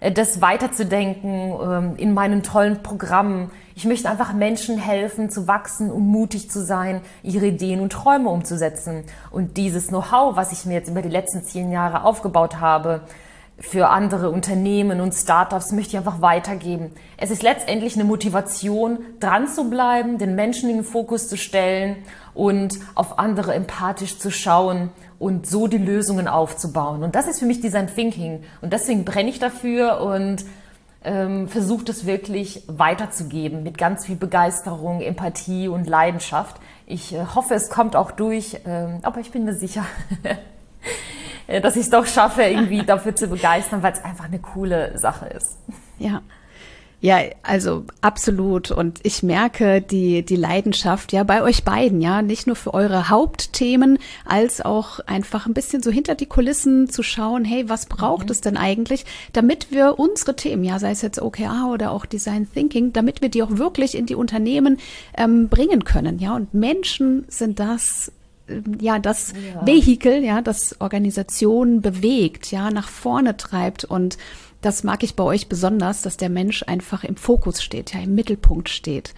äh, 0.00 0.12
das 0.12 0.40
weiterzudenken 0.40 1.52
ähm, 1.60 1.94
in 1.96 2.14
meinen 2.14 2.42
tollen 2.42 2.82
Programmen. 2.82 3.50
Ich 3.74 3.84
möchte 3.84 4.08
einfach 4.08 4.32
Menschen 4.32 4.78
helfen, 4.78 5.30
zu 5.30 5.46
wachsen 5.46 5.90
und 5.90 6.06
mutig 6.06 6.50
zu 6.50 6.64
sein, 6.64 7.00
ihre 7.22 7.46
Ideen 7.46 7.80
und 7.80 7.92
Träume 7.92 8.30
umzusetzen. 8.30 9.04
Und 9.30 9.56
dieses 9.56 9.88
Know-how, 9.88 10.36
was 10.36 10.52
ich 10.52 10.64
mir 10.64 10.74
jetzt 10.74 10.88
über 10.88 11.02
die 11.02 11.08
letzten 11.08 11.42
zehn 11.42 11.70
Jahre 11.70 12.04
aufgebaut 12.04 12.60
habe, 12.60 13.02
für 13.58 13.88
andere 13.88 14.30
Unternehmen 14.30 15.00
und 15.00 15.14
Startups 15.14 15.72
möchte 15.72 15.92
ich 15.92 15.96
einfach 15.96 16.20
weitergeben. 16.20 16.90
Es 17.16 17.30
ist 17.30 17.42
letztendlich 17.42 17.94
eine 17.94 18.04
Motivation, 18.04 18.98
dran 19.18 19.48
zu 19.48 19.70
bleiben, 19.70 20.18
den 20.18 20.34
Menschen 20.34 20.68
in 20.68 20.76
den 20.76 20.84
Fokus 20.84 21.28
zu 21.28 21.38
stellen 21.38 21.96
und 22.36 22.78
auf 22.94 23.18
andere 23.18 23.54
empathisch 23.54 24.18
zu 24.18 24.30
schauen 24.30 24.90
und 25.18 25.46
so 25.46 25.66
die 25.66 25.78
Lösungen 25.78 26.28
aufzubauen. 26.28 27.02
Und 27.02 27.14
das 27.14 27.26
ist 27.26 27.38
für 27.38 27.46
mich 27.46 27.60
Design 27.60 27.88
Thinking. 27.92 28.44
Und 28.60 28.72
deswegen 28.72 29.04
brenne 29.04 29.30
ich 29.30 29.38
dafür 29.38 30.00
und 30.02 30.44
ähm, 31.02 31.48
versuche 31.48 31.84
das 31.84 32.04
wirklich 32.04 32.64
weiterzugeben 32.66 33.62
mit 33.62 33.78
ganz 33.78 34.06
viel 34.06 34.16
Begeisterung, 34.16 35.00
Empathie 35.00 35.68
und 35.68 35.88
Leidenschaft. 35.88 36.56
Ich 36.86 37.14
äh, 37.14 37.24
hoffe, 37.34 37.54
es 37.54 37.70
kommt 37.70 37.96
auch 37.96 38.10
durch, 38.10 38.58
ähm, 38.66 38.98
aber 39.02 39.20
ich 39.20 39.30
bin 39.30 39.44
mir 39.44 39.54
sicher. 39.54 39.84
Äh, 41.48 41.60
dass 41.60 41.76
ich 41.76 41.82
es 41.82 41.90
doch 41.90 42.06
schaffe, 42.06 42.42
irgendwie 42.42 42.84
dafür 42.84 43.14
zu 43.14 43.28
begeistern, 43.28 43.80
weil 43.80 43.92
es 43.92 44.04
einfach 44.04 44.24
eine 44.24 44.40
coole 44.40 44.98
Sache 44.98 45.26
ist. 45.26 45.56
Ja. 45.96 46.22
Ja, 47.06 47.20
also 47.44 47.84
absolut. 48.00 48.72
Und 48.72 48.98
ich 49.04 49.22
merke 49.22 49.80
die, 49.80 50.24
die 50.24 50.34
Leidenschaft 50.34 51.12
ja 51.12 51.22
bei 51.22 51.40
euch 51.40 51.62
beiden, 51.62 52.00
ja, 52.00 52.20
nicht 52.20 52.48
nur 52.48 52.56
für 52.56 52.74
eure 52.74 53.08
Hauptthemen, 53.08 53.98
als 54.24 54.60
auch 54.60 54.98
einfach 55.06 55.46
ein 55.46 55.54
bisschen 55.54 55.84
so 55.84 55.92
hinter 55.92 56.16
die 56.16 56.26
Kulissen 56.26 56.90
zu 56.90 57.04
schauen, 57.04 57.44
hey, 57.44 57.68
was 57.68 57.86
braucht 57.86 58.24
mhm. 58.24 58.32
es 58.32 58.40
denn 58.40 58.56
eigentlich, 58.56 59.04
damit 59.32 59.70
wir 59.70 60.00
unsere 60.00 60.34
Themen, 60.34 60.64
ja, 60.64 60.80
sei 60.80 60.90
es 60.90 61.00
jetzt 61.00 61.22
OKR 61.22 61.70
oder 61.70 61.92
auch 61.92 62.06
Design 62.06 62.48
Thinking, 62.52 62.92
damit 62.92 63.22
wir 63.22 63.28
die 63.28 63.44
auch 63.44 63.56
wirklich 63.56 63.96
in 63.96 64.06
die 64.06 64.16
Unternehmen 64.16 64.78
ähm, 65.16 65.48
bringen 65.48 65.84
können, 65.84 66.18
ja. 66.18 66.34
Und 66.34 66.54
Menschen 66.54 67.24
sind 67.28 67.60
das, 67.60 68.10
ja, 68.80 68.98
das 68.98 69.32
ja. 69.32 69.64
Vehikel, 69.64 70.24
ja, 70.24 70.42
das 70.42 70.80
Organisationen 70.80 71.82
bewegt, 71.82 72.50
ja, 72.50 72.72
nach 72.72 72.88
vorne 72.88 73.36
treibt 73.36 73.84
und 73.84 74.18
das 74.66 74.82
mag 74.82 75.04
ich 75.04 75.14
bei 75.14 75.22
euch 75.22 75.48
besonders, 75.48 76.02
dass 76.02 76.16
der 76.16 76.28
Mensch 76.28 76.64
einfach 76.66 77.04
im 77.04 77.16
Fokus 77.16 77.62
steht, 77.62 77.94
ja, 77.94 78.00
im 78.00 78.16
Mittelpunkt 78.16 78.68
steht. 78.68 79.14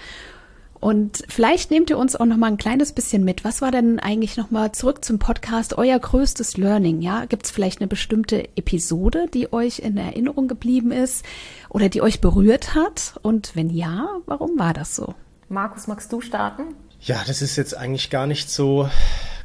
Und 0.78 1.24
vielleicht 1.26 1.70
nehmt 1.70 1.88
ihr 1.88 1.96
uns 1.96 2.14
auch 2.14 2.26
noch 2.26 2.36
mal 2.36 2.48
ein 2.48 2.58
kleines 2.58 2.92
bisschen 2.92 3.24
mit. 3.24 3.44
Was 3.44 3.62
war 3.62 3.72
denn 3.72 3.98
eigentlich 3.98 4.36
noch 4.36 4.50
mal 4.50 4.72
zurück 4.72 5.04
zum 5.04 5.18
Podcast 5.18 5.76
euer 5.76 5.98
größtes 5.98 6.58
Learning? 6.58 7.00
Ja, 7.00 7.24
gibt 7.24 7.46
es 7.46 7.50
vielleicht 7.50 7.80
eine 7.80 7.88
bestimmte 7.88 8.44
Episode, 8.56 9.26
die 9.32 9.52
euch 9.52 9.78
in 9.78 9.96
Erinnerung 9.96 10.48
geblieben 10.48 10.92
ist 10.92 11.24
oder 11.70 11.88
die 11.88 12.02
euch 12.02 12.20
berührt 12.20 12.74
hat? 12.74 13.18
Und 13.22 13.56
wenn 13.56 13.70
ja, 13.70 14.06
warum 14.26 14.58
war 14.58 14.74
das 14.74 14.94
so? 14.94 15.14
Markus, 15.48 15.86
magst 15.86 16.12
du 16.12 16.20
starten? 16.20 16.74
Ja, 17.00 17.22
das 17.26 17.40
ist 17.40 17.56
jetzt 17.56 17.74
eigentlich 17.74 18.10
gar 18.10 18.26
nicht 18.26 18.50
so, 18.50 18.88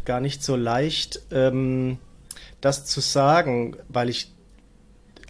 gar 0.03 0.19
nicht 0.19 0.43
so 0.43 0.57
leicht, 0.57 1.21
ähm, 1.31 1.97
das 2.59 2.85
zu 2.85 2.99
sagen, 2.99 3.77
weil 3.87 4.09
ich, 4.09 4.32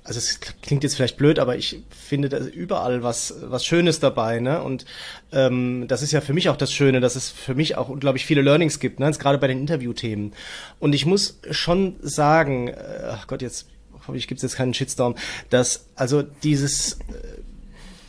also 0.03 0.17
es 0.17 0.39
klingt 0.61 0.83
jetzt 0.83 0.95
vielleicht 0.95 1.17
blöd, 1.17 1.39
aber 1.39 1.55
ich 1.55 1.81
finde 1.89 2.29
da 2.29 2.39
überall 2.39 3.03
was, 3.03 3.35
was 3.41 3.65
Schönes 3.65 3.99
dabei, 3.99 4.39
ne? 4.39 4.61
Und 4.61 4.85
ähm, 5.31 5.85
das 5.87 6.01
ist 6.01 6.11
ja 6.11 6.19
für 6.19 6.33
mich 6.33 6.49
auch 6.49 6.57
das 6.57 6.73
Schöne, 6.73 6.99
dass 6.99 7.15
es 7.15 7.29
für 7.29 7.55
mich 7.55 7.77
auch 7.77 7.89
unglaublich 7.89 8.25
viele 8.25 8.41
Learnings 8.41 8.79
gibt, 8.79 8.99
ne? 8.99 9.05
Jetzt 9.05 9.19
gerade 9.19 9.37
bei 9.37 9.47
den 9.47 9.59
Interviewthemen. 9.59 10.33
Und 10.79 10.93
ich 10.93 11.05
muss 11.05 11.39
schon 11.51 11.95
sagen, 12.01 12.67
äh, 12.67 12.75
ach 13.11 13.27
Gott, 13.27 13.41
jetzt 13.41 13.67
hoffe 14.05 14.17
ich, 14.17 14.27
gibt 14.27 14.39
es 14.39 14.43
jetzt 14.43 14.57
keinen 14.57 14.73
Shitstorm, 14.73 15.15
dass 15.49 15.85
also 15.95 16.21
dieses 16.21 16.93
äh, 16.93 17.41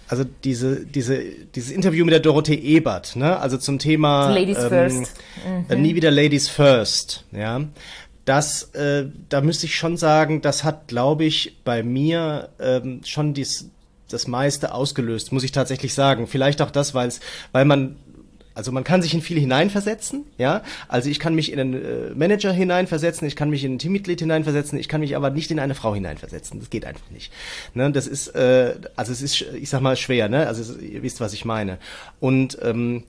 also 0.06 0.24
diese, 0.44 0.84
diese, 0.84 1.22
dieses 1.54 1.70
Interview 1.70 2.04
mit 2.04 2.12
der 2.12 2.20
Dorothee 2.20 2.54
Ebert, 2.54 3.16
ne? 3.16 3.38
Also 3.38 3.56
zum 3.56 3.78
Thema 3.78 4.30
Ladies 4.30 4.58
ähm, 4.58 4.68
First. 4.68 5.14
Mhm. 5.68 5.82
Nie 5.82 5.94
wieder 5.94 6.10
Ladies 6.10 6.48
First, 6.48 7.24
ja. 7.32 7.62
Das, 8.24 8.74
äh, 8.74 9.06
da 9.28 9.40
müsste 9.40 9.66
ich 9.66 9.76
schon 9.76 9.96
sagen, 9.96 10.40
das 10.40 10.64
hat, 10.64 10.88
glaube 10.88 11.24
ich, 11.24 11.58
bei 11.64 11.82
mir 11.82 12.48
ähm, 12.58 13.00
schon 13.04 13.34
dies, 13.34 13.70
das 14.08 14.26
meiste 14.26 14.72
ausgelöst, 14.72 15.32
muss 15.32 15.44
ich 15.44 15.52
tatsächlich 15.52 15.94
sagen. 15.94 16.26
Vielleicht 16.26 16.62
auch 16.62 16.70
das, 16.70 16.94
weil 16.94 17.08
es, 17.08 17.20
weil 17.52 17.64
man 17.64 17.96
also 18.54 18.70
man 18.70 18.84
kann 18.84 19.02
sich 19.02 19.12
in 19.14 19.20
viele 19.20 19.40
hineinversetzen, 19.40 20.24
ja. 20.38 20.62
Also 20.86 21.10
ich 21.10 21.18
kann 21.18 21.34
mich 21.34 21.52
in 21.52 21.58
einen 21.58 21.74
äh, 21.74 22.14
Manager 22.14 22.52
hineinversetzen, 22.52 23.26
ich 23.26 23.34
kann 23.34 23.50
mich 23.50 23.64
in 23.64 23.74
ein 23.74 23.78
Teammitglied 23.78 24.20
hineinversetzen, 24.20 24.78
ich 24.78 24.88
kann 24.88 25.00
mich 25.00 25.16
aber 25.16 25.30
nicht 25.30 25.50
in 25.50 25.58
eine 25.58 25.74
Frau 25.74 25.94
hineinversetzen. 25.94 26.60
Das 26.60 26.70
geht 26.70 26.84
einfach 26.84 27.10
nicht. 27.10 27.32
Ne? 27.74 27.90
Das 27.90 28.06
ist, 28.06 28.28
äh, 28.28 28.74
also 28.94 29.12
es 29.12 29.22
ist, 29.22 29.44
ich 29.54 29.68
sag 29.68 29.80
mal, 29.80 29.96
schwer, 29.96 30.28
ne? 30.28 30.46
Also 30.46 30.78
ihr 30.78 31.02
wisst, 31.02 31.20
was 31.20 31.32
ich 31.32 31.44
meine. 31.44 31.78
Und 32.20 32.56
ähm, 32.62 33.02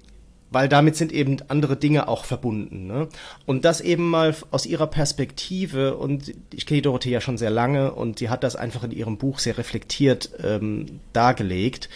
weil 0.56 0.70
damit 0.70 0.96
sind 0.96 1.12
eben 1.12 1.40
andere 1.50 1.76
Dinge 1.76 2.08
auch 2.08 2.24
verbunden. 2.24 2.88
Ne? 2.88 3.10
Und 3.46 3.66
das 3.66 3.82
eben 3.82 4.10
mal 4.10 4.34
aus 4.52 4.66
ihrer 4.66 4.88
Perspektive, 4.88 5.98
und 5.98 6.34
ich 6.54 6.66
kenne 6.66 6.78
die 6.78 6.84
Dorothee 6.84 7.10
ja 7.10 7.20
schon 7.20 7.38
sehr 7.38 7.50
lange 7.50 7.92
und 7.92 8.20
sie 8.20 8.30
hat 8.30 8.42
das 8.42 8.56
einfach 8.56 8.86
in 8.86 8.92
ihrem 8.92 9.18
Buch 9.18 9.40
sehr 9.40 9.58
reflektiert 9.58 10.30
ähm, 10.42 11.02
dargelegt. 11.12 11.90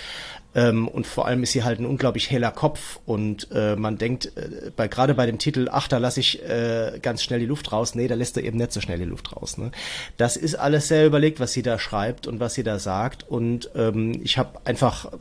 Ähm, 0.53 0.89
und 0.89 1.07
vor 1.07 1.25
allem 1.25 1.41
ist 1.43 1.53
sie 1.53 1.63
halt 1.63 1.79
ein 1.79 1.85
unglaublich 1.85 2.31
heller 2.31 2.51
Kopf 2.51 2.99
und 3.05 3.47
äh, 3.53 3.77
man 3.77 3.97
denkt, 3.97 4.35
äh, 4.35 4.71
bei, 4.75 4.89
gerade 4.89 5.13
bei 5.13 5.25
dem 5.25 5.37
Titel, 5.37 5.69
ach, 5.71 5.87
da 5.87 5.97
lasse 5.97 6.19
ich 6.19 6.43
äh, 6.43 6.99
ganz 7.01 7.23
schnell 7.23 7.39
die 7.39 7.45
Luft 7.45 7.71
raus. 7.71 7.95
Nee, 7.95 8.09
da 8.09 8.15
lässt 8.15 8.35
er 8.35 8.43
eben 8.43 8.57
nicht 8.57 8.73
so 8.73 8.81
schnell 8.81 8.99
die 8.99 9.05
Luft 9.05 9.33
raus. 9.33 9.57
Ne? 9.57 9.71
Das 10.17 10.35
ist 10.35 10.55
alles 10.55 10.89
sehr 10.89 11.05
überlegt, 11.05 11.39
was 11.39 11.53
sie 11.53 11.61
da 11.61 11.79
schreibt 11.79 12.27
und 12.27 12.41
was 12.41 12.55
sie 12.55 12.63
da 12.63 12.77
sagt. 12.77 13.23
Und 13.29 13.69
ähm, 13.73 14.19
ich 14.21 14.37
habe 14.37 14.59
einfach 14.65 15.11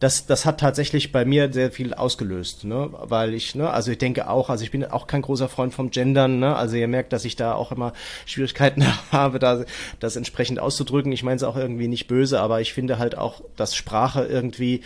das, 0.00 0.26
das 0.26 0.44
hat 0.44 0.60
tatsächlich 0.60 1.12
bei 1.12 1.24
mir 1.24 1.52
sehr 1.52 1.70
viel 1.70 1.94
ausgelöst, 1.94 2.64
ne? 2.64 2.90
weil 2.92 3.34
ich, 3.34 3.54
ne, 3.54 3.70
also 3.70 3.90
ich 3.90 3.98
denke 3.98 4.28
auch, 4.28 4.50
also 4.50 4.64
ich 4.64 4.70
bin 4.70 4.84
auch 4.84 5.06
kein 5.06 5.22
großer 5.22 5.48
Freund 5.48 5.74
vom 5.74 5.90
Gendern, 5.90 6.38
ne? 6.38 6.56
also 6.56 6.76
ihr 6.76 6.88
merkt, 6.88 7.12
dass 7.12 7.24
ich 7.24 7.36
da 7.36 7.54
auch 7.54 7.72
immer 7.72 7.92
Schwierigkeiten 8.26 8.84
habe, 9.12 9.38
da 9.38 9.64
das 10.00 10.16
entsprechend 10.16 10.58
auszudrücken. 10.58 11.12
Ich 11.12 11.22
meine 11.22 11.36
es 11.36 11.42
auch 11.42 11.56
irgendwie 11.56 11.88
nicht 11.88 12.08
böse, 12.08 12.40
aber 12.40 12.60
ich 12.60 12.72
finde 12.72 12.98
halt 12.98 13.16
auch, 13.16 13.42
dass 13.56 13.74
Sprache 13.74 14.24
irgendwie 14.24 14.82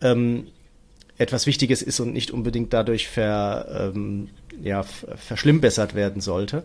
ähm, 0.00 0.48
etwas 1.18 1.46
Wichtiges 1.46 1.82
ist 1.82 2.00
und 2.00 2.12
nicht 2.12 2.30
unbedingt 2.30 2.72
dadurch 2.72 3.08
ver, 3.08 3.92
ähm, 3.94 4.30
ja, 4.62 4.82
verschlimmbessert 4.82 5.94
werden 5.94 6.20
sollte. 6.20 6.64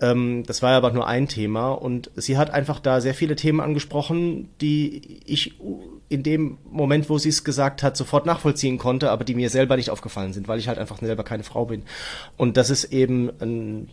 Ähm, 0.00 0.44
das 0.46 0.62
war 0.62 0.72
aber 0.72 0.92
nur 0.92 1.06
ein 1.06 1.28
Thema 1.28 1.70
und 1.70 2.10
sie 2.16 2.36
hat 2.36 2.50
einfach 2.50 2.80
da 2.80 3.00
sehr 3.00 3.14
viele 3.14 3.36
Themen 3.36 3.60
angesprochen, 3.60 4.50
die 4.60 5.20
ich 5.24 5.54
in 6.08 6.22
dem 6.22 6.58
Moment, 6.70 7.08
wo 7.08 7.18
sie 7.18 7.30
es 7.30 7.44
gesagt 7.44 7.82
hat, 7.82 7.96
sofort 7.96 8.26
nachvollziehen 8.26 8.78
konnte, 8.78 9.10
aber 9.10 9.24
die 9.24 9.34
mir 9.34 9.50
selber 9.50 9.76
nicht 9.76 9.90
aufgefallen 9.90 10.32
sind, 10.32 10.48
weil 10.48 10.58
ich 10.58 10.68
halt 10.68 10.78
einfach 10.78 10.98
selber 10.98 11.24
keine 11.24 11.42
Frau 11.42 11.64
bin. 11.64 11.82
Und 12.36 12.56
das 12.56 12.70
ist 12.70 12.84
eben 12.84 13.30
ein, 13.40 13.88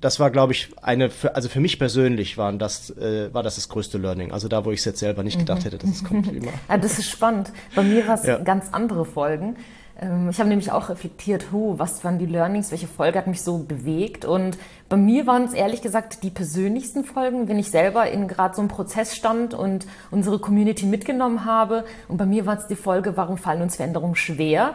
das 0.00 0.18
war, 0.18 0.30
glaube 0.30 0.52
ich, 0.52 0.70
eine, 0.82 1.10
für, 1.10 1.36
also 1.36 1.48
für 1.48 1.60
mich 1.60 1.78
persönlich 1.78 2.36
waren 2.36 2.58
das, 2.58 2.90
äh, 2.90 3.32
war 3.32 3.42
das 3.42 3.54
das 3.54 3.68
größte 3.68 3.98
Learning. 3.98 4.32
Also 4.32 4.48
da, 4.48 4.64
wo 4.64 4.72
ich 4.72 4.80
es 4.80 4.84
jetzt 4.84 4.98
selber 4.98 5.22
nicht 5.22 5.38
gedacht 5.38 5.60
mhm. 5.60 5.64
hätte, 5.64 5.78
dass 5.78 5.90
es 5.90 6.04
kommt 6.04 6.32
immer. 6.32 6.52
Ja, 6.68 6.78
das 6.78 6.98
ist 6.98 7.10
spannend. 7.10 7.52
Bei 7.74 7.82
mir 7.82 8.06
war 8.08 8.14
es 8.14 8.26
ja. 8.26 8.38
ganz 8.38 8.66
andere 8.72 9.04
Folgen. 9.04 9.56
Ähm, 10.00 10.30
ich 10.30 10.38
habe 10.38 10.48
nämlich 10.48 10.72
auch 10.72 10.88
reflektiert, 10.88 11.46
oh, 11.52 11.74
was 11.78 12.04
waren 12.04 12.18
die 12.18 12.26
Learnings, 12.26 12.70
welche 12.70 12.86
Folge 12.88 13.18
hat 13.18 13.26
mich 13.26 13.42
so 13.42 13.58
bewegt. 13.58 14.24
Und 14.24 14.58
bei 14.88 14.96
mir 14.96 15.26
waren 15.26 15.44
es 15.44 15.52
ehrlich 15.52 15.82
gesagt 15.82 16.22
die 16.22 16.30
persönlichsten 16.30 17.04
Folgen, 17.04 17.48
wenn 17.48 17.58
ich 17.58 17.70
selber 17.70 18.10
in 18.10 18.28
gerade 18.28 18.54
so 18.54 18.62
einem 18.62 18.68
Prozess 18.68 19.14
stand 19.14 19.54
und 19.54 19.86
unsere 20.10 20.38
Community 20.38 20.86
mitgenommen 20.86 21.44
habe. 21.44 21.84
Und 22.08 22.16
bei 22.16 22.26
mir 22.26 22.46
war 22.46 22.58
es 22.58 22.66
die 22.66 22.76
Folge, 22.76 23.16
warum 23.16 23.38
fallen 23.38 23.62
uns 23.62 23.76
Veränderungen 23.76 24.16
schwer? 24.16 24.74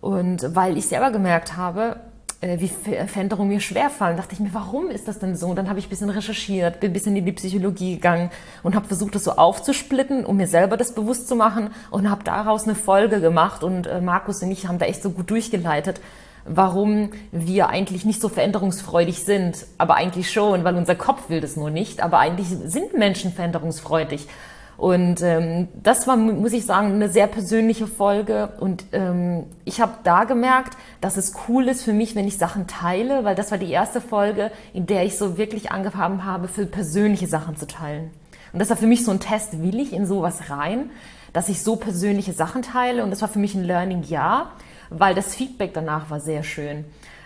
Und 0.00 0.54
weil 0.54 0.76
ich 0.76 0.86
selber 0.86 1.10
gemerkt 1.10 1.56
habe, 1.56 1.96
wie 2.40 2.68
Veränderungen 2.68 3.48
mir 3.48 3.60
schwerfallen, 3.60 4.16
dachte 4.16 4.34
ich 4.34 4.40
mir, 4.40 4.52
warum 4.52 4.90
ist 4.90 5.08
das 5.08 5.18
denn 5.18 5.36
so? 5.36 5.48
Und 5.48 5.56
dann 5.56 5.68
habe 5.68 5.78
ich 5.78 5.86
ein 5.86 5.90
bisschen 5.90 6.10
recherchiert, 6.10 6.80
bin 6.80 6.90
ein 6.90 6.92
bisschen 6.92 7.16
in 7.16 7.24
die 7.24 7.32
Psychologie 7.32 7.94
gegangen 7.94 8.30
und 8.62 8.74
habe 8.74 8.86
versucht, 8.86 9.14
das 9.14 9.24
so 9.24 9.32
aufzusplitten, 9.32 10.26
um 10.26 10.36
mir 10.36 10.46
selber 10.46 10.76
das 10.76 10.94
bewusst 10.94 11.28
zu 11.28 11.36
machen 11.36 11.70
und 11.90 12.10
habe 12.10 12.24
daraus 12.24 12.64
eine 12.64 12.74
Folge 12.74 13.20
gemacht. 13.20 13.64
Und 13.64 13.86
äh, 13.86 14.00
Markus 14.00 14.42
und 14.42 14.50
ich 14.50 14.68
haben 14.68 14.78
da 14.78 14.86
echt 14.86 15.02
so 15.02 15.10
gut 15.10 15.30
durchgeleitet, 15.30 16.00
warum 16.44 17.10
wir 17.32 17.68
eigentlich 17.68 18.04
nicht 18.04 18.20
so 18.20 18.28
veränderungsfreudig 18.28 19.24
sind. 19.24 19.66
Aber 19.78 19.94
eigentlich 19.94 20.30
schon, 20.30 20.64
weil 20.64 20.76
unser 20.76 20.94
Kopf 20.94 21.30
will 21.30 21.40
das 21.40 21.56
nur 21.56 21.70
nicht. 21.70 22.02
Aber 22.02 22.18
eigentlich 22.18 22.48
sind 22.48 22.96
Menschen 22.96 23.32
veränderungsfreudig. 23.32 24.28
Und 24.76 25.22
ähm, 25.22 25.68
das 25.82 26.06
war, 26.06 26.16
muss 26.16 26.52
ich 26.52 26.66
sagen, 26.66 26.94
eine 26.94 27.08
sehr 27.08 27.26
persönliche 27.26 27.86
Folge. 27.86 28.50
Und 28.58 28.84
ähm, 28.92 29.44
ich 29.64 29.80
habe 29.80 29.92
da 30.02 30.24
gemerkt, 30.24 30.76
dass 31.00 31.16
es 31.16 31.34
cool 31.48 31.68
ist 31.68 31.84
für 31.84 31.92
mich, 31.92 32.16
wenn 32.16 32.26
ich 32.26 32.38
Sachen 32.38 32.66
teile, 32.66 33.24
weil 33.24 33.34
das 33.34 33.50
war 33.50 33.58
die 33.58 33.70
erste 33.70 34.00
Folge, 34.00 34.50
in 34.72 34.86
der 34.86 35.04
ich 35.04 35.16
so 35.16 35.38
wirklich 35.38 35.70
angefangen 35.70 36.24
habe, 36.24 36.48
für 36.48 36.66
persönliche 36.66 37.26
Sachen 37.28 37.56
zu 37.56 37.66
teilen. 37.66 38.10
Und 38.52 38.58
das 38.58 38.70
war 38.70 38.76
für 38.76 38.86
mich 38.86 39.04
so 39.04 39.10
ein 39.10 39.20
Test, 39.20 39.62
will 39.62 39.80
ich 39.80 39.92
in 39.92 40.06
sowas 40.06 40.50
rein, 40.50 40.90
dass 41.32 41.48
ich 41.48 41.62
so 41.62 41.76
persönliche 41.76 42.32
Sachen 42.32 42.62
teile. 42.62 43.02
Und 43.04 43.10
das 43.10 43.20
war 43.20 43.28
für 43.28 43.40
mich 43.40 43.54
ein 43.54 43.64
Learning, 43.64 44.04
ja, 44.04 44.52
weil 44.90 45.14
das 45.14 45.34
Feedback 45.34 45.72
danach 45.74 46.10
war 46.10 46.20
sehr 46.20 46.42
schön. 46.42 46.84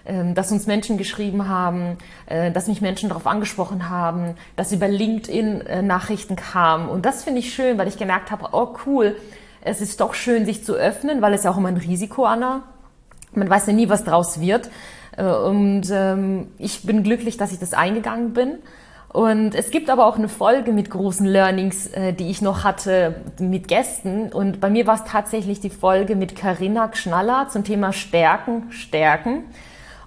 Ähm, 0.08 0.34
dass 0.34 0.50
uns 0.50 0.66
Menschen 0.66 0.96
geschrieben 0.96 1.48
haben, 1.50 1.98
äh, 2.26 2.50
dass 2.50 2.66
mich 2.66 2.80
Menschen 2.80 3.10
darauf 3.10 3.26
angesprochen 3.26 3.90
haben, 3.90 4.36
dass 4.56 4.72
über 4.72 4.88
LinkedIn 4.88 5.60
äh, 5.60 5.82
Nachrichten 5.82 6.34
kamen. 6.34 6.88
Und 6.88 7.04
das 7.04 7.24
finde 7.24 7.40
ich 7.40 7.52
schön, 7.52 7.76
weil 7.76 7.88
ich 7.88 7.98
gemerkt 7.98 8.30
habe, 8.30 8.48
oh 8.52 8.74
cool, 8.86 9.16
es 9.60 9.82
ist 9.82 10.00
doch 10.00 10.14
schön, 10.14 10.46
sich 10.46 10.64
zu 10.64 10.72
öffnen, 10.72 11.20
weil 11.20 11.34
es 11.34 11.44
ja 11.44 11.50
auch 11.50 11.58
immer 11.58 11.68
ein 11.68 11.76
Risiko, 11.76 12.24
Anna. 12.24 12.62
Man 13.34 13.50
weiß 13.50 13.66
ja 13.66 13.74
nie, 13.74 13.90
was 13.90 14.04
draus 14.04 14.40
wird. 14.40 14.70
Äh, 15.18 15.24
und 15.24 15.90
ähm, 15.92 16.48
ich 16.56 16.84
bin 16.84 17.02
glücklich, 17.02 17.36
dass 17.36 17.52
ich 17.52 17.58
das 17.58 17.74
eingegangen 17.74 18.32
bin. 18.32 18.54
Und 19.12 19.54
es 19.54 19.70
gibt 19.70 19.90
aber 19.90 20.06
auch 20.06 20.16
eine 20.16 20.28
Folge 20.28 20.72
mit 20.72 20.88
großen 20.90 21.26
Learnings, 21.26 21.88
die 22.18 22.30
ich 22.30 22.42
noch 22.42 22.62
hatte 22.62 23.14
mit 23.40 23.66
Gästen. 23.66 24.30
Und 24.30 24.60
bei 24.60 24.68
mir 24.68 24.86
war 24.86 24.96
es 24.96 25.04
tatsächlich 25.04 25.60
die 25.60 25.70
Folge 25.70 26.14
mit 26.14 26.36
Karina 26.36 26.90
Schnaller 26.92 27.48
zum 27.48 27.64
Thema 27.64 27.94
Stärken, 27.94 28.70
Stärken. 28.70 29.44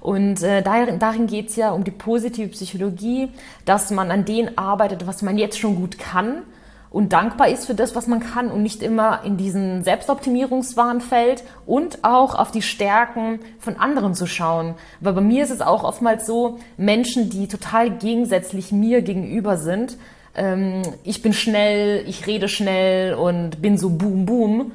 Und 0.01 0.41
äh, 0.41 0.61
darin, 0.61 0.99
darin 0.99 1.27
geht 1.27 1.49
es 1.49 1.55
ja 1.55 1.71
um 1.71 1.83
die 1.83 1.91
positive 1.91 2.49
Psychologie, 2.49 3.29
dass 3.65 3.91
man 3.91 4.11
an 4.11 4.25
dem 4.25 4.49
arbeitet, 4.57 5.07
was 5.07 5.21
man 5.21 5.37
jetzt 5.37 5.59
schon 5.59 5.75
gut 5.75 5.99
kann 5.99 6.41
und 6.91 7.13
dankbar 7.13 7.47
ist 7.47 7.65
für 7.65 7.73
das, 7.73 7.95
was 7.95 8.07
man 8.07 8.19
kann 8.19 8.51
und 8.51 8.63
nicht 8.63 8.83
immer 8.83 9.23
in 9.23 9.37
diesen 9.37 9.83
Selbstoptimierungswahn 9.83 10.99
fällt 10.99 11.43
und 11.65 12.03
auch 12.03 12.35
auf 12.35 12.51
die 12.51 12.61
Stärken 12.61 13.39
von 13.59 13.77
anderen 13.77 14.13
zu 14.13 14.27
schauen. 14.27 14.75
Weil 14.99 15.13
bei 15.13 15.21
mir 15.21 15.43
ist 15.43 15.51
es 15.51 15.61
auch 15.61 15.85
oftmals 15.85 16.25
so, 16.25 16.59
Menschen, 16.75 17.29
die 17.29 17.47
total 17.47 17.91
gegensätzlich 17.91 18.73
mir 18.73 19.01
gegenüber 19.03 19.57
sind, 19.57 19.97
ähm, 20.35 20.81
ich 21.03 21.21
bin 21.21 21.31
schnell, 21.31 22.03
ich 22.07 22.27
rede 22.27 22.49
schnell 22.49 23.13
und 23.13 23.61
bin 23.61 23.77
so 23.77 23.89
boom 23.89 24.25
boom 24.25 24.71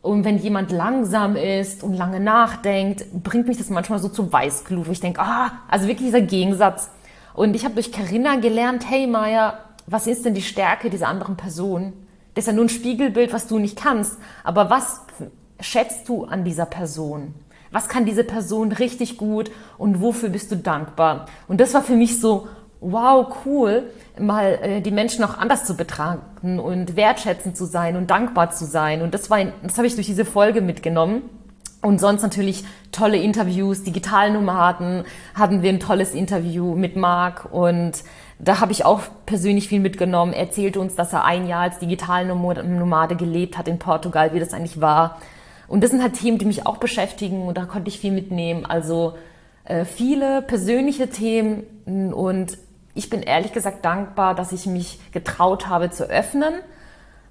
und 0.00 0.24
wenn 0.24 0.38
jemand 0.38 0.70
langsam 0.70 1.36
ist 1.36 1.82
und 1.82 1.94
lange 1.94 2.20
nachdenkt, 2.20 3.04
bringt 3.12 3.48
mich 3.48 3.58
das 3.58 3.68
manchmal 3.68 3.98
so 3.98 4.08
zu 4.08 4.32
Weißglut, 4.32 4.86
wo 4.86 4.92
ich 4.92 5.00
denke, 5.00 5.20
ah, 5.20 5.52
also 5.68 5.88
wirklich 5.88 6.08
dieser 6.08 6.20
Gegensatz. 6.20 6.90
Und 7.34 7.54
ich 7.54 7.64
habe 7.64 7.74
durch 7.74 7.92
Carina 7.92 8.36
gelernt, 8.36 8.88
hey 8.88 9.06
Maya, 9.06 9.58
was 9.86 10.06
ist 10.06 10.24
denn 10.24 10.34
die 10.34 10.42
Stärke 10.42 10.90
dieser 10.90 11.08
anderen 11.08 11.36
Person? 11.36 11.92
Das 12.34 12.44
ist 12.44 12.48
ja 12.48 12.52
nur 12.52 12.66
ein 12.66 12.68
Spiegelbild, 12.68 13.32
was 13.32 13.48
du 13.48 13.58
nicht 13.58 13.76
kannst. 13.76 14.18
Aber 14.44 14.70
was 14.70 15.02
schätzt 15.60 16.08
du 16.08 16.24
an 16.24 16.44
dieser 16.44 16.66
Person? 16.66 17.34
Was 17.70 17.88
kann 17.88 18.04
diese 18.04 18.24
Person 18.24 18.72
richtig 18.72 19.18
gut 19.18 19.50
und 19.76 20.00
wofür 20.00 20.28
bist 20.30 20.50
du 20.52 20.56
dankbar? 20.56 21.26
Und 21.48 21.60
das 21.60 21.74
war 21.74 21.82
für 21.82 21.96
mich 21.96 22.20
so, 22.20 22.48
wow, 22.80 23.26
cool, 23.44 23.90
mal 24.18 24.58
äh, 24.62 24.80
die 24.80 24.90
Menschen 24.90 25.24
auch 25.24 25.36
anders 25.36 25.64
zu 25.64 25.76
betrachten 25.76 26.58
und 26.58 26.96
wertschätzend 26.96 27.56
zu 27.56 27.64
sein 27.64 27.96
und 27.96 28.10
dankbar 28.10 28.50
zu 28.50 28.64
sein. 28.64 29.02
Und 29.02 29.14
das 29.14 29.30
war, 29.30 29.38
das 29.62 29.76
habe 29.76 29.86
ich 29.86 29.94
durch 29.94 30.06
diese 30.06 30.24
Folge 30.24 30.60
mitgenommen. 30.60 31.22
Und 31.80 32.00
sonst 32.00 32.22
natürlich 32.22 32.64
tolle 32.90 33.18
Interviews, 33.18 33.84
Digitalnomaden 33.84 35.04
hatten 35.34 35.62
wir 35.62 35.70
ein 35.70 35.78
tolles 35.78 36.12
Interview 36.12 36.74
mit 36.74 36.96
Marc 36.96 37.52
und 37.52 37.92
da 38.40 38.60
habe 38.60 38.72
ich 38.72 38.84
auch 38.84 39.02
persönlich 39.26 39.68
viel 39.68 39.78
mitgenommen. 39.78 40.32
Er 40.32 40.46
erzählte 40.46 40.80
uns, 40.80 40.96
dass 40.96 41.12
er 41.12 41.24
ein 41.24 41.46
Jahr 41.46 41.62
als 41.62 41.78
Digitalnomade 41.78 43.14
gelebt 43.14 43.56
hat 43.56 43.68
in 43.68 43.78
Portugal, 43.78 44.34
wie 44.34 44.40
das 44.40 44.54
eigentlich 44.54 44.80
war. 44.80 45.18
Und 45.68 45.84
das 45.84 45.90
sind 45.90 46.02
halt 46.02 46.14
Themen, 46.14 46.38
die 46.38 46.46
mich 46.46 46.66
auch 46.66 46.78
beschäftigen 46.78 47.46
und 47.46 47.56
da 47.56 47.64
konnte 47.64 47.88
ich 47.88 48.00
viel 48.00 48.12
mitnehmen. 48.12 48.66
Also 48.66 49.14
äh, 49.64 49.84
viele 49.84 50.42
persönliche 50.42 51.08
Themen 51.10 52.12
und 52.12 52.58
ich 52.98 53.10
bin 53.10 53.22
ehrlich 53.22 53.52
gesagt 53.52 53.84
dankbar, 53.84 54.34
dass 54.34 54.50
ich 54.50 54.66
mich 54.66 54.98
getraut 55.12 55.68
habe 55.68 55.90
zu 55.90 56.10
öffnen, 56.10 56.52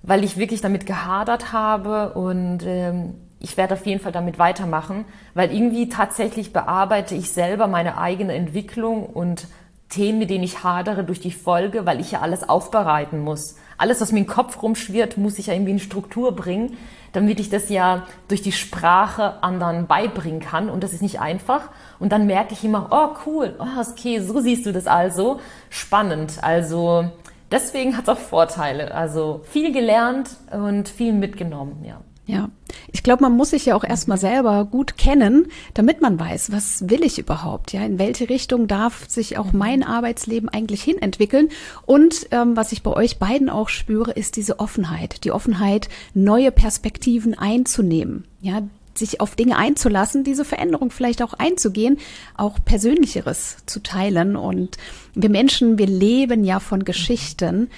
weil 0.01 0.23
ich 0.23 0.37
wirklich 0.37 0.61
damit 0.61 0.85
gehadert 0.85 1.51
habe 1.51 2.13
und 2.13 2.59
ähm, 2.65 3.15
ich 3.39 3.57
werde 3.57 3.73
auf 3.73 3.85
jeden 3.85 3.99
Fall 3.99 4.13
damit 4.13 4.39
weitermachen, 4.39 5.03
weil 5.33 5.53
irgendwie 5.53 5.89
tatsächlich 5.89 6.53
bearbeite 6.53 7.15
ich 7.15 7.31
selber 7.33 7.67
meine 7.67 7.97
eigene 7.97 8.33
Entwicklung 8.33 9.05
und 9.05 9.47
Themen, 9.89 10.19
mit 10.19 10.29
denen 10.29 10.45
ich 10.45 10.63
hadere 10.63 11.03
durch 11.03 11.19
die 11.19 11.31
Folge, 11.31 11.85
weil 11.85 11.99
ich 11.99 12.11
ja 12.11 12.21
alles 12.21 12.47
aufbereiten 12.47 13.19
muss. 13.19 13.57
Alles, 13.77 14.01
was 14.01 14.11
mir 14.11 14.19
im 14.19 14.27
Kopf 14.27 14.61
rumschwirrt, 14.61 15.17
muss 15.17 15.39
ich 15.39 15.47
ja 15.47 15.53
irgendwie 15.53 15.71
in 15.71 15.79
Struktur 15.79 16.35
bringen, 16.35 16.77
damit 17.13 17.39
ich 17.39 17.49
das 17.49 17.69
ja 17.69 18.05
durch 18.27 18.41
die 18.41 18.51
Sprache 18.51 19.41
anderen 19.43 19.87
beibringen 19.87 20.39
kann. 20.39 20.69
Und 20.69 20.83
das 20.83 20.93
ist 20.93 21.01
nicht 21.01 21.19
einfach. 21.19 21.69
Und 21.99 22.11
dann 22.11 22.25
merke 22.27 22.53
ich 22.53 22.63
immer, 22.63 22.87
oh 22.91 23.17
cool, 23.25 23.55
oh, 23.59 23.81
okay, 23.89 24.19
so 24.19 24.39
siehst 24.39 24.65
du 24.65 24.73
das 24.73 24.87
also. 24.87 25.39
Spannend. 25.69 26.43
Also 26.43 27.09
deswegen 27.51 27.95
hat 27.95 28.03
es 28.03 28.09
auch 28.09 28.19
Vorteile. 28.19 28.93
Also 28.93 29.41
viel 29.43 29.71
gelernt 29.71 30.31
und 30.51 30.89
viel 30.89 31.13
mitgenommen, 31.13 31.83
ja. 31.85 32.01
Ja, 32.27 32.49
ich 32.91 33.03
glaube, 33.03 33.21
man 33.23 33.37
muss 33.37 33.51
sich 33.51 33.67
ja 33.67 33.75
auch 33.75 33.85
erstmal 33.85 34.17
selber 34.17 34.65
gut 34.65 34.97
kennen, 34.97 35.47
damit 35.73 36.01
man 36.01 36.19
weiß, 36.19 36.51
was 36.51 36.89
will 36.89 37.05
ich 37.05 37.19
überhaupt, 37.19 37.71
ja, 37.71 37.85
in 37.85 37.99
welche 37.99 38.29
Richtung 38.29 38.67
darf 38.67 39.07
sich 39.07 39.37
auch 39.37 39.53
mein 39.53 39.81
Arbeitsleben 39.81 40.49
eigentlich 40.49 40.83
hin 40.83 41.01
entwickeln. 41.01 41.47
Und 41.85 42.27
ähm, 42.31 42.57
was 42.57 42.73
ich 42.73 42.83
bei 42.83 42.91
euch 42.91 43.17
beiden 43.17 43.49
auch 43.49 43.69
spüre, 43.69 44.11
ist 44.11 44.35
diese 44.35 44.59
Offenheit, 44.59 45.23
die 45.23 45.31
Offenheit, 45.31 45.87
neue 46.13 46.51
Perspektiven 46.51 47.33
einzunehmen, 47.33 48.25
ja, 48.41 48.61
sich 48.93 49.21
auf 49.21 49.35
Dinge 49.35 49.57
einzulassen, 49.57 50.25
diese 50.25 50.43
Veränderung 50.43 50.91
vielleicht 50.91 51.21
auch 51.21 51.33
einzugehen, 51.33 51.97
auch 52.35 52.57
Persönlicheres 52.65 53.57
zu 53.65 53.81
teilen. 53.81 54.35
Und 54.35 54.77
wir 55.13 55.29
Menschen, 55.29 55.77
wir 55.77 55.87
leben 55.87 56.43
ja 56.43 56.59
von 56.59 56.83
Geschichten. 56.83 57.69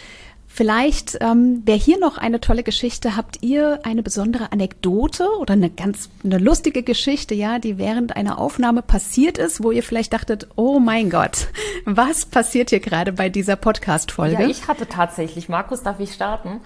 Vielleicht 0.60 1.18
ähm, 1.22 1.62
wäre 1.64 1.78
hier 1.78 1.98
noch 2.00 2.18
eine 2.18 2.42
tolle 2.42 2.64
Geschichte. 2.64 3.16
Habt 3.16 3.42
ihr 3.42 3.80
eine 3.84 4.04
besondere 4.04 4.52
Anekdote 4.52 5.26
oder 5.40 5.54
eine 5.54 5.70
ganz 5.70 6.10
eine 6.22 6.38
lustige 6.38 6.84
Geschichte, 6.84 7.34
ja, 7.34 7.60
die 7.60 7.78
während 7.78 8.18
einer 8.18 8.38
Aufnahme 8.38 8.82
passiert 8.82 9.38
ist, 9.38 9.64
wo 9.64 9.72
ihr 9.72 9.84
vielleicht 9.84 10.12
dachtet, 10.12 10.50
oh 10.58 10.80
mein 10.80 11.10
Gott, 11.10 11.48
was 11.86 12.26
passiert 12.26 12.72
hier 12.72 12.82
gerade 12.82 13.14
bei 13.14 13.30
dieser 13.30 13.56
Podcast-Folge? 13.56 14.44
Ja, 14.44 14.50
ich 14.50 14.68
hatte 14.68 14.86
tatsächlich. 14.86 15.48
Markus, 15.48 15.82
darf 15.82 16.02
ich 16.02 16.12
starten? 16.12 16.60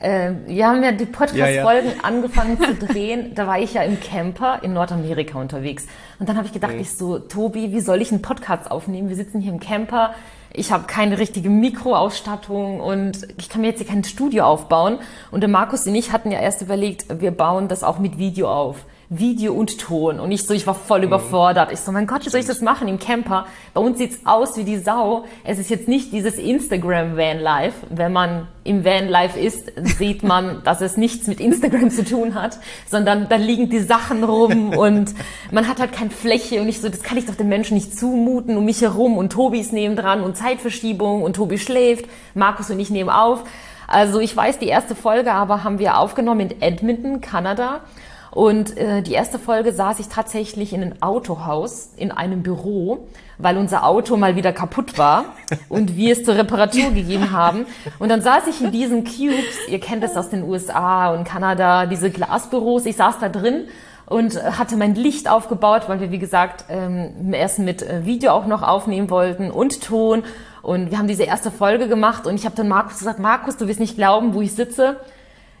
Äh, 0.00 0.32
wir 0.48 0.66
haben 0.66 0.82
ja 0.82 0.90
die 0.90 1.06
Podcast-Folgen 1.06 1.86
ja, 1.86 1.94
ja. 1.94 2.02
angefangen 2.02 2.58
zu 2.60 2.74
drehen. 2.74 3.36
Da 3.36 3.46
war 3.46 3.60
ich 3.60 3.74
ja 3.74 3.82
im 3.82 4.00
Camper 4.00 4.64
in 4.64 4.72
Nordamerika 4.72 5.38
unterwegs. 5.38 5.86
Und 6.18 6.28
dann 6.28 6.36
habe 6.36 6.48
ich 6.48 6.52
gedacht, 6.52 6.72
okay. 6.72 6.82
ich 6.82 6.90
so, 6.90 7.20
Tobi, 7.20 7.70
wie 7.70 7.80
soll 7.80 8.02
ich 8.02 8.10
einen 8.10 8.22
Podcast 8.22 8.68
aufnehmen? 8.68 9.08
Wir 9.08 9.14
sitzen 9.14 9.40
hier 9.40 9.52
im 9.52 9.60
Camper 9.60 10.16
ich 10.56 10.72
habe 10.72 10.84
keine 10.86 11.18
richtige 11.18 11.50
Mikroausstattung 11.50 12.80
und 12.80 13.28
ich 13.38 13.48
kann 13.48 13.60
mir 13.60 13.68
jetzt 13.68 13.78
hier 13.78 13.86
kein 13.86 14.04
Studio 14.04 14.44
aufbauen. 14.44 14.98
Und 15.30 15.40
der 15.42 15.48
Markus 15.48 15.86
und 15.86 15.94
ich 15.94 16.12
hatten 16.12 16.32
ja 16.32 16.40
erst 16.40 16.62
überlegt, 16.62 17.20
wir 17.20 17.30
bauen 17.30 17.68
das 17.68 17.84
auch 17.84 17.98
mit 17.98 18.18
Video 18.18 18.50
auf. 18.50 18.84
Video 19.08 19.52
und 19.52 19.78
Ton. 19.78 20.18
Und 20.18 20.32
ich 20.32 20.44
so, 20.44 20.54
ich 20.54 20.66
war 20.66 20.74
voll 20.74 21.00
mhm. 21.00 21.06
überfordert. 21.06 21.72
Ich 21.72 21.80
so, 21.80 21.92
mein 21.92 22.06
Gott, 22.06 22.26
wie 22.26 22.30
soll 22.30 22.40
ich 22.40 22.46
das 22.46 22.60
machen 22.60 22.88
im 22.88 22.98
Camper? 22.98 23.46
Bei 23.74 23.80
uns 23.80 23.98
sieht's 23.98 24.20
aus 24.24 24.56
wie 24.56 24.64
die 24.64 24.78
Sau. 24.78 25.24
Es 25.44 25.58
ist 25.58 25.70
jetzt 25.70 25.88
nicht 25.88 26.12
dieses 26.12 26.38
Instagram 26.38 27.16
Van 27.16 27.38
Life. 27.38 27.86
Wenn 27.90 28.12
man 28.12 28.48
im 28.64 28.84
Van 28.84 29.08
Life 29.08 29.38
ist, 29.38 29.72
sieht 29.98 30.22
man, 30.22 30.62
dass 30.64 30.80
es 30.80 30.96
nichts 30.96 31.26
mit 31.26 31.40
Instagram 31.40 31.90
zu 31.90 32.04
tun 32.04 32.34
hat, 32.34 32.58
sondern 32.88 33.28
da 33.28 33.36
liegen 33.36 33.70
die 33.70 33.80
Sachen 33.80 34.24
rum 34.24 34.70
und 34.76 35.14
man 35.50 35.68
hat 35.68 35.78
halt 35.78 35.92
keine 35.92 36.10
Fläche 36.10 36.60
und 36.60 36.68
ich 36.68 36.80
so, 36.80 36.88
das 36.88 37.02
kann 37.02 37.16
ich 37.16 37.26
doch 37.26 37.36
den 37.36 37.48
Menschen 37.48 37.74
nicht 37.74 37.96
zumuten 37.96 38.56
um 38.56 38.64
mich 38.64 38.82
herum 38.82 39.16
und 39.16 39.32
Tobi 39.32 39.60
ist 39.60 39.72
nebendran 39.72 40.22
und 40.22 40.36
Zeitverschiebung 40.36 41.22
und 41.22 41.36
Tobi 41.36 41.58
schläft, 41.58 42.06
Markus 42.34 42.70
und 42.70 42.80
ich 42.80 42.90
nehmen 42.90 43.10
auf. 43.10 43.44
Also 43.86 44.18
ich 44.18 44.36
weiß, 44.36 44.58
die 44.58 44.66
erste 44.66 44.94
Folge 44.94 45.32
aber 45.32 45.62
haben 45.62 45.78
wir 45.78 45.98
aufgenommen 45.98 46.50
in 46.50 46.60
Edmonton, 46.60 47.20
Kanada. 47.20 47.82
Und 48.30 48.76
äh, 48.76 49.02
die 49.02 49.12
erste 49.12 49.38
Folge 49.38 49.72
saß 49.72 49.98
ich 49.98 50.08
tatsächlich 50.08 50.72
in 50.72 50.82
einem 50.82 51.02
Autohaus, 51.02 51.90
in 51.96 52.10
einem 52.10 52.42
Büro, 52.42 53.06
weil 53.38 53.56
unser 53.56 53.84
Auto 53.84 54.16
mal 54.16 54.36
wieder 54.36 54.52
kaputt 54.52 54.98
war 54.98 55.26
und 55.68 55.96
wir 55.96 56.12
es 56.12 56.24
zur 56.24 56.36
Reparatur 56.36 56.90
gegeben 56.90 57.30
haben. 57.30 57.66
Und 57.98 58.08
dann 58.08 58.22
saß 58.22 58.46
ich 58.48 58.62
in 58.62 58.72
diesen 58.72 59.04
Cubes, 59.04 59.68
ihr 59.68 59.80
kennt 59.80 60.04
es 60.04 60.16
aus 60.16 60.30
den 60.30 60.42
USA 60.44 61.14
und 61.14 61.24
Kanada, 61.24 61.86
diese 61.86 62.10
Glasbüros, 62.10 62.86
ich 62.86 62.96
saß 62.96 63.18
da 63.20 63.28
drin 63.28 63.68
und 64.06 64.40
hatte 64.42 64.76
mein 64.76 64.94
Licht 64.94 65.28
aufgebaut, 65.28 65.82
weil 65.88 66.00
wir, 66.00 66.10
wie 66.10 66.18
gesagt, 66.18 66.66
ähm, 66.68 67.32
erst 67.34 67.58
mit 67.58 67.82
äh, 67.82 68.06
Video 68.06 68.32
auch 68.32 68.46
noch 68.46 68.62
aufnehmen 68.62 69.10
wollten 69.10 69.50
und 69.50 69.82
Ton. 69.82 70.22
Und 70.62 70.90
wir 70.90 70.98
haben 70.98 71.08
diese 71.08 71.24
erste 71.24 71.50
Folge 71.50 71.88
gemacht 71.88 72.26
und 72.26 72.34
ich 72.34 72.44
habe 72.44 72.56
dann 72.56 72.68
Markus 72.68 72.98
gesagt, 72.98 73.18
Markus, 73.18 73.56
du 73.56 73.66
wirst 73.66 73.80
nicht 73.80 73.96
glauben, 73.96 74.34
wo 74.34 74.40
ich 74.40 74.54
sitze. 74.54 75.00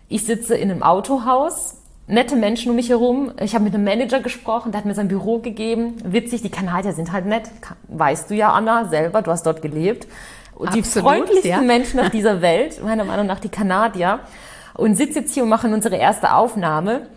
Ich 0.08 0.24
sitze 0.24 0.54
in 0.54 0.70
einem 0.70 0.82
Autohaus 0.82 1.75
nette 2.06 2.36
Menschen 2.36 2.70
um 2.70 2.76
mich 2.76 2.88
herum. 2.88 3.32
Ich 3.40 3.54
habe 3.54 3.64
mit 3.64 3.74
einem 3.74 3.84
Manager 3.84 4.20
gesprochen, 4.20 4.72
der 4.72 4.80
hat 4.80 4.86
mir 4.86 4.94
sein 4.94 5.08
Büro 5.08 5.38
gegeben. 5.38 5.96
Witzig, 6.04 6.42
die 6.42 6.50
Kanadier 6.50 6.92
sind 6.92 7.12
halt 7.12 7.26
nett. 7.26 7.50
Weißt 7.88 8.30
du 8.30 8.34
ja, 8.34 8.52
Anna, 8.52 8.86
selber, 8.86 9.22
du 9.22 9.30
hast 9.30 9.44
dort 9.44 9.62
gelebt. 9.62 10.06
Und 10.54 10.74
die 10.74 10.82
freundlichsten 10.82 11.50
ja. 11.50 11.60
Menschen 11.60 12.00
auf 12.00 12.10
dieser 12.10 12.40
Welt, 12.40 12.82
meiner 12.82 13.04
Meinung 13.04 13.26
nach 13.26 13.40
die 13.40 13.50
Kanadier. 13.50 14.20
Und 14.74 14.94
sitze 14.96 15.20
jetzt 15.20 15.34
hier 15.34 15.42
und 15.42 15.48
machen 15.48 15.74
unsere 15.74 15.96
erste 15.96 16.34
Aufnahme. 16.34 17.08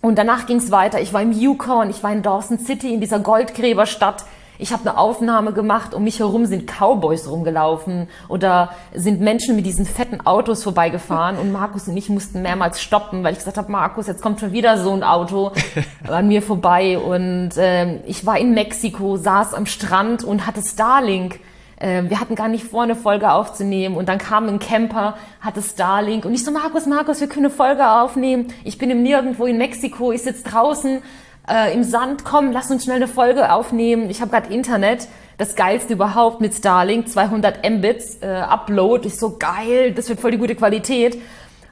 Und 0.00 0.18
danach 0.18 0.46
ging 0.46 0.56
es 0.56 0.70
weiter. 0.70 1.00
Ich 1.00 1.12
war 1.12 1.22
im 1.22 1.32
Yukon, 1.32 1.88
ich 1.88 2.02
war 2.02 2.12
in 2.12 2.22
Dawson 2.22 2.58
City, 2.58 2.92
in 2.92 3.00
dieser 3.00 3.20
Goldgräberstadt. 3.20 4.24
Ich 4.62 4.72
habe 4.72 4.88
eine 4.88 4.96
Aufnahme 4.96 5.52
gemacht, 5.52 5.92
um 5.92 6.04
mich 6.04 6.20
herum 6.20 6.46
sind 6.46 6.70
Cowboys 6.70 7.28
rumgelaufen 7.28 8.06
oder 8.28 8.70
sind 8.94 9.20
Menschen 9.20 9.56
mit 9.56 9.66
diesen 9.66 9.84
fetten 9.84 10.24
Autos 10.24 10.62
vorbeigefahren 10.62 11.36
und 11.36 11.50
Markus 11.50 11.88
und 11.88 11.96
ich 11.96 12.08
mussten 12.08 12.42
mehrmals 12.42 12.80
stoppen, 12.80 13.24
weil 13.24 13.32
ich 13.32 13.40
gesagt 13.40 13.56
habe, 13.56 13.72
Markus, 13.72 14.06
jetzt 14.06 14.22
kommt 14.22 14.38
schon 14.38 14.52
wieder 14.52 14.78
so 14.78 14.92
ein 14.92 15.02
Auto 15.02 15.50
an 16.08 16.28
mir 16.28 16.42
vorbei 16.42 16.96
und 16.96 17.56
äh, 17.56 17.96
ich 18.06 18.24
war 18.24 18.38
in 18.38 18.54
Mexiko, 18.54 19.16
saß 19.16 19.52
am 19.54 19.66
Strand 19.66 20.22
und 20.22 20.46
hatte 20.46 20.62
Starlink 20.62 21.40
ähm, 21.80 22.08
wir 22.10 22.20
hatten 22.20 22.36
gar 22.36 22.46
nicht 22.46 22.62
vor, 22.62 22.84
eine 22.84 22.94
Folge 22.94 23.32
aufzunehmen. 23.32 23.96
Und 23.96 24.08
dann 24.08 24.18
kam 24.18 24.48
ein 24.48 24.60
Camper, 24.60 25.16
hatte 25.40 25.60
Starlink. 25.60 26.24
Und 26.24 26.32
ich 26.32 26.44
so, 26.44 26.52
Markus, 26.52 26.86
Markus, 26.86 27.20
wir 27.20 27.26
können 27.26 27.46
eine 27.46 27.54
Folge 27.54 27.90
aufnehmen. 27.90 28.54
Ich 28.62 28.78
bin 28.78 28.88
im 28.88 29.02
Nirgendwo 29.02 29.46
in 29.46 29.58
Mexiko, 29.58 30.12
ich 30.12 30.22
sitze 30.22 30.44
draußen 30.44 31.02
äh, 31.48 31.74
im 31.74 31.84
Sand, 31.84 32.24
komm, 32.24 32.52
lass 32.52 32.70
uns 32.70 32.84
schnell 32.84 32.96
eine 32.96 33.08
Folge 33.08 33.52
aufnehmen. 33.52 34.10
Ich 34.10 34.20
habe 34.20 34.30
gerade 34.30 34.52
Internet, 34.52 35.08
das 35.38 35.56
geilste 35.56 35.94
überhaupt 35.94 36.40
mit 36.40 36.54
Starlink, 36.54 37.08
200 37.08 37.68
Mbits 37.68 38.18
äh, 38.22 38.26
Upload, 38.26 39.06
ist 39.06 39.18
so 39.18 39.38
geil, 39.38 39.92
das 39.92 40.08
wird 40.08 40.20
voll 40.20 40.30
die 40.30 40.38
gute 40.38 40.54
Qualität. 40.54 41.20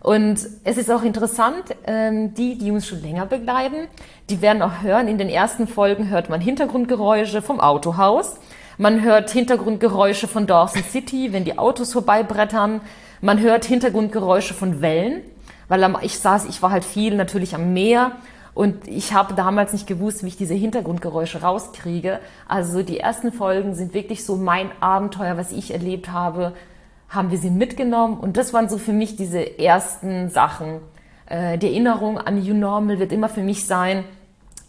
Und 0.03 0.49
es 0.65 0.79
ist 0.79 0.91
auch 0.91 1.03
interessant, 1.03 1.63
ähm, 1.87 2.33
die, 2.33 2.57
die 2.57 2.71
uns 2.71 2.87
schon 2.87 3.03
länger 3.03 3.27
begleiten, 3.27 3.87
die 4.31 4.41
werden 4.41 4.63
auch 4.63 4.83
hören, 4.83 5.09
in 5.09 5.19
den 5.19 5.29
ersten 5.29 5.69
Folgen 5.69 6.09
hört 6.09 6.31
man 6.31 6.41
Hintergrundgeräusche 6.41 7.43
vom 7.43 7.61
Autohaus. 7.61 8.37
Man 8.79 9.03
hört 9.03 9.31
Hintergrundgeräusche 9.31 10.27
von 10.27 10.47
Dawson 10.47 10.83
City, 10.83 11.35
wenn 11.35 11.45
die 11.45 11.59
Autos 11.59 11.93
vorbeibrettern. 11.93 12.81
Man 13.21 13.39
hört 13.41 13.67
Hintergrundgeräusche 13.67 14.55
von 14.55 14.81
Wellen, 14.81 15.21
weil 15.69 15.95
ich 16.01 16.19
saß, 16.19 16.47
ich 16.47 16.63
war 16.63 16.71
halt 16.71 16.87
viel 16.87 17.15
natürlich 17.15 17.55
am 17.55 17.75
Meer 17.75 18.13
und 18.55 18.89
ich 18.89 19.13
habe 19.13 19.35
damals 19.35 19.73
nicht 19.73 19.87
gewusst, 19.87 20.25
wie 20.25 20.29
ich 20.29 20.37
diese 20.37 20.55
Hintergrundgeräusche 20.55 21.43
rauskriege. 21.43 22.19
Also 22.49 22.83
die 22.83 22.99
ersten 22.99 23.33
Folgen 23.33 23.75
sind 23.75 23.95
wirklich 23.95 24.25
so 24.25 24.37
mein 24.37 24.71
Abenteuer, 24.81 25.37
was 25.37 25.53
ich 25.53 25.73
erlebt 25.73 26.11
habe, 26.11 26.53
haben 27.09 27.31
wir 27.31 27.39
sie 27.39 27.51
mitgenommen. 27.51 28.19
Und 28.19 28.37
das 28.37 28.53
waren 28.53 28.69
so 28.69 28.79
für 28.79 28.93
mich 28.93 29.17
diese 29.17 29.59
ersten 29.59 30.31
Sachen. 30.31 30.81
Äh, 31.27 31.59
die 31.59 31.69
Erinnerung 31.69 32.19
an 32.19 32.43
You 32.43 32.55
Normal 32.55 32.99
wird 32.99 33.13
immer 33.13 33.29
für 33.29 33.43
mich 33.43 33.67
sein, 33.67 34.05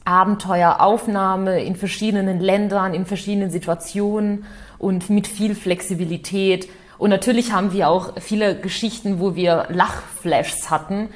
Abenteueraufnahme 0.05 1.63
in 1.63 1.75
verschiedenen 1.75 2.39
Ländern, 2.39 2.93
in 2.93 3.05
verschiedenen 3.05 3.51
Situationen 3.51 4.45
und 4.79 5.09
mit 5.09 5.27
viel 5.27 5.53
Flexibilität. 5.53 6.67
Und 6.97 7.09
natürlich 7.09 7.51
haben 7.51 7.71
wir 7.71 7.89
auch 7.89 8.19
viele 8.19 8.55
Geschichten, 8.55 9.19
wo 9.19 9.35
wir 9.35 9.67
Lachflashs 9.69 10.69
hatten, 10.69 11.09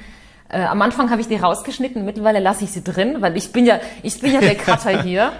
äh, 0.48 0.64
am 0.64 0.80
Anfang 0.82 1.10
habe 1.10 1.20
ich 1.20 1.28
die 1.28 1.36
rausgeschnitten, 1.36 2.04
mittlerweile 2.04 2.38
lasse 2.38 2.64
ich 2.64 2.72
sie 2.72 2.84
drin, 2.84 3.16
weil 3.20 3.36
ich 3.36 3.52
bin 3.52 3.66
ja, 3.66 3.80
ich 4.02 4.20
bin 4.20 4.32
ja 4.32 4.40
der 4.40 4.54
Cutter 4.54 5.02
hier. 5.02 5.32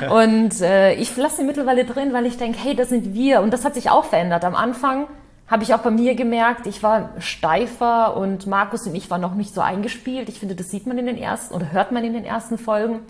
ja. 0.00 0.10
Und 0.10 0.60
äh, 0.60 0.94
ich 0.94 1.16
lasse 1.16 1.36
sie 1.38 1.44
mittlerweile 1.44 1.84
drin, 1.84 2.12
weil 2.12 2.26
ich 2.26 2.38
denke, 2.38 2.58
hey, 2.62 2.74
das 2.74 2.88
sind 2.88 3.14
wir. 3.14 3.40
Und 3.40 3.52
das 3.52 3.64
hat 3.64 3.74
sich 3.74 3.90
auch 3.90 4.04
verändert. 4.04 4.44
Am 4.44 4.56
Anfang 4.56 5.06
habe 5.46 5.62
ich 5.62 5.74
auch 5.74 5.78
bei 5.78 5.90
mir 5.90 6.14
gemerkt, 6.14 6.66
ich 6.66 6.82
war 6.82 7.10
steifer 7.18 8.16
und 8.16 8.46
Markus 8.46 8.86
und 8.86 8.94
ich 8.94 9.10
waren 9.10 9.20
noch 9.20 9.34
nicht 9.34 9.54
so 9.54 9.60
eingespielt. 9.60 10.28
Ich 10.28 10.40
finde, 10.40 10.54
das 10.54 10.70
sieht 10.70 10.86
man 10.86 10.98
in 10.98 11.06
den 11.06 11.16
ersten 11.16 11.54
oder 11.54 11.72
hört 11.72 11.90
man 11.90 12.04
in 12.04 12.12
den 12.12 12.24
ersten 12.24 12.58
Folgen. 12.58 13.00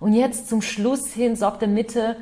Und 0.00 0.14
jetzt 0.14 0.48
zum 0.48 0.62
Schluss 0.62 1.12
hin, 1.12 1.36
so 1.36 1.46
ab 1.46 1.58
der 1.60 1.68
Mitte, 1.68 2.16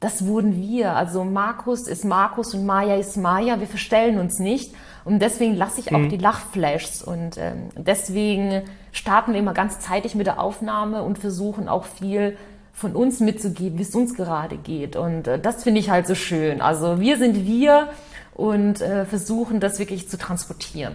das 0.00 0.26
wurden 0.26 0.56
wir. 0.56 0.94
Also 0.94 1.24
Markus 1.24 1.88
ist 1.88 2.04
Markus 2.04 2.54
und 2.54 2.64
Maya 2.64 2.96
ist 2.96 3.16
Maya. 3.16 3.58
Wir 3.58 3.66
verstellen 3.66 4.18
uns 4.20 4.38
nicht. 4.38 4.72
Und 5.08 5.20
deswegen 5.20 5.56
lasse 5.56 5.80
ich 5.80 5.94
auch 5.94 6.00
mhm. 6.00 6.10
die 6.10 6.18
Lachflashs. 6.18 7.02
Und 7.02 7.38
ähm, 7.38 7.70
deswegen 7.74 8.62
starten 8.92 9.32
wir 9.32 9.40
immer 9.40 9.54
ganz 9.54 9.80
zeitig 9.80 10.14
mit 10.14 10.26
der 10.26 10.38
Aufnahme 10.38 11.02
und 11.02 11.18
versuchen 11.18 11.66
auch 11.66 11.86
viel 11.86 12.36
von 12.74 12.94
uns 12.94 13.18
mitzugeben, 13.18 13.78
wie 13.78 13.82
es 13.82 13.94
uns 13.94 14.14
gerade 14.14 14.58
geht. 14.58 14.96
Und 14.96 15.26
äh, 15.26 15.38
das 15.38 15.64
finde 15.64 15.80
ich 15.80 15.88
halt 15.88 16.06
so 16.06 16.14
schön. 16.14 16.60
Also 16.60 17.00
wir 17.00 17.16
sind 17.16 17.46
wir 17.46 17.88
und 18.34 18.82
äh, 18.82 19.06
versuchen 19.06 19.60
das 19.60 19.78
wirklich 19.78 20.10
zu 20.10 20.18
transportieren. 20.18 20.94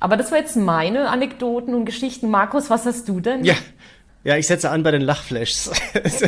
Aber 0.00 0.16
das 0.16 0.30
war 0.30 0.38
jetzt 0.38 0.56
meine 0.56 1.10
Anekdoten 1.10 1.74
und 1.74 1.84
Geschichten. 1.84 2.30
Markus, 2.30 2.70
was 2.70 2.86
hast 2.86 3.10
du 3.10 3.20
denn? 3.20 3.44
Ja, 3.44 3.54
Ja, 4.22 4.36
ich 4.36 4.46
setze 4.46 4.68
an 4.68 4.82
bei 4.82 4.90
den 4.90 5.00
Lachflashs. 5.00 5.70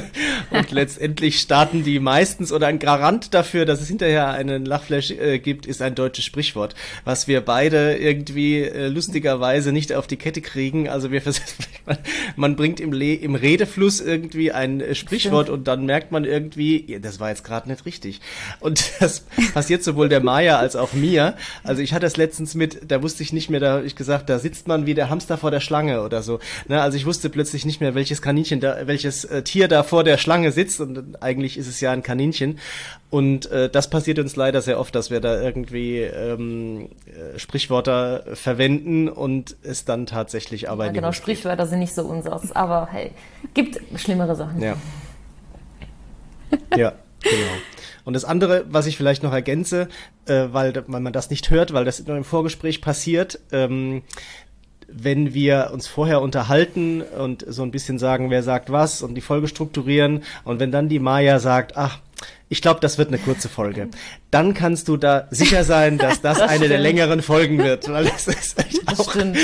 und 0.50 0.70
letztendlich 0.70 1.38
starten 1.40 1.84
die 1.84 1.98
meistens 1.98 2.50
oder 2.50 2.66
ein 2.66 2.78
Garant 2.78 3.34
dafür, 3.34 3.66
dass 3.66 3.82
es 3.82 3.88
hinterher 3.88 4.30
einen 4.30 4.64
Lachflash 4.64 5.10
äh, 5.10 5.38
gibt, 5.38 5.66
ist 5.66 5.82
ein 5.82 5.94
deutsches 5.94 6.24
Sprichwort, 6.24 6.74
was 7.04 7.28
wir 7.28 7.42
beide 7.42 7.98
irgendwie 7.98 8.62
äh, 8.62 8.88
lustigerweise 8.88 9.72
nicht 9.72 9.92
auf 9.92 10.06
die 10.06 10.16
Kette 10.16 10.40
kriegen. 10.40 10.88
Also 10.88 11.10
wir 11.10 11.20
man, 11.86 11.98
man 12.36 12.56
bringt 12.56 12.80
im, 12.80 12.94
Le 12.94 13.12
im 13.12 13.34
Redefluss 13.34 14.00
irgendwie 14.00 14.52
ein 14.52 14.80
äh, 14.80 14.94
Sprichwort 14.94 15.48
Stimmt. 15.48 15.58
und 15.58 15.68
dann 15.68 15.84
merkt 15.84 16.12
man 16.12 16.24
irgendwie, 16.24 16.98
das 16.98 17.20
war 17.20 17.28
jetzt 17.28 17.44
gerade 17.44 17.68
nicht 17.68 17.84
richtig. 17.84 18.22
Und 18.60 18.90
das 19.00 19.26
passiert 19.52 19.84
sowohl 19.84 20.08
der 20.08 20.22
Maya 20.22 20.58
als 20.58 20.76
auch 20.76 20.94
mir. 20.94 21.36
Also 21.62 21.82
ich 21.82 21.92
hatte 21.92 22.06
es 22.06 22.16
letztens 22.16 22.54
mit, 22.54 22.90
da 22.90 23.02
wusste 23.02 23.22
ich 23.22 23.34
nicht 23.34 23.50
mehr, 23.50 23.60
da 23.60 23.72
habe 23.74 23.86
ich 23.86 23.96
gesagt, 23.96 24.30
da 24.30 24.38
sitzt 24.38 24.66
man 24.66 24.86
wie 24.86 24.94
der 24.94 25.10
Hamster 25.10 25.36
vor 25.36 25.50
der 25.50 25.60
Schlange 25.60 26.00
oder 26.02 26.22
so. 26.22 26.38
Ne, 26.68 26.80
also 26.80 26.96
ich 26.96 27.04
wusste 27.04 27.28
plötzlich 27.28 27.66
nicht 27.66 27.81
mehr, 27.82 27.94
welches 27.94 28.22
Kaninchen 28.22 28.60
da, 28.60 28.86
welches 28.86 29.24
äh, 29.24 29.42
Tier 29.42 29.68
da 29.68 29.82
vor 29.82 30.04
der 30.04 30.16
Schlange 30.16 30.52
sitzt 30.52 30.80
und 30.80 31.22
eigentlich 31.22 31.58
ist 31.58 31.68
es 31.68 31.80
ja 31.80 31.92
ein 31.92 32.02
Kaninchen. 32.02 32.58
Und 33.10 33.50
äh, 33.50 33.68
das 33.68 33.90
passiert 33.90 34.18
uns 34.18 34.36
leider 34.36 34.62
sehr 34.62 34.80
oft, 34.80 34.94
dass 34.94 35.10
wir 35.10 35.20
da 35.20 35.40
irgendwie 35.40 35.98
ähm, 35.98 36.88
äh, 37.06 37.38
Sprichwörter 37.38 38.24
verwenden 38.32 39.08
und 39.08 39.56
es 39.62 39.84
dann 39.84 40.06
tatsächlich 40.06 40.70
aber 40.70 40.86
ja, 40.86 40.92
genau 40.92 41.12
Sprichwörter 41.12 41.66
sind 41.66 41.80
nicht 41.80 41.94
so 41.94 42.02
unseres, 42.04 42.52
aber 42.52 42.88
hey, 42.90 43.10
gibt 43.54 43.80
schlimmere 44.00 44.34
Sachen. 44.34 44.62
Ja. 44.62 44.76
ja, 46.76 46.92
genau. 47.20 47.52
Und 48.04 48.14
das 48.14 48.24
andere, 48.24 48.64
was 48.68 48.86
ich 48.86 48.96
vielleicht 48.96 49.22
noch 49.22 49.32
ergänze, 49.32 49.88
äh, 50.26 50.46
weil, 50.50 50.74
weil 50.86 51.00
man 51.00 51.12
das 51.12 51.30
nicht 51.30 51.50
hört, 51.50 51.72
weil 51.72 51.84
das 51.84 52.04
nur 52.04 52.16
im 52.16 52.24
Vorgespräch 52.24 52.80
passiert, 52.80 53.38
ähm, 53.52 54.02
wenn 54.94 55.34
wir 55.34 55.70
uns 55.72 55.86
vorher 55.86 56.20
unterhalten 56.20 57.02
und 57.02 57.44
so 57.48 57.62
ein 57.62 57.70
bisschen 57.70 57.98
sagen, 57.98 58.30
wer 58.30 58.42
sagt 58.42 58.70
was 58.70 59.02
und 59.02 59.14
die 59.14 59.20
Folge 59.20 59.48
strukturieren 59.48 60.22
und 60.44 60.60
wenn 60.60 60.72
dann 60.72 60.88
die 60.88 60.98
Maya 60.98 61.38
sagt, 61.38 61.76
ach, 61.76 61.98
ich 62.48 62.60
glaube, 62.60 62.80
das 62.80 62.98
wird 62.98 63.08
eine 63.08 63.16
kurze 63.16 63.48
Folge. 63.48 63.88
Dann 64.30 64.52
kannst 64.52 64.86
du 64.88 64.98
da 64.98 65.26
sicher 65.30 65.64
sein, 65.64 65.96
dass 65.96 66.20
das, 66.20 66.36
das 66.36 66.48
eine 66.48 66.56
stimmt. 66.56 66.70
der 66.72 66.78
längeren 66.80 67.22
Folgen 67.22 67.56
wird, 67.56 67.90
weil 67.90 68.04
das 68.04 68.28
ist 68.28 68.58
echt 68.58 68.90
das 68.90 69.00
auch 69.00 69.10
stimmt. 69.10 69.38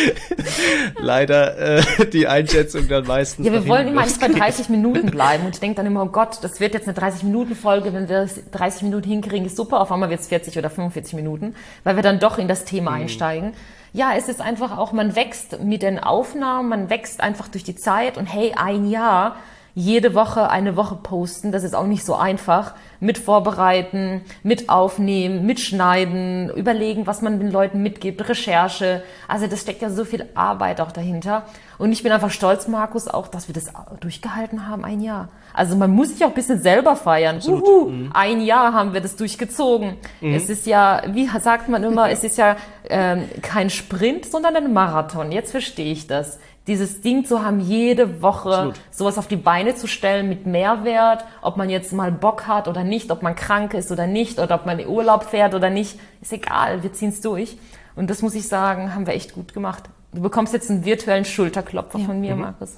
leider 1.01 1.78
äh, 1.78 2.07
die 2.12 2.26
Einschätzung 2.26 2.86
dann 2.86 3.07
meistens. 3.07 3.46
Ja, 3.46 3.53
wir 3.55 3.66
wollen 3.66 3.88
immer 3.88 4.05
bei 4.20 4.28
30 4.28 4.68
Minuten 4.68 5.11
bleiben 5.11 5.46
und 5.46 5.55
ich 5.55 5.61
denke 5.61 5.76
dann 5.76 5.86
immer, 5.86 6.03
oh 6.03 6.09
Gott, 6.09 6.38
das 6.42 6.61
wird 6.61 6.74
jetzt 6.74 6.86
eine 6.86 6.92
30 6.92 7.22
Minuten 7.22 7.57
Folge, 7.57 7.94
wenn 7.94 8.11
wir 8.11 8.28
30 8.53 8.82
Minuten 8.82 9.09
hinkriegen, 9.09 9.46
ist 9.46 9.57
super. 9.57 9.80
Auf 9.80 9.90
einmal 9.90 10.11
wird 10.11 10.20
es 10.20 10.28
40 10.28 10.59
oder 10.59 10.68
45 10.68 11.14
Minuten, 11.14 11.55
weil 11.84 11.96
wir 11.96 12.03
dann 12.03 12.20
doch 12.20 12.36
in 12.36 12.46
das 12.46 12.66
Thema 12.66 12.90
mhm. 12.90 13.03
einsteigen 13.03 13.53
ja, 13.93 14.12
es 14.16 14.28
ist 14.28 14.41
einfach 14.41 14.76
auch, 14.76 14.93
man 14.93 15.16
wächst 15.16 15.61
mit 15.62 15.82
den 15.82 15.99
Aufnahmen, 15.99 16.68
man 16.68 16.91
wächst 16.91 17.20
einfach 17.20 17.49
durch 17.49 17.64
die 17.64 17.76
Zeit 17.76 18.18
und 18.18 18.26
hey, 18.26 18.55
ein 18.57 18.89
Jahr, 18.89 19.36
jede 19.74 20.12
Woche 20.14 20.51
eine 20.51 20.74
Woche 20.74 20.97
posten, 20.97 21.53
das 21.53 21.62
ist 21.62 21.76
auch 21.76 21.86
nicht 21.86 22.05
so 22.05 22.16
einfach. 22.16 22.74
Mit 22.99 23.16
vorbereiten, 23.16 24.22
mit 24.43 24.68
aufnehmen, 24.68 25.47
mitschneiden, 25.47 26.51
überlegen, 26.51 27.07
was 27.07 27.22
man 27.22 27.39
den 27.39 27.53
Leuten 27.53 27.80
mitgibt, 27.80 28.28
Recherche. 28.28 29.05
Also 29.28 29.47
das 29.47 29.61
steckt 29.61 29.80
ja 29.80 29.91
so 29.91 30.05
viel 30.05 30.26
Arbeit 30.34 30.80
auch 30.80 30.91
dahinter. 30.91 31.45
Und 31.78 31.93
ich 31.93 32.03
bin 32.03 32.11
einfach 32.11 32.32
stolz, 32.32 32.66
Markus, 32.66 33.07
auch, 33.07 33.28
dass 33.28 33.47
wir 33.47 33.55
das 33.55 33.72
durchgehalten 34.01 34.66
haben, 34.66 34.84
ein 34.84 35.01
Jahr. 35.01 35.28
Also 35.59 35.74
man 35.74 35.90
muss 35.90 36.11
sich 36.11 36.24
auch 36.24 36.28
ein 36.28 36.34
bisschen 36.34 36.62
selber 36.62 36.94
feiern. 36.94 37.40
Uhu, 37.44 37.90
mhm. 37.90 38.11
Ein 38.14 38.40
Jahr 38.42 38.72
haben 38.72 38.94
wir 38.94 39.00
das 39.00 39.16
durchgezogen. 39.16 39.96
Mhm. 40.20 40.34
Es 40.34 40.48
ist 40.48 40.66
ja, 40.68 41.02
wie 41.09 41.26
sagt 41.26 41.68
man 41.68 41.82
immer, 41.82 42.11
es 42.12 42.22
ist 42.22 42.38
ja 42.38 42.56
ähm, 42.88 43.24
kein 43.42 43.68
Sprint, 43.68 44.24
sondern 44.26 44.54
ein 44.54 44.72
Marathon. 44.72 45.32
Jetzt 45.32 45.50
verstehe 45.50 45.90
ich 45.90 46.06
das 46.06 46.38
dieses 46.68 47.00
Ding 47.00 47.24
zu 47.24 47.42
haben, 47.42 47.59
jede 47.59 48.22
Woche 48.22 48.50
Absolut. 48.50 48.80
sowas 48.92 49.18
auf 49.18 49.26
die 49.26 49.36
Beine 49.36 49.74
zu 49.74 49.88
stellen 49.88 50.28
mit 50.28 50.46
Mehrwert, 50.46 51.24
ob 51.42 51.56
man 51.56 51.70
jetzt 51.70 51.92
mal 51.92 52.12
Bock 52.12 52.46
hat 52.46 52.68
oder 52.68 52.84
nicht, 52.84 53.11
ob 53.11 53.22
man 53.22 53.34
krank 53.34 53.74
ist 53.74 53.90
oder 53.90 54.06
nicht, 54.06 54.38
oder 54.38 54.54
ob 54.54 54.66
man 54.66 54.78
in 54.78 54.86
Urlaub 54.86 55.24
fährt 55.24 55.54
oder 55.54 55.70
nicht, 55.70 55.98
ist 56.20 56.32
egal, 56.32 56.84
wir 56.84 56.92
ziehen 56.92 57.09
es 57.09 57.20
durch. 57.20 57.59
Und 57.96 58.11
das 58.11 58.22
muss 58.22 58.36
ich 58.36 58.46
sagen, 58.46 58.94
haben 58.94 59.06
wir 59.09 59.14
echt 59.14 59.32
gut 59.32 59.54
gemacht. 59.54 59.84
Du 60.12 60.20
bekommst 60.20 60.52
jetzt 60.52 60.70
einen 60.70 60.84
virtuellen 60.84 61.24
Schulterklopfer 61.24 61.98
ja. 61.98 62.04
von 62.04 62.20
mir, 62.20 62.36
mhm. 62.36 62.42
Markus. 62.42 62.76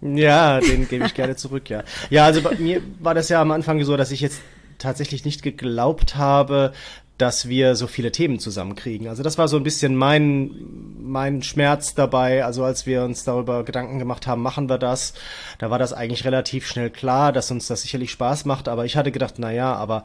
Ja, 0.00 0.60
den 0.60 0.88
gebe 0.88 1.06
ich 1.06 1.14
gerne 1.14 1.36
zurück, 1.36 1.70
ja. 1.70 1.82
Ja, 2.10 2.24
also 2.26 2.42
bei 2.42 2.54
mir 2.56 2.82
war 3.00 3.14
das 3.14 3.28
ja 3.28 3.40
am 3.40 3.50
Anfang 3.50 3.82
so, 3.84 3.96
dass 3.96 4.10
ich 4.10 4.20
jetzt 4.20 4.40
tatsächlich 4.78 5.24
nicht 5.24 5.42
geglaubt 5.42 6.16
habe, 6.16 6.72
dass 7.18 7.48
wir 7.48 7.76
so 7.76 7.86
viele 7.86 8.12
Themen 8.12 8.38
zusammenkriegen. 8.38 9.08
Also 9.08 9.22
das 9.22 9.38
war 9.38 9.48
so 9.48 9.56
ein 9.56 9.62
bisschen 9.62 9.96
mein, 9.96 10.50
mein 10.98 11.42
Schmerz 11.42 11.94
dabei. 11.94 12.44
Also 12.44 12.62
als 12.62 12.84
wir 12.84 13.04
uns 13.04 13.24
darüber 13.24 13.64
Gedanken 13.64 13.98
gemacht 13.98 14.26
haben, 14.26 14.42
machen 14.42 14.68
wir 14.68 14.76
das, 14.78 15.14
da 15.58 15.70
war 15.70 15.78
das 15.78 15.94
eigentlich 15.94 16.24
relativ 16.24 16.66
schnell 16.66 16.90
klar, 16.90 17.32
dass 17.32 17.50
uns 17.50 17.68
das 17.68 17.82
sicherlich 17.82 18.10
Spaß 18.10 18.44
macht. 18.44 18.68
Aber 18.68 18.84
ich 18.84 18.96
hatte 18.96 19.12
gedacht, 19.12 19.36
na 19.38 19.50
ja, 19.50 19.74
aber 19.74 20.04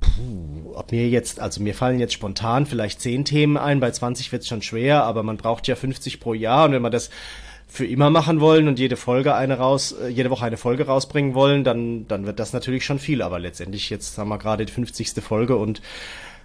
puh, 0.00 0.72
ob 0.74 0.90
mir 0.90 1.08
jetzt, 1.08 1.38
also 1.38 1.62
mir 1.62 1.74
fallen 1.74 2.00
jetzt 2.00 2.12
spontan 2.12 2.66
vielleicht 2.66 3.00
zehn 3.00 3.24
Themen 3.24 3.56
ein, 3.56 3.78
bei 3.78 3.92
20 3.92 4.32
wird 4.32 4.42
es 4.42 4.48
schon 4.48 4.62
schwer, 4.62 5.04
aber 5.04 5.22
man 5.22 5.36
braucht 5.36 5.68
ja 5.68 5.76
50 5.76 6.18
pro 6.18 6.34
Jahr 6.34 6.64
und 6.64 6.72
wenn 6.72 6.82
man 6.82 6.90
das 6.90 7.10
für 7.72 7.86
immer 7.86 8.10
machen 8.10 8.40
wollen 8.40 8.68
und 8.68 8.78
jede 8.78 8.96
Folge 8.96 9.34
eine 9.34 9.56
raus, 9.56 9.92
äh, 9.92 10.08
jede 10.08 10.28
Woche 10.28 10.44
eine 10.44 10.58
Folge 10.58 10.84
rausbringen 10.84 11.32
wollen, 11.32 11.64
dann, 11.64 12.06
dann 12.06 12.26
wird 12.26 12.38
das 12.38 12.52
natürlich 12.52 12.84
schon 12.84 12.98
viel. 12.98 13.22
Aber 13.22 13.38
letztendlich 13.38 13.88
jetzt 13.88 14.18
haben 14.18 14.28
wir 14.28 14.36
gerade 14.36 14.66
die 14.66 14.72
50. 14.72 15.22
Folge 15.22 15.56
und 15.56 15.80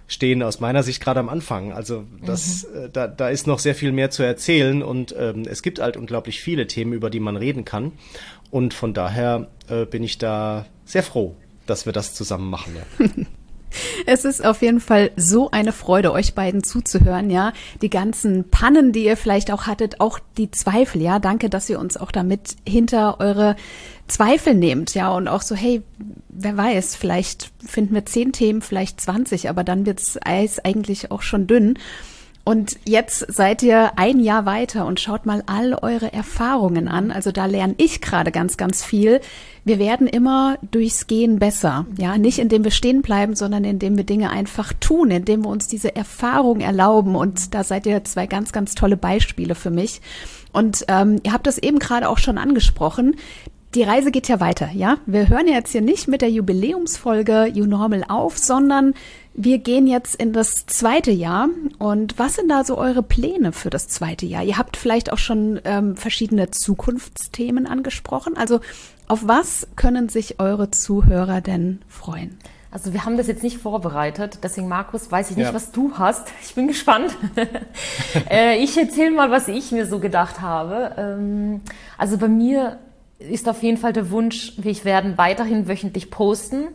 stehen 0.06 0.42
aus 0.42 0.58
meiner 0.58 0.82
Sicht 0.82 1.02
gerade 1.02 1.20
am 1.20 1.28
Anfang. 1.28 1.70
Also 1.74 2.04
das, 2.24 2.66
mhm. 2.66 2.84
äh, 2.86 2.88
da, 2.90 3.06
da 3.08 3.28
ist 3.28 3.46
noch 3.46 3.58
sehr 3.58 3.74
viel 3.74 3.92
mehr 3.92 4.10
zu 4.10 4.22
erzählen 4.22 4.82
und 4.82 5.14
ähm, 5.18 5.42
es 5.46 5.62
gibt 5.62 5.80
halt 5.80 5.98
unglaublich 5.98 6.40
viele 6.40 6.66
Themen, 6.66 6.94
über 6.94 7.10
die 7.10 7.20
man 7.20 7.36
reden 7.36 7.66
kann. 7.66 7.92
Und 8.50 8.72
von 8.72 8.94
daher 8.94 9.48
äh, 9.68 9.84
bin 9.84 10.02
ich 10.02 10.16
da 10.16 10.64
sehr 10.86 11.02
froh, 11.02 11.36
dass 11.66 11.84
wir 11.84 11.92
das 11.92 12.14
zusammen 12.14 12.48
machen. 12.48 12.74
Ja. 12.74 13.06
Es 14.06 14.24
ist 14.24 14.44
auf 14.44 14.62
jeden 14.62 14.80
Fall 14.80 15.10
so 15.16 15.50
eine 15.50 15.72
Freude, 15.72 16.12
euch 16.12 16.34
beiden 16.34 16.62
zuzuhören, 16.62 17.30
ja. 17.30 17.52
Die 17.82 17.90
ganzen 17.90 18.48
Pannen, 18.48 18.92
die 18.92 19.04
ihr 19.04 19.16
vielleicht 19.16 19.50
auch 19.50 19.66
hattet, 19.66 20.00
auch 20.00 20.18
die 20.36 20.50
Zweifel, 20.50 21.02
ja. 21.02 21.18
Danke, 21.18 21.50
dass 21.50 21.68
ihr 21.68 21.78
uns 21.78 21.96
auch 21.96 22.10
damit 22.10 22.56
hinter 22.66 23.20
eure 23.20 23.56
Zweifel 24.06 24.54
nehmt, 24.54 24.94
ja. 24.94 25.10
Und 25.10 25.28
auch 25.28 25.42
so, 25.42 25.54
hey, 25.54 25.82
wer 26.28 26.56
weiß, 26.56 26.96
vielleicht 26.96 27.50
finden 27.64 27.94
wir 27.94 28.06
zehn 28.06 28.32
Themen, 28.32 28.62
vielleicht 28.62 29.00
20, 29.00 29.48
aber 29.48 29.64
dann 29.64 29.86
wird's 29.86 30.18
Eis 30.22 30.58
eigentlich 30.58 31.10
auch 31.10 31.22
schon 31.22 31.46
dünn. 31.46 31.78
Und 32.48 32.78
jetzt 32.86 33.26
seid 33.30 33.62
ihr 33.62 33.98
ein 33.98 34.20
Jahr 34.20 34.46
weiter 34.46 34.86
und 34.86 35.00
schaut 35.00 35.26
mal 35.26 35.42
all 35.44 35.74
eure 35.74 36.14
Erfahrungen 36.14 36.88
an. 36.88 37.10
Also 37.10 37.30
da 37.30 37.44
lerne 37.44 37.74
ich 37.76 38.00
gerade 38.00 38.32
ganz, 38.32 38.56
ganz 38.56 38.82
viel. 38.82 39.20
Wir 39.66 39.78
werden 39.78 40.06
immer 40.06 40.56
durchs 40.70 41.06
Gehen 41.08 41.38
besser. 41.38 41.84
Ja, 41.98 42.16
nicht 42.16 42.38
indem 42.38 42.64
wir 42.64 42.70
stehen 42.70 43.02
bleiben, 43.02 43.36
sondern 43.36 43.64
indem 43.64 43.98
wir 43.98 44.04
Dinge 44.04 44.30
einfach 44.30 44.72
tun, 44.72 45.10
indem 45.10 45.44
wir 45.44 45.50
uns 45.50 45.66
diese 45.68 45.94
Erfahrung 45.94 46.60
erlauben. 46.60 47.16
Und 47.16 47.52
da 47.52 47.64
seid 47.64 47.84
ihr 47.84 48.02
zwei 48.04 48.26
ganz, 48.26 48.50
ganz 48.50 48.74
tolle 48.74 48.96
Beispiele 48.96 49.54
für 49.54 49.70
mich. 49.70 50.00
Und 50.50 50.86
ähm, 50.88 51.20
ihr 51.24 51.34
habt 51.34 51.46
das 51.46 51.58
eben 51.58 51.78
gerade 51.78 52.08
auch 52.08 52.16
schon 52.16 52.38
angesprochen. 52.38 53.16
Die 53.74 53.82
Reise 53.82 54.10
geht 54.10 54.26
ja 54.28 54.40
weiter, 54.40 54.70
ja? 54.72 54.96
Wir 55.04 55.28
hören 55.28 55.48
jetzt 55.48 55.72
hier 55.72 55.82
nicht 55.82 56.08
mit 56.08 56.22
der 56.22 56.30
Jubiläumsfolge 56.30 57.50
You 57.52 57.66
Normal 57.66 58.06
auf, 58.08 58.38
sondern 58.38 58.94
wir 59.40 59.58
gehen 59.58 59.86
jetzt 59.86 60.16
in 60.16 60.32
das 60.32 60.66
zweite 60.66 61.12
Jahr. 61.12 61.48
Und 61.78 62.18
was 62.18 62.34
sind 62.34 62.48
da 62.48 62.64
so 62.64 62.76
eure 62.76 63.04
Pläne 63.04 63.52
für 63.52 63.70
das 63.70 63.86
zweite 63.86 64.26
Jahr? 64.26 64.42
Ihr 64.42 64.58
habt 64.58 64.76
vielleicht 64.76 65.12
auch 65.12 65.18
schon 65.18 65.60
ähm, 65.64 65.96
verschiedene 65.96 66.50
Zukunftsthemen 66.50 67.68
angesprochen. 67.68 68.36
Also 68.36 68.60
auf 69.06 69.28
was 69.28 69.68
können 69.76 70.08
sich 70.08 70.40
eure 70.40 70.72
Zuhörer 70.72 71.40
denn 71.40 71.80
freuen? 71.88 72.36
Also 72.72 72.92
wir 72.92 73.04
haben 73.04 73.16
das 73.16 73.28
jetzt 73.28 73.44
nicht 73.44 73.58
vorbereitet, 73.58 74.40
deswegen 74.42 74.68
Markus, 74.68 75.10
weiß 75.10 75.30
ich 75.30 75.36
nicht, 75.36 75.46
ja. 75.46 75.54
was 75.54 75.72
du 75.72 75.92
hast. 75.96 76.28
Ich 76.42 76.54
bin 76.54 76.66
gespannt. 76.66 77.16
äh, 78.30 78.62
ich 78.62 78.76
erzähle 78.76 79.12
mal, 79.12 79.30
was 79.30 79.46
ich 79.46 79.70
mir 79.70 79.86
so 79.86 80.00
gedacht 80.00 80.40
habe. 80.40 80.94
Ähm, 80.98 81.60
also 81.96 82.18
bei 82.18 82.28
mir 82.28 82.78
ist 83.20 83.48
auf 83.48 83.62
jeden 83.62 83.78
Fall 83.78 83.92
der 83.92 84.10
Wunsch, 84.10 84.54
wir 84.58 84.84
werden 84.84 85.16
weiterhin 85.16 85.68
wöchentlich 85.68 86.10
posten. 86.10 86.68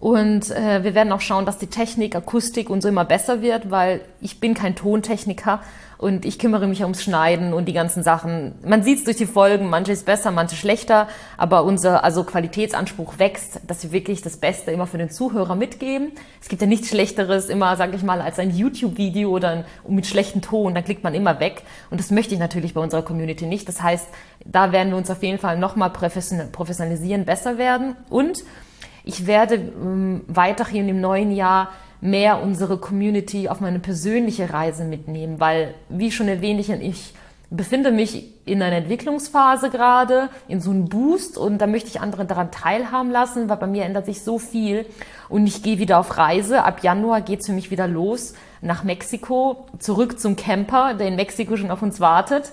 Und 0.00 0.50
äh, 0.50 0.82
wir 0.82 0.94
werden 0.94 1.12
auch 1.12 1.20
schauen, 1.20 1.44
dass 1.44 1.58
die 1.58 1.66
Technik, 1.66 2.16
Akustik 2.16 2.70
und 2.70 2.80
so 2.80 2.88
immer 2.88 3.04
besser 3.04 3.42
wird, 3.42 3.70
weil 3.70 4.00
ich 4.22 4.40
bin 4.40 4.54
kein 4.54 4.74
Tontechniker 4.74 5.60
und 5.98 6.24
ich 6.24 6.38
kümmere 6.38 6.66
mich 6.66 6.80
ums 6.80 7.02
Schneiden 7.02 7.52
und 7.52 7.66
die 7.66 7.74
ganzen 7.74 8.02
Sachen. 8.02 8.54
Man 8.64 8.82
sieht 8.82 9.00
es 9.00 9.04
durch 9.04 9.18
die 9.18 9.26
Folgen, 9.26 9.68
manche 9.68 9.92
ist 9.92 10.06
besser, 10.06 10.30
manche 10.30 10.56
schlechter, 10.56 11.06
aber 11.36 11.64
unser 11.64 12.02
also 12.02 12.24
Qualitätsanspruch 12.24 13.18
wächst, 13.18 13.60
dass 13.66 13.82
wir 13.82 13.92
wirklich 13.92 14.22
das 14.22 14.38
Beste 14.38 14.70
immer 14.70 14.86
für 14.86 14.96
den 14.96 15.10
Zuhörer 15.10 15.54
mitgeben. 15.54 16.12
Es 16.40 16.48
gibt 16.48 16.62
ja 16.62 16.68
nichts 16.68 16.88
Schlechteres 16.88 17.50
immer, 17.50 17.76
sage 17.76 17.94
ich 17.94 18.02
mal, 18.02 18.22
als 18.22 18.38
ein 18.38 18.56
YouTube-Video 18.56 19.28
oder 19.28 19.50
ein, 19.50 19.64
mit 19.86 20.06
schlechten 20.06 20.40
Ton, 20.40 20.74
da 20.74 20.80
klickt 20.80 21.04
man 21.04 21.12
immer 21.12 21.40
weg 21.40 21.64
und 21.90 22.00
das 22.00 22.10
möchte 22.10 22.32
ich 22.32 22.40
natürlich 22.40 22.72
bei 22.72 22.80
unserer 22.80 23.02
Community 23.02 23.44
nicht. 23.44 23.68
Das 23.68 23.82
heißt, 23.82 24.06
da 24.46 24.72
werden 24.72 24.88
wir 24.92 24.96
uns 24.96 25.10
auf 25.10 25.22
jeden 25.22 25.38
Fall 25.38 25.58
nochmal 25.58 25.90
professionalisieren, 25.90 27.26
besser 27.26 27.58
werden 27.58 27.96
und 28.08 28.42
ich 29.10 29.26
werde 29.26 29.56
ähm, 29.56 30.22
weiterhin 30.28 30.88
im 30.88 31.00
neuen 31.00 31.32
Jahr 31.32 31.70
mehr 32.00 32.40
unsere 32.42 32.78
Community 32.78 33.48
auf 33.48 33.60
meine 33.60 33.80
persönliche 33.80 34.52
Reise 34.52 34.84
mitnehmen, 34.84 35.40
weil, 35.40 35.74
wie 35.88 36.12
schon 36.12 36.28
erwähnt, 36.28 36.60
ich, 36.60 37.14
befinde 37.50 37.90
mich 37.90 38.32
in 38.44 38.62
einer 38.62 38.76
Entwicklungsphase 38.76 39.70
gerade, 39.70 40.28
in 40.46 40.60
so 40.60 40.70
einem 40.70 40.88
Boost 40.88 41.36
und 41.36 41.58
da 41.58 41.66
möchte 41.66 41.88
ich 41.88 42.00
andere 42.00 42.24
daran 42.24 42.52
teilhaben 42.52 43.10
lassen, 43.10 43.48
weil 43.48 43.56
bei 43.56 43.66
mir 43.66 43.84
ändert 43.84 44.06
sich 44.06 44.22
so 44.22 44.38
viel 44.38 44.86
und 45.28 45.48
ich 45.48 45.64
gehe 45.64 45.80
wieder 45.80 45.98
auf 45.98 46.16
Reise. 46.16 46.62
Ab 46.62 46.84
Januar 46.84 47.20
geht's 47.20 47.46
für 47.46 47.52
mich 47.52 47.72
wieder 47.72 47.88
los 47.88 48.34
nach 48.60 48.84
Mexiko, 48.84 49.66
zurück 49.80 50.20
zum 50.20 50.36
Camper, 50.36 50.94
der 50.94 51.08
in 51.08 51.16
Mexiko 51.16 51.56
schon 51.56 51.72
auf 51.72 51.82
uns 51.82 51.98
wartet. 51.98 52.52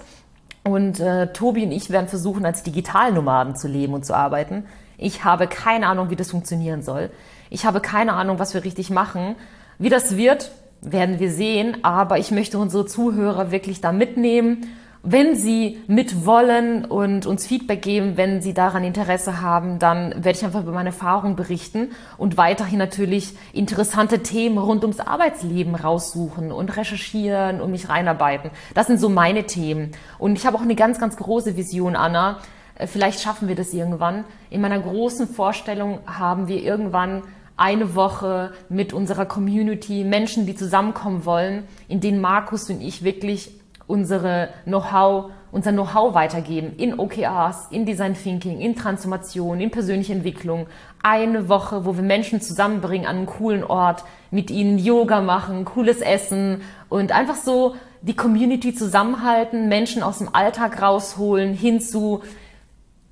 Und 0.63 0.99
äh, 0.99 1.31
Tobi 1.31 1.63
und 1.63 1.71
ich 1.71 1.91
werden 1.91 2.07
versuchen, 2.07 2.43
als 2.45 2.63
Digitalnomaden 2.63 3.55
zu 3.55 3.67
leben 3.67 3.93
und 3.93 4.03
zu 4.03 4.15
arbeiten. 4.15 4.65
Ich 4.97 5.23
habe 5.23 5.47
keine 5.47 5.87
Ahnung, 5.87 6.09
wie 6.09 6.15
das 6.15 6.31
funktionieren 6.31 6.81
soll. 6.81 7.09
Ich 7.49 7.65
habe 7.65 7.79
keine 7.79 8.13
Ahnung, 8.13 8.39
was 8.39 8.53
wir 8.53 8.63
richtig 8.63 8.89
machen. 8.89 9.35
Wie 9.77 9.89
das 9.89 10.17
wird, 10.17 10.51
werden 10.81 11.19
wir 11.19 11.31
sehen. 11.31 11.83
Aber 11.83 12.17
ich 12.17 12.31
möchte 12.31 12.57
unsere 12.57 12.85
Zuhörer 12.85 13.51
wirklich 13.51 13.81
da 13.81 13.91
mitnehmen 13.91 14.67
wenn 15.09 15.35
Sie 15.35 15.81
mitwollen 15.87 16.83
und 16.83 17.25
uns 17.25 17.47
Feedback 17.47 17.81
geben, 17.81 18.17
wenn 18.17 18.41
Sie 18.41 18.53
daran 18.53 18.83
Interesse 18.83 19.41
haben, 19.41 19.79
dann 19.79 20.13
werde 20.15 20.37
ich 20.37 20.43
einfach 20.43 20.63
über 20.63 20.73
meine 20.73 20.89
Erfahrungen 20.89 21.37
berichten 21.37 21.91
und 22.17 22.35
weiterhin 22.35 22.79
natürlich 22.79 23.33
interessante 23.53 24.19
Themen 24.19 24.57
rund 24.57 24.83
ums 24.83 24.99
Arbeitsleben 24.99 25.75
raussuchen 25.75 26.51
und 26.51 26.75
recherchieren 26.75 27.61
und 27.61 27.71
mich 27.71 27.87
reinarbeiten. 27.87 28.51
Das 28.73 28.87
sind 28.87 28.99
so 28.99 29.07
meine 29.07 29.45
Themen. 29.45 29.91
Und 30.19 30.37
ich 30.37 30.45
habe 30.45 30.57
auch 30.57 30.61
eine 30.61 30.75
ganz, 30.75 30.99
ganz 30.99 31.15
große 31.15 31.55
Vision, 31.55 31.95
Anna. 31.95 32.39
Äh, 32.77 32.87
vielleicht 32.87 33.21
schaffen 33.21 33.47
wir 33.47 33.55
das 33.55 33.73
irgendwann. 33.73 34.23
In 34.49 34.61
meiner 34.61 34.79
großen 34.79 35.27
Vorstellung 35.27 35.99
haben 36.05 36.47
wir 36.47 36.61
irgendwann 36.61 37.23
eine 37.55 37.95
Woche 37.95 38.51
mit 38.69 38.93
unserer 38.93 39.25
Community, 39.25 40.03
Menschen, 40.03 40.45
die 40.45 40.55
zusammenkommen 40.55 41.25
wollen, 41.25 41.63
in 41.87 41.99
denen 41.99 42.21
Markus 42.21 42.69
und 42.69 42.81
ich 42.81 43.03
wirklich 43.03 43.51
unsere 43.87 44.49
Know-how, 44.65 45.31
unser 45.51 45.71
Know-how 45.71 46.13
weitergeben 46.13 46.73
in 46.77 46.99
OKRs, 46.99 47.69
in 47.71 47.85
Design 47.85 48.13
Thinking, 48.13 48.59
in 48.59 48.75
Transformation, 48.75 49.59
in 49.59 49.71
persönliche 49.71 50.13
Entwicklung. 50.13 50.67
Eine 51.01 51.49
Woche, 51.49 51.85
wo 51.85 51.95
wir 51.95 52.03
Menschen 52.03 52.41
zusammenbringen 52.41 53.07
an 53.07 53.17
einen 53.17 53.25
coolen 53.25 53.63
Ort, 53.63 54.03
mit 54.29 54.51
ihnen 54.51 54.77
Yoga 54.77 55.21
machen, 55.21 55.65
cooles 55.65 56.01
Essen 56.01 56.61
und 56.89 57.11
einfach 57.11 57.37
so 57.37 57.75
die 58.01 58.15
Community 58.15 58.75
zusammenhalten, 58.75 59.67
Menschen 59.67 60.03
aus 60.03 60.19
dem 60.19 60.35
Alltag 60.35 60.81
rausholen, 60.81 61.53
hin 61.53 61.81
zu 61.81 62.21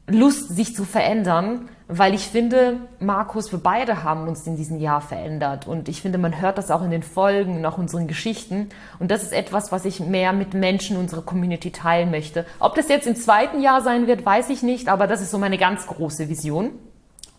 Lust, 0.07 0.55
sich 0.55 0.75
zu 0.75 0.83
verändern 0.83 1.69
weil 1.87 2.15
ich 2.15 2.27
finde, 2.27 2.77
Markus, 2.99 3.51
wir 3.51 3.59
beide 3.59 4.03
haben 4.03 4.27
uns 4.27 4.47
in 4.47 4.55
diesem 4.55 4.79
Jahr 4.79 5.01
verändert 5.01 5.67
und 5.67 5.87
ich 5.87 6.01
finde, 6.01 6.17
man 6.17 6.41
hört 6.41 6.57
das 6.57 6.71
auch 6.71 6.83
in 6.83 6.89
den 6.89 7.03
Folgen, 7.03 7.61
nach 7.61 7.77
unseren 7.77 8.07
Geschichten 8.07 8.69
und 8.99 9.11
das 9.11 9.21
ist 9.21 9.33
etwas, 9.33 9.71
was 9.71 9.85
ich 9.85 9.99
mehr 9.99 10.33
mit 10.33 10.55
Menschen 10.55 10.97
unserer 10.97 11.21
Community 11.21 11.71
teilen 11.71 12.09
möchte. 12.09 12.45
Ob 12.59 12.73
das 12.75 12.89
jetzt 12.89 13.05
im 13.05 13.15
zweiten 13.15 13.61
Jahr 13.61 13.81
sein 13.81 14.07
wird, 14.07 14.25
weiß 14.25 14.49
ich 14.49 14.63
nicht, 14.63 14.89
aber 14.89 15.05
das 15.05 15.21
ist 15.21 15.29
so 15.29 15.37
meine 15.37 15.57
ganz 15.59 15.85
große 15.85 16.27
Vision. 16.27 16.71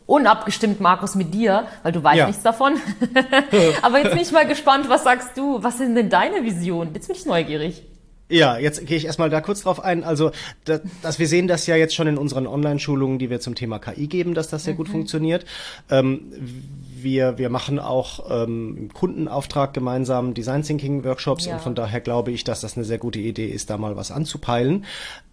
Unabgestimmt, 0.07 0.81
Markus, 0.81 1.17
mit 1.17 1.35
dir, 1.35 1.67
weil 1.83 1.91
du 1.91 2.05
weißt 2.05 2.17
ja. 2.17 2.27
nichts 2.29 2.45
davon. 2.45 2.75
aber 3.83 3.99
jetzt 3.99 4.13
bin 4.13 4.21
ich 4.21 4.31
mal 4.31 4.47
gespannt, 4.47 4.89
was 4.89 5.03
sagst 5.03 5.37
du? 5.37 5.61
Was 5.65 5.79
sind 5.79 5.97
denn 5.97 6.09
deine 6.09 6.45
Visionen? 6.45 6.95
Jetzt 6.95 7.09
bin 7.09 7.17
ich 7.17 7.27
neugierig. 7.27 7.83
Ja, 8.29 8.59
jetzt 8.59 8.85
gehe 8.87 8.97
ich 8.97 9.07
erstmal 9.07 9.31
da 9.31 9.41
kurz 9.41 9.63
drauf 9.63 9.79
ein. 9.79 10.03
Also, 10.03 10.33
dass, 10.65 10.81
dass 11.03 11.19
wir 11.19 11.29
sehen 11.29 11.47
das 11.47 11.67
ja 11.67 11.77
jetzt 11.77 11.95
schon 11.95 12.09
in 12.09 12.19
unseren 12.19 12.47
Online-Schulungen, 12.47 13.19
die 13.19 13.31
wir 13.31 13.39
zum 13.39 13.55
Thema 13.55 13.79
KI 13.79 14.09
geben, 14.09 14.35
dass 14.35 14.49
das 14.49 14.65
sehr 14.65 14.75
mhm. 14.75 14.79
gut 14.79 14.89
funktioniert. 14.89 15.45
Ähm, 15.91 16.33
wir, 17.07 17.39
wir 17.39 17.51
machen 17.51 17.79
auch 17.79 18.29
ähm, 18.31 18.77
im 18.77 18.93
Kundenauftrag 18.93 19.73
gemeinsam 19.73 20.35
Design 20.35 20.63
Thinking 20.63 21.05
Workshops 21.05 21.47
ja. 21.47 21.55
und 21.55 21.61
von 21.63 21.75
daher 21.77 22.01
glaube 22.01 22.33
ich, 22.33 22.43
dass 22.43 22.61
das 22.63 22.77
eine 22.77 22.85
sehr 22.85 22.99
gute 22.99 23.21
Idee 23.21 23.47
ist, 23.47 23.71
da 23.71 23.79
mal 23.79 23.97
was 23.97 24.11
anzupeilen. 24.11 24.85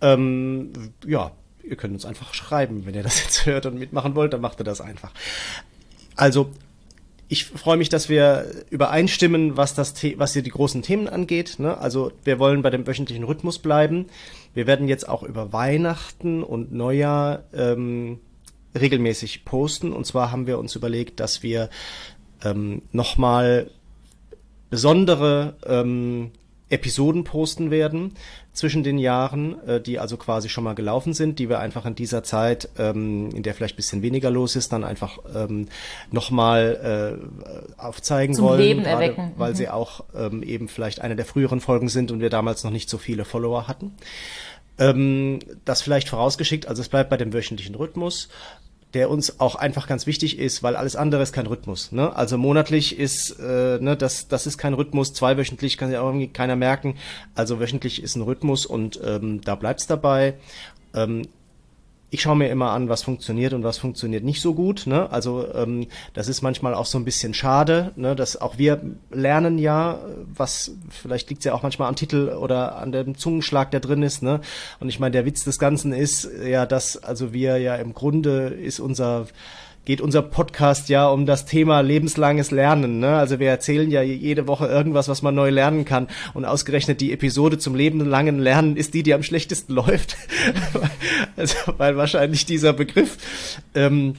Ähm, 0.02 0.72
ja, 1.06 1.32
ihr 1.64 1.76
könnt 1.76 1.96
uns 1.96 2.06
einfach 2.06 2.36
schreiben, 2.36 2.86
wenn 2.86 2.94
ihr 2.94 3.04
das 3.04 3.24
jetzt 3.24 3.46
hört 3.48 3.66
und 3.66 3.80
mitmachen 3.80 4.14
wollt, 4.16 4.34
dann 4.34 4.42
macht 4.42 4.60
ihr 4.62 4.66
das 4.66 4.82
einfach. 4.82 5.12
Also 6.16 6.52
ich 7.34 7.46
freue 7.46 7.78
mich, 7.78 7.90
dass 7.90 8.10
wir 8.10 8.46
übereinstimmen, 8.70 9.58
was 9.58 9.74
das, 9.74 9.96
was 10.18 10.34
hier 10.34 10.44
die 10.44 10.52
großen 10.52 10.84
Themen 10.84 11.08
angeht. 11.08 11.56
Ne? 11.58 11.76
Also 11.76 12.12
wir 12.24 12.38
wollen 12.38 12.62
bei 12.62 12.70
dem 12.70 12.86
wöchentlichen 12.86 13.24
Rhythmus 13.24 13.58
bleiben. 13.58 14.06
Wir 14.54 14.68
werden 14.68 14.88
jetzt 14.88 15.10
auch 15.10 15.24
über 15.24 15.52
Weihnachten 15.52 16.44
und 16.44 16.72
Neujahr 16.72 17.42
ähm, 17.52 18.20
regelmäßig 18.80 19.46
posten. 19.46 19.94
Und 19.94 20.06
zwar 20.06 20.32
haben 20.32 20.46
wir 20.46 20.60
uns 20.60 20.76
überlegt, 20.76 21.20
dass 21.20 21.42
wir 21.42 21.72
ähm, 22.44 22.84
nochmal 22.92 23.72
besondere 24.70 25.56
ähm, 25.66 26.30
Episoden 26.74 27.24
posten 27.24 27.72
werden 27.72 28.16
zwischen 28.52 28.84
den 28.84 28.98
Jahren, 28.98 29.60
äh, 29.68 29.82
die 29.82 30.00
also 30.00 30.18
quasi 30.18 30.50
schon 30.50 30.64
mal 30.64 30.76
gelaufen 30.76 31.14
sind, 31.14 31.40
die 31.40 31.50
wir 31.50 31.60
einfach 31.60 31.86
in 31.86 31.96
dieser 31.96 32.24
Zeit, 32.24 32.70
ähm, 32.78 33.30
in 33.34 33.44
der 33.44 33.54
vielleicht 33.54 33.76
bisschen 33.76 34.02
weniger 34.02 34.30
los 34.30 34.56
ist, 34.56 34.74
dann 34.74 34.84
einfach 34.84 35.20
ähm, 35.36 35.68
nochmal 36.12 37.20
äh, 37.20 37.82
aufzeigen 37.82 38.36
Zum 38.36 38.46
wollen. 38.46 38.60
Leben 38.60 38.84
grade, 38.84 38.94
erwecken. 38.94 39.32
Weil 39.38 39.52
mhm. 39.52 39.56
sie 39.56 39.70
auch 39.70 40.04
ähm, 40.16 40.44
eben 40.44 40.68
vielleicht 40.68 41.02
eine 41.02 41.16
der 41.16 41.26
früheren 41.26 41.62
Folgen 41.62 41.90
sind 41.90 42.12
und 42.12 42.20
wir 42.20 42.30
damals 42.30 42.64
noch 42.64 42.72
nicht 42.72 42.90
so 42.90 42.98
viele 42.98 43.26
Follower 43.26 43.68
hatten. 43.68 43.94
Ähm, 44.80 45.40
das 45.66 45.84
vielleicht 45.84 46.10
vorausgeschickt, 46.10 46.68
also 46.68 46.82
es 46.82 46.90
bleibt 46.90 47.12
bei 47.12 47.18
dem 47.18 47.32
wöchentlichen 47.32 47.76
Rhythmus 47.76 48.30
der 48.94 49.10
uns 49.10 49.40
auch 49.40 49.56
einfach 49.56 49.88
ganz 49.88 50.06
wichtig 50.06 50.38
ist, 50.38 50.62
weil 50.62 50.76
alles 50.76 50.96
andere 50.96 51.24
ist 51.24 51.34
kein 51.34 51.48
Rhythmus. 51.48 51.92
Ne? 51.92 52.16
Also 52.16 52.38
monatlich 52.38 53.00
ist, 53.00 53.40
äh, 53.40 53.80
ne, 53.80 53.98
das, 53.98 54.28
das 54.28 54.46
ist 54.46 54.58
kein 54.58 54.74
Rhythmus, 54.74 55.14
zweiwöchentlich 55.14 55.78
kann 55.78 55.90
sich 55.90 55.98
auch 55.98 56.08
irgendwie 56.08 56.28
keiner 56.28 56.56
merken. 56.56 56.96
Also 57.34 57.60
wöchentlich 57.60 58.04
ist 58.04 58.16
ein 58.16 58.22
Rhythmus 58.22 58.66
und 58.66 59.00
ähm, 59.04 59.42
da 59.42 59.56
bleibt's 59.56 59.88
dabei. 59.88 60.36
Ähm, 60.94 61.24
ich 62.14 62.22
schaue 62.22 62.36
mir 62.36 62.50
immer 62.50 62.70
an, 62.70 62.90
was 62.90 63.02
funktioniert 63.02 63.54
und 63.54 63.64
was 63.64 63.80
funktioniert 63.80 64.24
nicht 64.24 64.40
so 64.40 64.54
gut. 64.54 64.86
Ne? 64.86 65.12
Also 65.12 65.52
ähm, 65.56 65.88
das 66.14 66.28
ist 66.28 66.44
manchmal 66.44 66.76
auch 66.76 66.86
so 66.86 67.00
ein 67.00 67.06
bisschen 67.06 67.34
schade, 67.34 67.92
ne? 67.96 68.16
dass 68.16 68.40
auch 68.40 68.60
wir 68.60 68.82
lernen 69.10 69.58
ja, 69.58 70.00
was 70.28 70.76
vielleicht 70.90 71.32
liegt 71.32 71.44
ja 71.44 71.56
auch 71.56 71.64
manchmal 71.64 71.90
am 71.90 71.96
Titel 71.96 72.30
oder 72.30 72.78
an 72.78 72.92
dem 72.92 73.18
Zungenschlag, 73.18 73.72
der 73.72 73.80
drin 73.80 74.04
ist. 74.04 74.22
Ne? 74.22 74.42
Und 74.80 74.90
ich 74.90 75.00
meine, 75.00 75.10
der 75.10 75.26
Witz 75.26 75.44
des 75.44 75.58
Ganzen 75.58 75.92
ist 75.92 76.30
ja, 76.46 76.68
dass 76.68 76.98
also 76.98 77.34
wir 77.34 77.58
ja 77.58 77.76
im 77.78 77.96
Grunde 77.96 78.50
ist 78.50 78.80
unser 78.80 79.26
geht 79.86 80.02
unser 80.02 80.22
Podcast 80.22 80.90
ja 80.90 81.08
um 81.08 81.26
das 81.26 81.46
Thema 81.46 81.82
lebenslanges 81.82 82.52
Lernen. 82.52 83.00
Ne? 83.00 83.16
Also 83.16 83.40
wir 83.40 83.50
erzählen 83.50 83.90
ja 83.92 84.02
jede 84.02 84.48
Woche 84.48 84.68
irgendwas, 84.68 85.08
was 85.08 85.22
man 85.22 85.36
neu 85.36 85.50
lernen 85.50 85.86
kann. 85.86 86.08
Und 86.34 86.46
ausgerechnet 86.46 87.02
die 87.02 87.12
Episode 87.12 87.58
zum 87.58 87.76
lebenslangen 87.76 88.40
Lernen 88.40 88.78
ist 88.78 88.94
die, 88.94 89.04
die 89.04 89.14
am 89.14 89.24
schlechtesten 89.24 89.74
läuft. 89.74 90.18
also, 91.36 91.56
weil 91.78 91.98
wahrscheinlich 91.98 92.46
dieser 92.46 92.74
Begriff 92.74 93.18
ähm, 93.76 94.16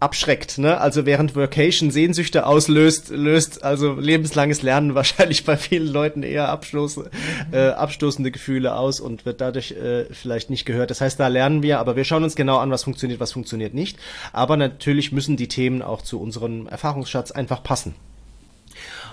abschreckt. 0.00 0.58
Ne? 0.58 0.80
Also 0.80 1.06
während 1.06 1.36
Workation 1.36 1.90
Sehnsüchte 1.90 2.46
auslöst, 2.46 3.10
löst 3.10 3.62
also 3.62 3.92
lebenslanges 3.92 4.62
Lernen 4.62 4.94
wahrscheinlich 4.94 5.44
bei 5.44 5.56
vielen 5.56 5.86
Leuten 5.86 6.22
eher 6.22 6.48
abstoß, 6.48 7.02
äh, 7.52 7.68
abstoßende 7.68 8.30
Gefühle 8.30 8.74
aus 8.74 8.98
und 8.98 9.26
wird 9.26 9.40
dadurch 9.40 9.72
äh, 9.72 10.06
vielleicht 10.12 10.50
nicht 10.50 10.64
gehört. 10.64 10.90
Das 10.90 11.00
heißt, 11.00 11.20
da 11.20 11.28
lernen 11.28 11.62
wir, 11.62 11.78
aber 11.78 11.96
wir 11.96 12.04
schauen 12.04 12.24
uns 12.24 12.34
genau 12.34 12.58
an, 12.58 12.70
was 12.70 12.84
funktioniert, 12.84 13.20
was 13.20 13.32
funktioniert 13.32 13.74
nicht. 13.74 13.98
Aber 14.32 14.56
natürlich 14.56 15.12
müssen 15.12 15.36
die 15.36 15.48
Themen 15.48 15.82
auch 15.82 16.02
zu 16.02 16.20
unserem 16.20 16.66
Erfahrungsschatz 16.66 17.30
einfach 17.30 17.62
passen. 17.62 17.94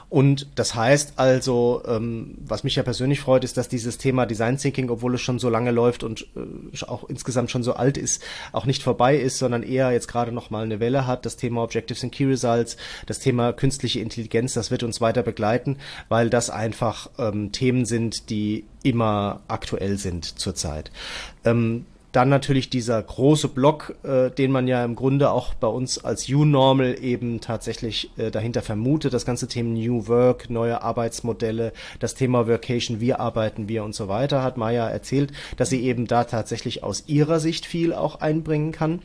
Und 0.10 0.48
das 0.56 0.74
heißt 0.74 1.14
also, 1.18 1.84
ähm, 1.86 2.36
was 2.40 2.64
mich 2.64 2.76
ja 2.78 2.84
persönlich 2.84 3.20
freut, 3.20 3.44
ist, 3.44 3.58
dass 3.58 3.68
dieses 3.68 3.98
Thema 3.98 4.26
Design 4.26 4.58
Thinking, 4.58 4.90
obwohl 4.90 5.16
es 5.16 5.22
schon 5.22 5.38
so 5.38 5.50
lange 5.50 5.72
läuft 5.72 6.04
und 6.04 6.28
äh, 6.36 6.86
auch 6.86 7.10
insgesamt 7.10 7.52
schon 7.52 7.64
so 7.64 7.74
alt 7.74 7.98
ist, 7.98 8.24
auch 8.54 8.66
nicht 8.66 8.84
vorbei 8.84 9.18
ist, 9.18 9.38
sondern 9.38 9.64
eher 9.64 9.92
jetzt 9.92 10.08
gerade 10.08 10.32
noch 10.32 10.50
mal 10.50 10.64
eine 10.64 10.80
Welle 10.80 11.08
hat. 11.08 11.26
Das 11.26 11.36
Thema 11.36 11.64
Objectives 11.64 12.04
and 12.04 12.14
Key 12.14 12.24
Results, 12.24 12.78
das 13.06 13.20
Thema 13.20 13.52
künstliche 13.52 14.00
Intelligenz, 14.00 14.54
das 14.54 14.72
wird 14.72 14.84
uns 14.84 15.02
weiter 15.02 15.24
begleiten, 15.24 15.78
weil 16.08 16.30
das 16.30 16.50
einfach 16.50 17.10
ähm, 17.18 17.52
Themen 17.52 17.84
sind, 17.84 18.30
die 18.30 18.64
immer 18.84 19.42
aktuell 19.50 19.98
sind 19.98 20.40
zurzeit. 20.40 20.90
Ähm, 21.44 21.86
dann 22.18 22.30
natürlich 22.30 22.72
dieser 22.72 23.00
große 23.04 23.48
Block, 23.48 23.94
äh, 24.02 24.32
den 24.32 24.52
man 24.52 24.68
ja 24.68 24.84
im 24.84 24.96
Grunde 24.96 25.30
auch 25.30 25.54
bei 25.54 25.68
uns 25.68 26.04
als 26.04 26.28
U-Normal 26.28 26.98
eben 27.00 27.42
tatsächlich 27.42 28.10
äh, 28.18 28.32
dahinter 28.32 28.64
vermutet. 28.64 29.14
Das 29.14 29.24
ganze 29.24 29.48
Thema 29.48 29.78
New 29.78 30.08
Work, 30.08 30.50
neue 30.50 30.82
Arbeitsmodelle, 30.82 31.74
das 32.00 32.16
Thema 32.16 32.48
Workation, 32.48 33.00
wie 33.00 33.14
arbeiten 33.14 33.70
wir 33.70 33.84
und 33.84 33.94
so 33.94 34.08
weiter, 34.08 34.42
hat 34.42 34.58
Maya 34.58 34.90
erzählt, 34.90 35.32
dass 35.58 35.70
sie 35.70 35.84
eben 35.84 36.08
da 36.08 36.24
tatsächlich 36.24 36.84
aus 36.84 37.04
ihrer 37.06 37.40
Sicht 37.40 37.68
viel 37.68 37.94
auch 37.94 38.20
einbringen 38.20 38.72
kann. 38.72 39.04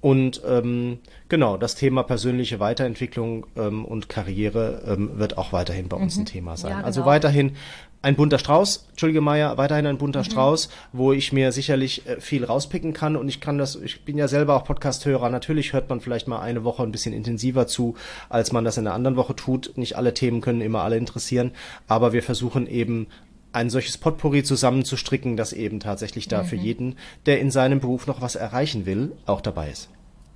Und 0.00 0.40
ähm, 0.48 1.00
genau, 1.28 1.58
das 1.58 1.74
Thema 1.74 2.04
persönliche 2.04 2.58
Weiterentwicklung 2.58 3.46
ähm, 3.54 3.84
und 3.84 4.08
Karriere 4.08 4.82
ähm, 4.86 5.18
wird 5.18 5.36
auch 5.36 5.52
weiterhin 5.52 5.88
bei 5.88 5.98
uns 5.98 6.16
mhm. 6.16 6.22
ein 6.22 6.26
Thema 6.26 6.56
sein. 6.56 6.70
Ja, 6.70 6.76
also 6.78 7.02
genau. 7.02 7.10
Also 7.10 7.16
weiterhin 7.16 7.56
ein 8.02 8.16
bunter 8.16 8.38
Strauß, 8.38 8.86
Entschuldige 8.90 9.20
Meier, 9.20 9.58
weiterhin 9.58 9.86
ein 9.86 9.98
bunter 9.98 10.20
mhm. 10.20 10.24
Strauß, 10.24 10.68
wo 10.92 11.12
ich 11.12 11.32
mir 11.32 11.52
sicherlich 11.52 12.06
äh, 12.06 12.20
viel 12.20 12.44
rauspicken 12.44 12.92
kann 12.92 13.16
und 13.16 13.28
ich 13.28 13.40
kann 13.40 13.58
das, 13.58 13.76
ich 13.76 14.04
bin 14.04 14.16
ja 14.16 14.28
selber 14.28 14.56
auch 14.56 14.64
Podcast-Hörer, 14.64 15.28
natürlich 15.28 15.72
hört 15.72 15.88
man 15.90 16.00
vielleicht 16.00 16.26
mal 16.26 16.40
eine 16.40 16.64
Woche 16.64 16.82
ein 16.82 16.92
bisschen 16.92 17.12
intensiver 17.12 17.66
zu, 17.66 17.96
als 18.28 18.52
man 18.52 18.64
das 18.64 18.78
in 18.78 18.84
der 18.84 18.94
anderen 18.94 19.16
Woche 19.16 19.36
tut. 19.36 19.72
Nicht 19.76 19.96
alle 19.96 20.14
Themen 20.14 20.40
können 20.40 20.60
immer 20.60 20.82
alle 20.82 20.96
interessieren, 20.96 21.52
aber 21.88 22.12
wir 22.12 22.22
versuchen 22.22 22.66
eben 22.66 23.08
ein 23.52 23.68
solches 23.68 23.98
Potpourri 23.98 24.44
zusammenzustricken, 24.44 25.36
das 25.36 25.52
eben 25.52 25.80
tatsächlich 25.80 26.28
da 26.28 26.42
mhm. 26.42 26.46
für 26.46 26.56
jeden, 26.56 26.96
der 27.26 27.40
in 27.40 27.50
seinem 27.50 27.80
Beruf 27.80 28.06
noch 28.06 28.20
was 28.20 28.36
erreichen 28.36 28.86
will, 28.86 29.12
auch 29.26 29.40
dabei 29.40 29.70
ist. 29.70 29.90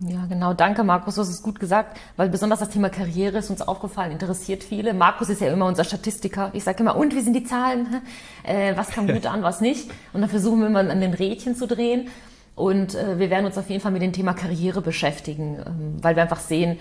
Ja, 0.07 0.26
genau. 0.26 0.52
Danke, 0.52 0.84
Markus. 0.84 1.14
Du 1.14 1.22
hast 1.22 1.30
es 1.30 1.42
gut 1.42 1.59
gesagt, 1.59 1.98
weil 2.18 2.28
besonders 2.28 2.59
das 2.59 2.68
Thema 2.68 2.90
Karriere 2.90 3.38
ist 3.38 3.48
uns 3.48 3.62
aufgefallen, 3.62 4.12
interessiert 4.12 4.62
viele. 4.62 4.92
Markus 4.92 5.30
ist 5.30 5.40
ja 5.40 5.50
immer 5.50 5.64
unser 5.64 5.84
Statistiker. 5.84 6.50
Ich 6.52 6.62
sage 6.62 6.82
immer, 6.82 6.96
und 6.96 7.14
wie 7.14 7.20
sind 7.20 7.34
die 7.34 7.44
Zahlen? 7.44 8.02
Äh, 8.46 8.76
was 8.76 8.90
kam 8.90 9.09
gut 9.09 9.24
an, 9.24 9.42
was 9.42 9.62
nicht? 9.62 9.90
Und 10.12 10.20
dann 10.20 10.28
versuchen 10.28 10.61
wir 10.61 10.68
mal 10.68 10.90
an 10.90 11.00
den 11.00 11.14
Rädchen 11.14 11.57
zu 11.57 11.66
drehen. 11.66 12.09
Und 12.57 12.94
äh, 12.94 13.18
wir 13.18 13.30
werden 13.30 13.46
uns 13.46 13.57
auf 13.57 13.70
jeden 13.70 13.80
Fall 13.80 13.90
mit 13.90 14.02
dem 14.02 14.12
Thema 14.12 14.34
Karriere 14.34 14.82
beschäftigen, 14.82 15.57
ähm, 15.64 15.96
weil 16.02 16.14
wir 16.14 16.22
einfach 16.22 16.40
sehen, 16.40 16.78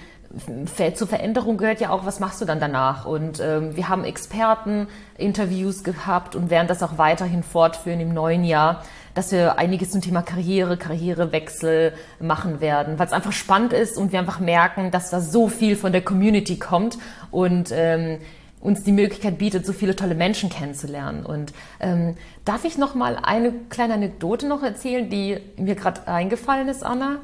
zur 0.95 1.07
Veränderung 1.07 1.57
gehört 1.57 1.79
ja 1.79 1.91
auch, 1.91 2.05
was 2.05 2.19
machst 2.19 2.41
du 2.41 2.45
dann 2.45 2.59
danach? 2.59 3.05
Und 3.05 3.39
ähm, 3.39 3.75
wir 3.75 3.87
haben 3.87 4.03
Experten, 4.03 4.87
Interviews 5.17 5.83
gehabt 5.83 6.35
und 6.35 6.49
werden 6.49 6.67
das 6.67 6.83
auch 6.83 6.97
weiterhin 6.97 7.43
fortführen 7.43 7.99
im 7.99 8.13
neuen 8.13 8.43
Jahr, 8.43 8.83
dass 9.13 9.31
wir 9.31 9.57
einiges 9.57 9.91
zum 9.91 10.01
Thema 10.01 10.21
Karriere, 10.21 10.77
Karrierewechsel 10.77 11.93
machen 12.19 12.61
werden, 12.61 12.99
weil 12.99 13.07
es 13.07 13.13
einfach 13.13 13.31
spannend 13.31 13.73
ist 13.73 13.97
und 13.97 14.11
wir 14.11 14.19
einfach 14.19 14.39
merken, 14.39 14.91
dass 14.91 15.09
da 15.09 15.21
so 15.21 15.47
viel 15.47 15.75
von 15.75 15.91
der 15.91 16.01
Community 16.01 16.57
kommt 16.57 16.97
und 17.31 17.71
ähm, 17.71 18.19
uns 18.63 18.83
die 18.83 18.93
Möglichkeit 18.93 19.37
bietet, 19.37 19.65
so 19.65 19.73
viele 19.73 19.95
tolle 19.95 20.15
Menschen 20.15 20.49
kennenzulernen. 20.49 21.25
Und 21.25 21.53
ähm, 21.81 22.15
darf 22.45 22.63
ich 22.63 22.77
noch 22.77 22.95
mal 22.95 23.19
eine 23.21 23.51
kleine 23.69 23.93
Anekdote 23.95 24.47
noch 24.47 24.63
erzählen, 24.63 25.09
die 25.09 25.37
mir 25.57 25.75
gerade 25.75 26.07
eingefallen 26.07 26.69
ist, 26.69 26.83
Anna? 26.83 27.19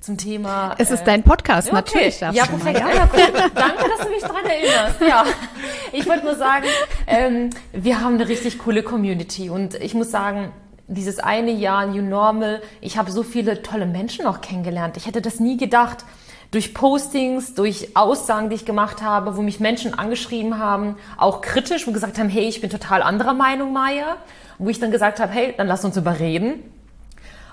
Zum 0.00 0.16
Thema. 0.16 0.74
Es 0.78 0.90
ist 0.90 1.02
äh, 1.02 1.04
dein 1.04 1.22
Podcast, 1.22 1.68
okay. 1.68 1.76
natürlich. 1.76 2.20
Ja, 2.20 2.30
perfekt. 2.32 2.80
Ja. 2.80 2.88
Ja, 2.88 3.08
Danke, 3.54 3.84
dass 3.94 4.06
du 4.06 4.10
mich 4.10 4.22
daran 4.22 4.46
erinnerst. 4.46 5.00
Ja, 5.06 5.24
ich 5.92 6.08
wollte 6.08 6.24
nur 6.24 6.36
sagen, 6.36 6.64
ähm, 7.06 7.50
wir 7.72 8.00
haben 8.00 8.14
eine 8.14 8.26
richtig 8.26 8.58
coole 8.58 8.82
Community 8.82 9.50
und 9.50 9.74
ich 9.74 9.92
muss 9.92 10.10
sagen, 10.10 10.52
dieses 10.94 11.18
eine 11.18 11.52
Jahr 11.52 11.86
New 11.86 12.02
Normal, 12.02 12.60
ich 12.80 12.98
habe 12.98 13.10
so 13.10 13.22
viele 13.22 13.62
tolle 13.62 13.86
Menschen 13.86 14.26
auch 14.26 14.40
kennengelernt. 14.40 14.96
Ich 14.96 15.06
hätte 15.06 15.22
das 15.22 15.40
nie 15.40 15.56
gedacht 15.56 16.04
durch 16.50 16.74
Postings, 16.74 17.54
durch 17.54 17.96
Aussagen, 17.96 18.50
die 18.50 18.56
ich 18.56 18.64
gemacht 18.64 19.02
habe, 19.02 19.36
wo 19.36 19.42
mich 19.42 19.60
Menschen 19.60 19.96
angeschrieben 19.96 20.58
haben, 20.58 20.96
auch 21.16 21.42
kritisch, 21.42 21.86
wo 21.86 21.92
gesagt 21.92 22.18
haben, 22.18 22.28
hey, 22.28 22.48
ich 22.48 22.60
bin 22.60 22.70
total 22.70 23.02
anderer 23.02 23.34
Meinung, 23.34 23.72
Maya. 23.72 24.16
Wo 24.58 24.68
ich 24.68 24.80
dann 24.80 24.90
gesagt 24.90 25.20
habe, 25.20 25.32
hey, 25.32 25.54
dann 25.56 25.68
lass 25.68 25.84
uns 25.84 25.96
überreden. 25.96 26.62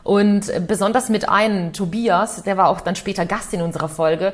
Und 0.03 0.51
besonders 0.67 1.09
mit 1.09 1.29
einem, 1.29 1.73
Tobias, 1.73 2.43
der 2.43 2.57
war 2.57 2.69
auch 2.69 2.81
dann 2.81 2.95
später 2.95 3.25
Gast 3.25 3.53
in 3.53 3.61
unserer 3.61 3.87
Folge, 3.87 4.33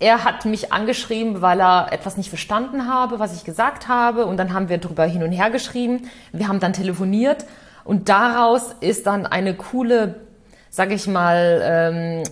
er 0.00 0.24
hat 0.24 0.44
mich 0.44 0.72
angeschrieben, 0.72 1.40
weil 1.40 1.60
er 1.60 1.92
etwas 1.92 2.16
nicht 2.16 2.28
verstanden 2.28 2.88
habe, 2.88 3.20
was 3.20 3.34
ich 3.34 3.44
gesagt 3.44 3.88
habe. 3.88 4.26
Und 4.26 4.36
dann 4.36 4.52
haben 4.52 4.68
wir 4.68 4.78
darüber 4.78 5.04
hin 5.04 5.22
und 5.22 5.32
her 5.32 5.50
geschrieben. 5.50 6.10
Wir 6.32 6.48
haben 6.48 6.60
dann 6.60 6.72
telefoniert. 6.72 7.44
Und 7.84 8.08
daraus 8.08 8.74
ist 8.80 9.06
dann 9.06 9.26
eine 9.26 9.54
coole, 9.54 10.20
sag 10.70 10.90
ich 10.90 11.06
mal, 11.06 11.60
ähm, 11.62 12.22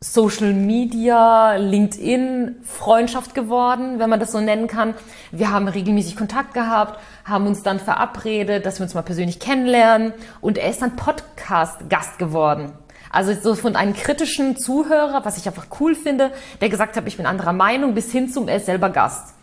Social 0.00 0.52
Media, 0.52 1.56
LinkedIn 1.56 2.56
Freundschaft 2.62 3.34
geworden, 3.34 3.98
wenn 3.98 4.10
man 4.10 4.20
das 4.20 4.32
so 4.32 4.40
nennen 4.40 4.66
kann. 4.66 4.94
Wir 5.32 5.50
haben 5.50 5.68
regelmäßig 5.68 6.16
Kontakt 6.16 6.52
gehabt, 6.52 7.00
haben 7.24 7.46
uns 7.46 7.62
dann 7.62 7.80
verabredet, 7.80 8.66
dass 8.66 8.78
wir 8.78 8.84
uns 8.84 8.94
mal 8.94 9.02
persönlich 9.02 9.40
kennenlernen 9.40 10.12
und 10.42 10.58
er 10.58 10.68
ist 10.68 10.82
dann 10.82 10.96
Podcast 10.96 11.88
Gast 11.88 12.18
geworden. 12.18 12.72
Also 13.10 13.32
so 13.32 13.54
von 13.54 13.74
einem 13.74 13.94
kritischen 13.94 14.58
Zuhörer, 14.58 15.24
was 15.24 15.38
ich 15.38 15.46
einfach 15.46 15.68
cool 15.80 15.94
finde, 15.94 16.30
der 16.60 16.68
gesagt 16.68 16.96
hat, 16.96 17.06
ich 17.06 17.16
bin 17.16 17.24
anderer 17.24 17.54
Meinung, 17.54 17.94
bis 17.94 18.12
hin 18.12 18.30
zum 18.30 18.48
er 18.48 18.56
ist 18.56 18.66
selber 18.66 18.90
Gast. 18.90 19.34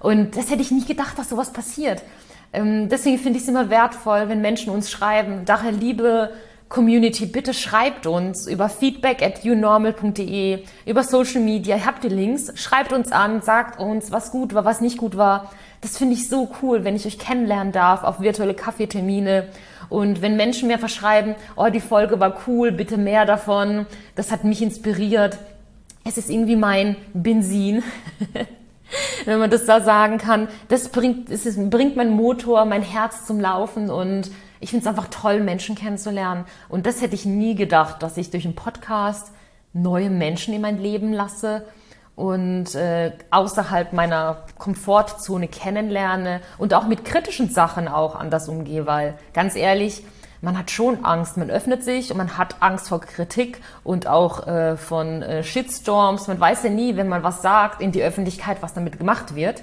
Und 0.00 0.36
das 0.36 0.50
hätte 0.50 0.60
ich 0.60 0.70
nie 0.70 0.84
gedacht, 0.84 1.18
dass 1.18 1.30
sowas 1.30 1.52
passiert. 1.52 2.02
Ähm, 2.52 2.88
deswegen 2.88 3.18
finde 3.18 3.38
ich 3.38 3.44
es 3.44 3.48
immer 3.48 3.70
wertvoll, 3.70 4.28
wenn 4.28 4.40
Menschen 4.40 4.72
uns 4.72 4.90
schreiben. 4.90 5.42
Daher 5.44 5.72
liebe 5.72 6.30
Community, 6.72 7.26
bitte 7.26 7.52
schreibt 7.52 8.06
uns 8.06 8.46
über 8.46 8.70
feedback 8.70 9.22
at 9.22 9.44
unormal.de, 9.44 10.64
über 10.86 11.02
Social 11.04 11.42
Media, 11.42 11.76
ihr 11.76 11.84
habt 11.84 12.02
die 12.02 12.08
Links, 12.08 12.50
schreibt 12.54 12.94
uns 12.94 13.12
an, 13.12 13.42
sagt 13.42 13.78
uns, 13.78 14.10
was 14.10 14.30
gut 14.30 14.54
war, 14.54 14.64
was 14.64 14.80
nicht 14.80 14.96
gut 14.96 15.18
war. 15.18 15.50
Das 15.82 15.98
finde 15.98 16.14
ich 16.14 16.30
so 16.30 16.50
cool, 16.62 16.82
wenn 16.82 16.96
ich 16.96 17.04
euch 17.04 17.18
kennenlernen 17.18 17.74
darf 17.74 18.04
auf 18.04 18.20
virtuelle 18.20 18.54
Kaffeetermine 18.54 19.48
und 19.90 20.22
wenn 20.22 20.36
Menschen 20.36 20.68
mir 20.68 20.78
verschreiben, 20.78 21.34
oh, 21.56 21.68
die 21.68 21.80
Folge 21.80 22.20
war 22.20 22.40
cool, 22.46 22.72
bitte 22.72 22.96
mehr 22.96 23.26
davon, 23.26 23.84
das 24.14 24.32
hat 24.32 24.44
mich 24.44 24.62
inspiriert. 24.62 25.36
Es 26.04 26.16
ist 26.16 26.30
irgendwie 26.30 26.56
mein 26.56 26.96
Benzin. 27.12 27.82
wenn 29.24 29.38
man 29.38 29.50
das 29.50 29.66
da 29.66 29.80
sagen 29.80 30.18
kann, 30.18 30.48
das 30.68 30.88
bringt, 30.88 31.30
es 31.30 31.46
ist, 31.46 31.70
bringt 31.70 31.96
mein 31.96 32.10
Motor, 32.10 32.64
mein 32.64 32.82
Herz 32.82 33.26
zum 33.26 33.40
Laufen 33.40 33.90
und 33.90 34.30
ich 34.60 34.70
finde 34.70 34.84
es 34.84 34.88
einfach 34.88 35.08
toll, 35.08 35.40
Menschen 35.40 35.74
kennenzulernen. 35.74 36.44
Und 36.68 36.86
das 36.86 37.02
hätte 37.02 37.14
ich 37.14 37.26
nie 37.26 37.56
gedacht, 37.56 38.02
dass 38.02 38.16
ich 38.16 38.30
durch 38.30 38.44
einen 38.44 38.54
Podcast 38.54 39.32
neue 39.72 40.08
Menschen 40.08 40.54
in 40.54 40.60
mein 40.60 40.78
Leben 40.78 41.12
lasse 41.12 41.64
und 42.14 42.74
äh, 42.74 43.12
außerhalb 43.30 43.92
meiner 43.92 44.44
Komfortzone 44.58 45.48
kennenlerne 45.48 46.40
und 46.58 46.74
auch 46.74 46.86
mit 46.86 47.04
kritischen 47.04 47.48
Sachen 47.48 47.88
auch 47.88 48.14
anders 48.14 48.48
umgehe, 48.48 48.86
weil 48.86 49.14
ganz 49.32 49.56
ehrlich, 49.56 50.04
man 50.42 50.58
hat 50.58 50.70
schon 50.70 51.04
Angst, 51.04 51.36
man 51.36 51.50
öffnet 51.50 51.84
sich 51.84 52.10
und 52.10 52.18
man 52.18 52.36
hat 52.36 52.56
Angst 52.60 52.88
vor 52.88 53.00
Kritik 53.00 53.60
und 53.84 54.06
auch 54.08 54.46
äh, 54.46 54.76
von 54.76 55.22
äh, 55.22 55.44
Shitstorms. 55.44 56.26
Man 56.26 56.38
weiß 56.38 56.64
ja 56.64 56.70
nie, 56.70 56.96
wenn 56.96 57.08
man 57.08 57.22
was 57.22 57.42
sagt 57.42 57.80
in 57.80 57.92
die 57.92 58.02
Öffentlichkeit, 58.02 58.58
was 58.60 58.74
damit 58.74 58.98
gemacht 58.98 59.36
wird. 59.36 59.62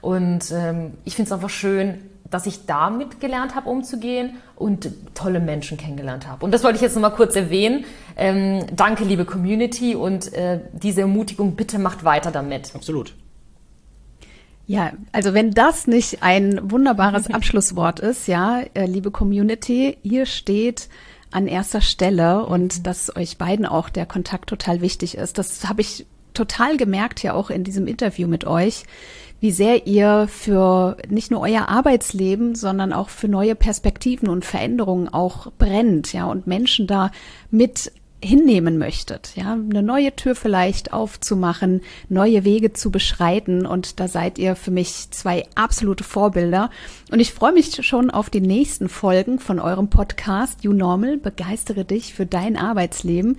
Und 0.00 0.52
ähm, 0.52 0.94
ich 1.04 1.16
finde 1.16 1.28
es 1.28 1.32
einfach 1.32 1.50
schön, 1.50 2.10
dass 2.30 2.46
ich 2.46 2.66
damit 2.66 3.20
gelernt 3.20 3.54
habe, 3.54 3.68
umzugehen 3.68 4.36
und 4.56 4.88
tolle 5.14 5.40
Menschen 5.40 5.78
kennengelernt 5.78 6.28
habe. 6.28 6.44
Und 6.44 6.52
das 6.52 6.62
wollte 6.62 6.76
ich 6.76 6.82
jetzt 6.82 6.94
nochmal 6.94 7.12
kurz 7.12 7.34
erwähnen. 7.36 7.84
Ähm, 8.16 8.64
danke, 8.74 9.04
liebe 9.04 9.24
Community, 9.24 9.94
und 9.94 10.32
äh, 10.32 10.60
diese 10.72 11.02
Ermutigung, 11.02 11.56
bitte 11.56 11.78
macht 11.78 12.04
weiter 12.04 12.30
damit. 12.30 12.72
Absolut. 12.74 13.14
Ja, 14.66 14.92
also 15.12 15.34
wenn 15.34 15.50
das 15.50 15.86
nicht 15.86 16.22
ein 16.22 16.58
wunderbares 16.70 17.26
Abschlusswort 17.30 18.00
ist, 18.00 18.26
ja, 18.28 18.62
äh, 18.74 18.86
liebe 18.86 19.10
Community, 19.10 19.98
ihr 20.02 20.26
steht 20.26 20.88
an 21.30 21.46
erster 21.46 21.80
Stelle 21.80 22.46
und 22.46 22.86
dass 22.86 23.14
euch 23.14 23.38
beiden 23.38 23.66
auch 23.66 23.88
der 23.88 24.06
Kontakt 24.06 24.48
total 24.48 24.80
wichtig 24.80 25.16
ist. 25.16 25.36
Das 25.36 25.68
habe 25.68 25.80
ich 25.80 26.06
total 26.32 26.76
gemerkt 26.76 27.22
ja 27.22 27.34
auch 27.34 27.50
in 27.50 27.64
diesem 27.64 27.86
Interview 27.86 28.26
mit 28.26 28.44
euch 28.44 28.84
wie 29.44 29.50
sehr 29.50 29.86
ihr 29.86 30.26
für 30.26 30.96
nicht 31.06 31.30
nur 31.30 31.40
euer 31.40 31.68
Arbeitsleben, 31.68 32.54
sondern 32.54 32.94
auch 32.94 33.10
für 33.10 33.28
neue 33.28 33.54
Perspektiven 33.54 34.30
und 34.30 34.42
Veränderungen 34.42 35.08
auch 35.08 35.52
brennt, 35.58 36.14
ja, 36.14 36.24
und 36.24 36.46
Menschen 36.46 36.86
da 36.86 37.10
mit 37.50 37.92
hinnehmen 38.24 38.78
möchtet, 38.78 39.32
ja, 39.36 39.52
eine 39.52 39.82
neue 39.82 40.16
Tür 40.16 40.34
vielleicht 40.34 40.92
aufzumachen, 40.92 41.82
neue 42.08 42.44
Wege 42.44 42.72
zu 42.72 42.90
beschreiten. 42.90 43.66
Und 43.66 44.00
da 44.00 44.08
seid 44.08 44.38
ihr 44.38 44.56
für 44.56 44.70
mich 44.70 45.10
zwei 45.10 45.46
absolute 45.54 46.04
Vorbilder. 46.04 46.70
Und 47.10 47.20
ich 47.20 47.32
freue 47.32 47.52
mich 47.52 47.86
schon 47.86 48.10
auf 48.10 48.30
die 48.30 48.40
nächsten 48.40 48.88
Folgen 48.88 49.38
von 49.38 49.60
eurem 49.60 49.90
Podcast 49.90 50.64
You 50.64 50.72
Normal, 50.72 51.18
begeistere 51.18 51.84
dich 51.84 52.14
für 52.14 52.26
dein 52.26 52.56
Arbeitsleben. 52.56 53.36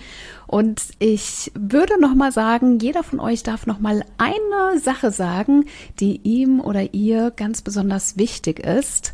Und 0.47 0.81
ich 0.99 1.51
würde 1.55 1.99
noch 1.99 2.13
mal 2.13 2.31
sagen, 2.31 2.79
jeder 2.79 3.03
von 3.03 3.19
euch 3.19 3.43
darf 3.43 3.65
noch 3.65 3.79
mal 3.79 4.05
eine 4.17 4.79
Sache 4.79 5.11
sagen, 5.11 5.65
die 5.99 6.21
ihm 6.23 6.61
oder 6.61 6.93
ihr 6.93 7.31
ganz 7.31 7.61
besonders 7.61 8.17
wichtig 8.17 8.59
ist. 8.59 9.13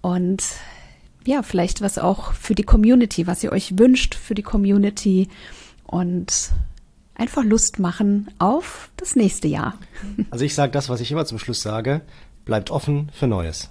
Und 0.00 0.42
ja, 1.24 1.42
vielleicht 1.42 1.80
was 1.80 1.98
auch 1.98 2.32
für 2.32 2.54
die 2.54 2.62
Community, 2.62 3.26
was 3.26 3.42
ihr 3.42 3.52
euch 3.52 3.78
wünscht 3.78 4.14
für 4.14 4.34
die 4.34 4.42
Community 4.42 5.28
und 5.84 6.52
einfach 7.14 7.44
Lust 7.44 7.78
machen 7.78 8.30
auf 8.38 8.90
das 8.96 9.16
nächste 9.16 9.48
Jahr. 9.48 9.74
Also 10.30 10.44
ich 10.44 10.54
sage 10.54 10.72
das, 10.72 10.88
was 10.88 11.00
ich 11.00 11.10
immer 11.10 11.24
zum 11.24 11.38
Schluss 11.38 11.62
sage, 11.62 12.02
bleibt 12.44 12.70
offen 12.70 13.10
für 13.12 13.26
Neues. 13.26 13.70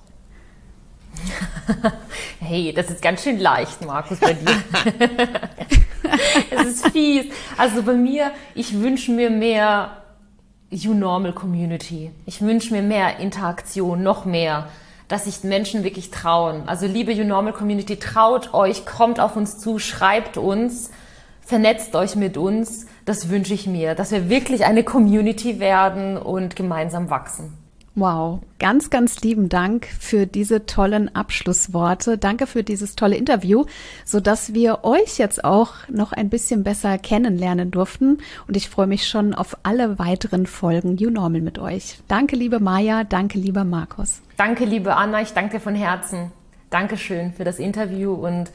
Hey, 2.39 2.73
das 2.73 2.89
ist 2.89 3.01
ganz 3.01 3.23
schön 3.23 3.39
leicht, 3.39 3.85
Markus, 3.85 4.19
bei 4.19 4.33
dir. 4.33 4.49
es 6.49 6.67
ist 6.67 6.87
fies. 6.87 7.25
Also 7.55 7.83
bei 7.83 7.93
mir, 7.93 8.31
ich 8.55 8.79
wünsche 8.79 9.11
mir 9.11 9.29
mehr 9.29 10.01
You 10.71 10.93
Normal 10.93 11.33
Community. 11.33 12.11
Ich 12.25 12.41
wünsche 12.41 12.73
mir 12.73 12.81
mehr 12.81 13.19
Interaktion, 13.19 14.01
noch 14.01 14.25
mehr 14.25 14.69
dass 15.11 15.25
sich 15.25 15.43
Menschen 15.43 15.83
wirklich 15.83 16.09
trauen. 16.09 16.63
Also 16.67 16.87
liebe 16.87 17.11
You 17.11 17.25
Normal 17.25 17.51
Community, 17.51 17.97
traut 17.97 18.53
euch, 18.53 18.85
kommt 18.85 19.19
auf 19.19 19.35
uns 19.35 19.59
zu, 19.59 19.77
schreibt 19.77 20.37
uns, 20.37 20.89
vernetzt 21.41 21.95
euch 21.95 22.15
mit 22.15 22.37
uns. 22.37 22.85
Das 23.03 23.27
wünsche 23.29 23.53
ich 23.53 23.67
mir, 23.67 23.93
dass 23.93 24.11
wir 24.11 24.29
wirklich 24.29 24.63
eine 24.63 24.85
Community 24.85 25.59
werden 25.59 26.17
und 26.17 26.55
gemeinsam 26.55 27.09
wachsen. 27.09 27.60
Wow, 27.93 28.39
ganz, 28.57 28.89
ganz 28.89 29.19
lieben 29.19 29.49
Dank 29.49 29.85
für 29.85 30.25
diese 30.25 30.65
tollen 30.65 31.13
Abschlussworte. 31.13 32.17
Danke 32.17 32.47
für 32.47 32.63
dieses 32.63 32.95
tolle 32.95 33.17
Interview, 33.17 33.65
so 34.05 34.21
dass 34.21 34.53
wir 34.53 34.85
euch 34.85 35.17
jetzt 35.17 35.43
auch 35.43 35.73
noch 35.89 36.13
ein 36.13 36.29
bisschen 36.29 36.63
besser 36.63 36.97
kennenlernen 36.97 37.69
durften. 37.69 38.19
Und 38.47 38.55
ich 38.55 38.69
freue 38.69 38.87
mich 38.87 39.09
schon 39.09 39.33
auf 39.33 39.57
alle 39.63 39.99
weiteren 39.99 40.45
Folgen 40.45 40.95
You 40.95 41.09
Normal 41.09 41.41
mit 41.41 41.59
euch. 41.59 41.97
Danke, 42.07 42.37
liebe 42.37 42.61
Maja. 42.61 43.03
Danke, 43.03 43.37
lieber 43.37 43.65
Markus. 43.65 44.21
Danke, 44.37 44.63
liebe 44.63 44.95
Anna. 44.95 45.21
Ich 45.21 45.33
danke 45.33 45.57
dir 45.57 45.59
von 45.59 45.75
Herzen. 45.75 46.31
Dankeschön 46.69 47.33
für 47.33 47.43
das 47.43 47.59
Interview 47.59 48.13
und 48.13 48.51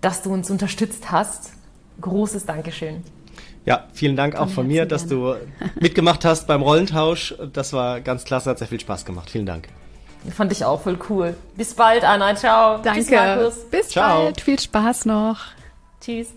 dass 0.00 0.22
du 0.22 0.32
uns 0.32 0.50
unterstützt 0.50 1.10
hast. 1.10 1.52
Großes 2.00 2.46
Dankeschön. 2.46 3.02
Ja, 3.66 3.88
vielen 3.92 4.16
Dank 4.16 4.36
auch 4.36 4.48
von 4.48 4.66
mir, 4.66 4.86
dass 4.86 5.06
du 5.06 5.34
mitgemacht 5.80 6.24
hast 6.24 6.46
beim 6.46 6.62
Rollentausch. 6.62 7.34
Das 7.52 7.72
war 7.72 8.00
ganz 8.00 8.24
klasse, 8.24 8.50
hat 8.50 8.58
sehr 8.58 8.68
viel 8.68 8.80
Spaß 8.80 9.04
gemacht. 9.04 9.30
Vielen 9.30 9.46
Dank. 9.46 9.68
Fand 10.34 10.52
ich 10.52 10.64
auch 10.64 10.82
voll 10.82 10.98
cool. 11.08 11.34
Bis 11.56 11.74
bald, 11.74 12.04
Anna. 12.04 12.34
Ciao. 12.36 12.78
Danke. 12.82 13.00
Tschüss, 13.00 13.10
Markus. 13.10 13.54
Bis 13.70 13.88
Ciao. 13.88 14.24
bald. 14.24 14.40
Viel 14.40 14.58
Spaß 14.58 15.06
noch. 15.06 15.38
Tschüss. 16.00 16.28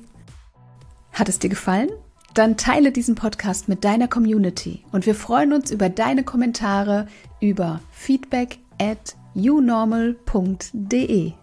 Hat 1.12 1.30
es 1.30 1.40
dir 1.40 1.50
gefallen? 1.50 1.90
Dann 2.34 2.58
teile 2.58 2.92
diesen 2.92 3.16
Podcast 3.16 3.70
mit 3.70 3.84
deiner 3.84 4.08
Community 4.08 4.84
und 4.92 5.06
wir 5.06 5.14
freuen 5.14 5.54
uns 5.54 5.70
über 5.70 5.90
deine 5.90 6.24
Kommentare 6.24 7.08
über 7.40 7.80
feedback 7.92 8.58
at 8.80 9.16
unormal.de. 9.36 11.34